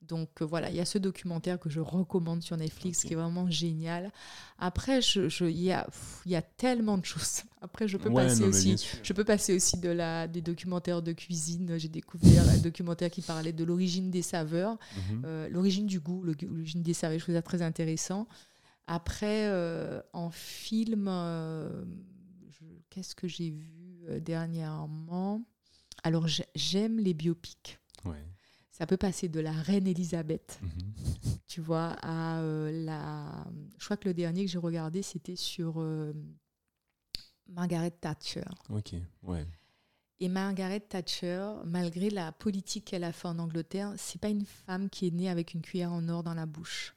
[0.02, 3.16] Donc euh, voilà, il y a ce documentaire que je recommande sur Netflix qui est
[3.18, 4.12] vraiment génial.
[4.58, 5.88] Après, je, je, il, y a,
[6.26, 7.44] il y a tellement de choses.
[7.62, 11.78] Après, je peux, passer, aussi, je peux passer aussi de la, des documentaires de cuisine.
[11.78, 14.78] J'ai découvert un documentaire qui parlait de l'origine des saveurs,
[15.12, 15.24] mhm.
[15.26, 17.20] euh, l'origine du goût, l'origine des saveurs.
[17.20, 18.28] Je trouve ça très intéressant.
[18.88, 19.52] Après,
[20.14, 21.08] en film
[23.00, 25.42] qu'est-ce que j'ai vu euh, dernièrement
[26.04, 27.80] Alors, j'aime les biopics.
[28.72, 30.94] Ça peut passer de la reine Elisabeth, mhm.
[31.48, 33.46] tu vois, à euh, la.
[33.78, 36.14] Je crois que le dernier que j'ai regardé, c'était sur euh,
[37.48, 38.46] Margaret Thatcher.
[38.70, 38.94] Ok,
[39.24, 39.46] ouais.
[40.22, 44.90] Et Margaret Thatcher, malgré la politique qu'elle a fait en Angleterre, c'est pas une femme
[44.90, 46.96] qui est née avec une cuillère en or dans la bouche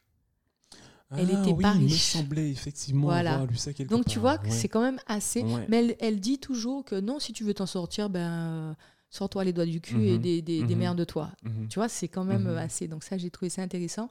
[1.17, 2.15] elle ah était pas riche.
[2.15, 5.01] Il me semblait effectivement avoir lu ça quelque Donc tu vois que c'est quand même
[5.07, 5.45] assez.
[5.69, 8.77] Mais elle, dit toujours que non, si tu veux t'en sortir, ben
[9.11, 10.23] sors-toi les doigts du cul et mhm.
[10.23, 10.75] des, des, mhm.
[10.77, 11.31] merdes de toi.
[11.43, 11.69] Mhm.
[11.69, 12.89] Tu vois, c'est quand même assez.
[12.89, 14.09] Donc ça, j'ai trouvé ça intéressant.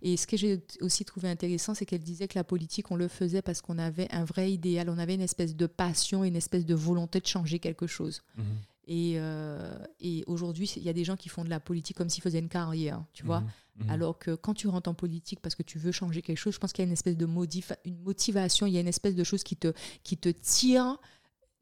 [0.00, 3.08] Et ce que j'ai aussi trouvé intéressant, c'est qu'elle disait que la politique, on le
[3.08, 6.64] faisait parce qu'on avait un vrai idéal, on avait une espèce de passion, une espèce
[6.64, 8.22] de volonté de changer quelque chose.
[8.86, 12.10] Et, euh, et aujourd'hui, il y a des gens qui font de la politique comme
[12.10, 13.42] s'ils faisaient une carrière, tu vois.
[13.76, 13.90] Mhm.
[13.90, 16.58] Alors que quand tu rentres en politique parce que tu veux changer quelque chose, je
[16.58, 17.26] pense qu'il y a une espèce de
[17.84, 20.98] une motivation, il y a une espèce de chose qui te, qui te tire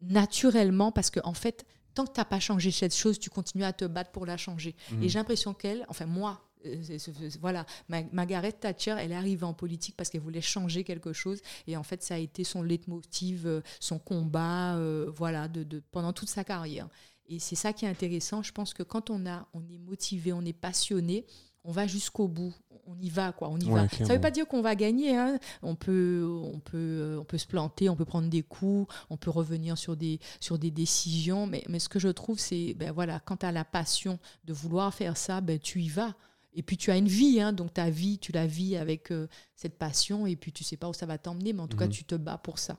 [0.01, 3.65] naturellement parce que en fait, tant que tu n'as pas changé cette chose, tu continues
[3.65, 4.75] à te battre pour la changer.
[4.91, 5.03] Mhm.
[5.03, 6.99] Et j'ai l'impression qu'elle, enfin moi, euh,
[7.41, 11.77] voilà, Margaret Thatcher, elle est arrivée en politique parce qu'elle voulait changer quelque chose et
[11.77, 16.29] en fait ça a été son leitmotiv, euh, son combat, euh, voilà, de, pendant toute
[16.29, 16.89] sa carrière.
[17.33, 18.43] Et c'est ça qui est intéressant.
[18.43, 21.25] Je pense que quand on a, on est motivé, on est passionné,
[21.65, 22.55] on va jusqu'au bout.
[22.87, 23.49] On y va, quoi.
[23.49, 23.89] On y va.
[23.89, 25.17] Ça ne veut pas dire qu'on va gagner.
[25.17, 25.39] Hein.
[25.63, 29.31] On, peut, on, peut, on peut se planter, on peut prendre des coups, on peut
[29.31, 31.47] revenir sur des, sur des décisions.
[31.47, 34.53] Mais, mais ce que je trouve, c'est, ben voilà, quand tu as la passion de
[34.53, 36.15] vouloir faire ça, ben, tu y vas.
[36.55, 39.27] Et puis tu as une vie, hein, donc ta vie, tu la vis avec euh,
[39.57, 41.87] cette passion, et puis tu sais pas où ça va t'emmener, mais en tout cas,
[41.87, 41.93] mhm.
[41.93, 42.77] tu te bats pour ça.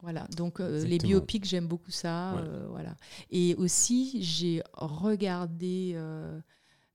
[0.00, 2.38] Voilà, donc euh, les biopics, j'aime beaucoup ça.
[2.38, 2.96] Euh, voilà.
[3.30, 5.96] Et aussi, j'ai regardé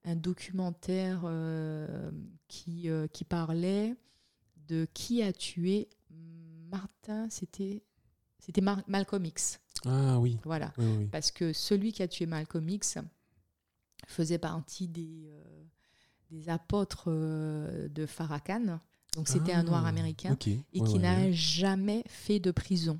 [0.05, 2.11] un documentaire euh,
[2.47, 3.95] qui, euh, qui parlait
[4.67, 5.89] de qui a tué
[6.69, 7.83] Martin, c'était
[8.39, 9.59] c'était Malcolm X.
[9.85, 10.37] Ah oui.
[10.43, 10.73] Voilà.
[11.11, 12.97] Parce que celui qui a tué Malcolm X
[14.05, 15.63] faisait partie des, euh,
[16.29, 18.79] des apôtres de Farrakhan.
[19.15, 20.35] Donc c'était un noir ah, américain
[20.73, 22.99] et qui n'a jamais fait de prison.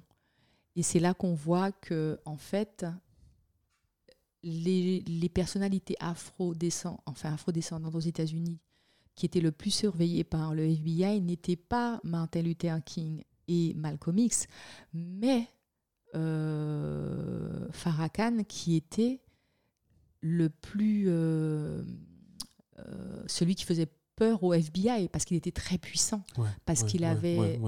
[0.76, 2.86] Et c'est là qu'on voit que en fait,
[4.44, 8.60] les, personnalités afro-descendantes, enfin afro-descendantes aux États-Unis,
[9.16, 14.18] qui étaient le plus surveillées par le FBI, n'étaient pas Martin Luther King et Malcolm
[14.18, 14.48] X,
[14.94, 15.48] mais
[16.16, 19.22] euh, Farrakhan, qui était
[20.22, 21.06] le plus.
[21.08, 21.84] Euh,
[22.80, 26.24] euh, celui qui faisait peur au FBI, parce qu'il était très puissant,
[26.66, 27.60] parce qu'il avait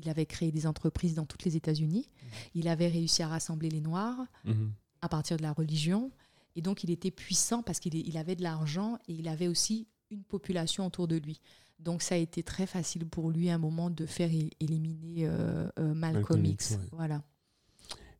[0.00, 2.08] il avait créé des entreprises dans toutes les États-Unis.
[2.54, 4.70] Il avait réussi à rassembler les Noirs Mhm.
[5.02, 6.12] à partir de la religion.
[6.54, 9.88] Et donc, il était puissant parce qu'il il avait de l'argent et il avait aussi
[10.12, 11.40] une population autour de lui.
[11.80, 14.30] Donc, ça a été très facile pour lui à un moment de faire
[14.60, 16.70] éliminer euh, euh, Malcolm Malcolm X.
[16.72, 16.78] Ouais.
[16.92, 17.22] Voilà.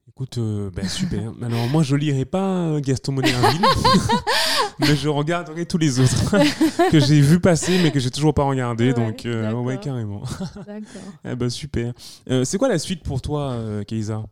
[0.09, 1.33] Écoute, euh, ben, super.
[1.43, 3.61] Alors moi, je lirai pas euh, Gaston Monerville,
[4.80, 6.36] mais je regarderai tous les autres
[6.90, 8.88] que j'ai vu passer, mais que j'ai toujours pas regardé.
[8.88, 10.22] Ouais, donc, euh, ouais, carrément.
[10.66, 11.02] D'accord.
[11.24, 11.92] Eh ben, super.
[12.30, 14.24] Euh, c'est quoi la suite pour toi, euh, Keïsa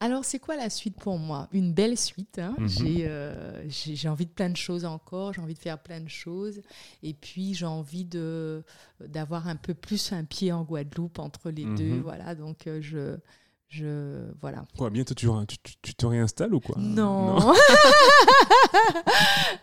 [0.00, 1.48] Alors, c'est quoi la suite pour moi?
[1.52, 2.38] Une belle suite.
[2.38, 2.54] hein.
[2.58, 2.68] Mhm.
[2.68, 3.62] J'ai euh,
[4.06, 5.32] envie de plein de choses encore.
[5.32, 6.60] J'ai envie de faire plein de choses.
[7.02, 8.62] Et puis, j'ai envie de
[9.04, 11.76] d'avoir un peu plus un pied en Guadeloupe entre les Mhm.
[11.76, 12.00] deux.
[12.00, 12.34] Voilà.
[12.34, 13.16] Donc, euh, je,
[13.68, 14.64] je voilà.
[14.76, 17.38] Quoi, bientôt tu, tu, tu- te réinstalles ou quoi Non.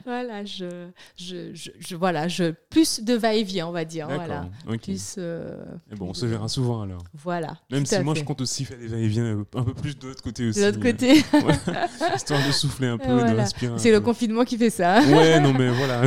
[0.05, 0.45] voilà.
[0.45, 0.87] Je,
[1.17, 2.27] je, je, je- voilà.
[2.27, 4.07] Je plus de va-et-vient, on va dire.
[4.07, 4.47] Voilà.
[4.83, 5.15] Plus.
[5.17, 7.03] euh, Eh bon, on se verra souvent alors.
[7.13, 7.57] Voilà.
[7.71, 8.21] Même si moi, fait.
[8.21, 10.59] je compte aussi faire des va-et-vient euh, un peu plus de l'autre côté aussi.
[10.59, 11.87] De l'autre euh, côté, voilà.
[12.15, 14.05] Histoire de souffler un peu, de respirer c'est le peu.
[14.05, 15.01] confinement qui fait ça.
[15.01, 16.03] Ouais, non, mais voilà.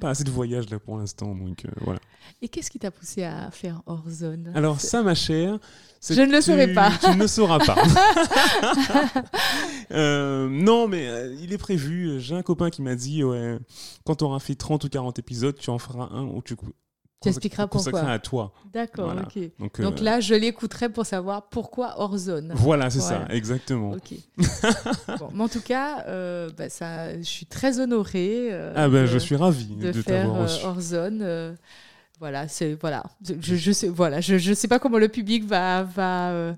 [0.00, 2.00] pas assez de voyage là pour l'instant, donc euh, voilà.
[2.42, 4.50] Et qu'est-ce qui t'a poussé à faire hors zone?
[4.54, 5.58] Alors ça, ma chère,
[6.08, 6.90] Je ne le saurais pas.
[7.02, 7.76] Tu ne le sauras pas.
[9.92, 12.20] Euh, non, mais euh, il est prévu.
[12.20, 13.58] J'ai un copain qui m'a dit, ouais,
[14.04, 16.54] quand tu auras fait 30 ou 40 épisodes, tu en feras un où tu
[17.20, 18.00] Tu expliqueras pourquoi.
[18.08, 18.52] à toi.
[18.72, 19.22] D'accord, Voilà.
[19.22, 19.38] ok.
[19.58, 22.52] Donc, Donc euh, là, je l'écouterai pour savoir pourquoi hors zone.
[22.54, 23.26] voilà, c'est Voilà.
[23.26, 23.90] ça, exactement.
[23.92, 24.14] Ok.
[25.18, 26.04] bon, mais en tout cas,
[26.56, 30.30] bah, ça, je suis très honorée Ah ben, je suis ravi de de, faire
[30.64, 31.56] hors zone.
[32.20, 33.02] Euh, voilà, c'est voilà.
[33.40, 36.52] Je, je sais voilà, je, je sais pas comment le public va va euh,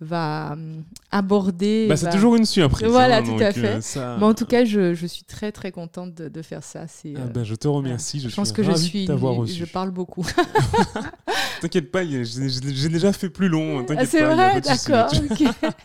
[0.00, 1.86] va hum, aborder.
[1.88, 2.88] Bah, c'est toujours une surprise.
[2.88, 3.80] Voilà, hein, tout donc, à euh, fait.
[3.82, 6.86] ça- Mais en tout cas, je, je suis très très contente de, de faire ça.
[6.86, 7.14] C'est.
[7.16, 8.20] Ah euh, ben, je te remercie.
[8.20, 9.06] Je, je pense que je suis.
[9.06, 10.24] Je parle beaucoup.
[11.60, 13.80] T'inquiète pas, j'ai déjà fait plus long.
[13.80, 15.10] Ah, T'inquiète c'est vrai, d'accord.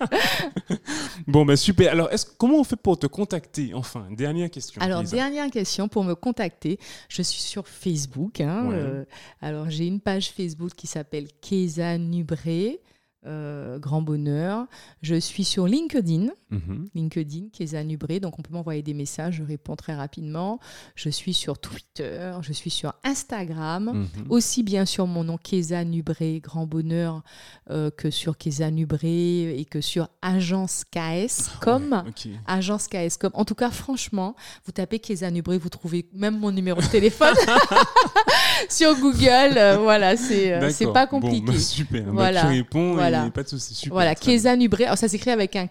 [1.28, 1.92] Bon, bah super.
[1.92, 4.82] Alors, est-ce, comment on fait pour te contacter Enfin, dernière question.
[4.82, 5.16] Alors, Lisa?
[5.16, 6.80] dernière question pour me contacter.
[7.10, 8.42] Je suis sur Facebook.
[8.42, 8.76] hein, Ouais.
[8.76, 9.04] euh,
[9.42, 12.80] alors, j'ai une page Facebook qui s'appelle Keza Nubré.
[13.26, 14.68] euh, grand bonheur.
[15.02, 16.88] Je suis sur LinkedIn, Mhm.
[16.96, 20.60] LinkedIn, Keza Nubré, donc on peut m'envoyer des messages, je réponds très rapidement.
[20.96, 24.26] Je suis sur Twitter, je suis sur Instagram, Mhm.
[24.30, 27.24] aussi bien sur mon nom Keza Nubré, grand bonheur,
[27.70, 32.28] euh, que sur Keza Nubré et que sur Agence KS, comme Ouais, ok.
[32.48, 33.32] Agence KSCOM.
[33.34, 34.36] En tout cas, franchement,
[34.66, 37.34] vous tapez Keza Nubré, vous trouvez même mon numéro de téléphone
[38.70, 39.58] sur Google.
[39.58, 41.46] euh, voilà, c'est euh, pas Bon, compliqué.
[41.52, 42.04] bah, super.
[42.06, 42.42] Bah, Voilà.
[42.42, 43.26] tu réponds Voilà.
[43.28, 43.74] et pas de souci.
[43.76, 43.94] Super.
[43.94, 44.16] voilà.
[44.16, 44.86] Keza Nubré.
[44.86, 45.68] Alors, ça s'écrit avec un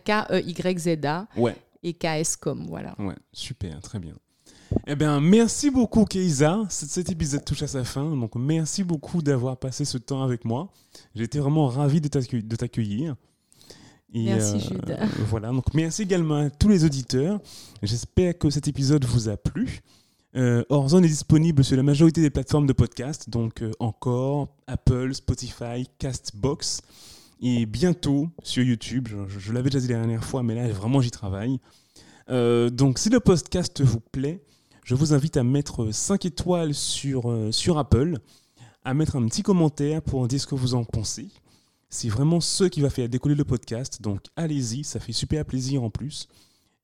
[0.74, 2.66] K-E-Y-Z-A Ouais, et KSCOM.
[2.68, 2.94] Voilà.
[2.98, 4.14] ouais, super, très bien.
[4.86, 6.62] Eh bien, merci beaucoup, Keisa.
[6.70, 8.16] C- Cet épisode touche à sa fin.
[8.16, 10.70] Donc, merci beaucoup d'avoir passé ce temps avec moi.
[11.14, 13.14] Été vraiment ravi de t'accueil- de t'accueillir.
[14.14, 14.96] Merci, Jude.
[15.28, 17.40] Voilà, donc merci également à tous les auditeurs.
[17.82, 19.80] J'espère que cet épisode vous a plu.
[20.36, 25.14] Euh, Horizon est disponible sur la majorité des plateformes de podcast, donc euh, encore Apple,
[25.14, 26.80] Spotify, Castbox,
[27.42, 29.08] et bientôt sur YouTube.
[29.26, 31.58] Je, l'avais déjà dit la dernière fois, mais là vraiment j'y travaille.
[32.30, 34.42] Euh, donc si le podcast vous plaît,
[34.84, 38.18] je vous invite à mettre 5 étoiles sur, euh, sur Apple,
[38.84, 41.28] à mettre un petit commentaire pour dire ce que vous en pensez.
[41.90, 45.82] C'est vraiment ce qui va faire décoller le podcast, donc allez-y, ça fait super plaisir
[45.82, 46.28] en plus.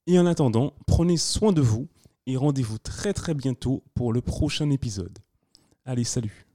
[0.07, 1.89] Et en attendant, prenez soin de vous
[2.27, 5.19] et rendez-vous très très bientôt pour le prochain épisode.
[5.87, 6.48] Allez, salut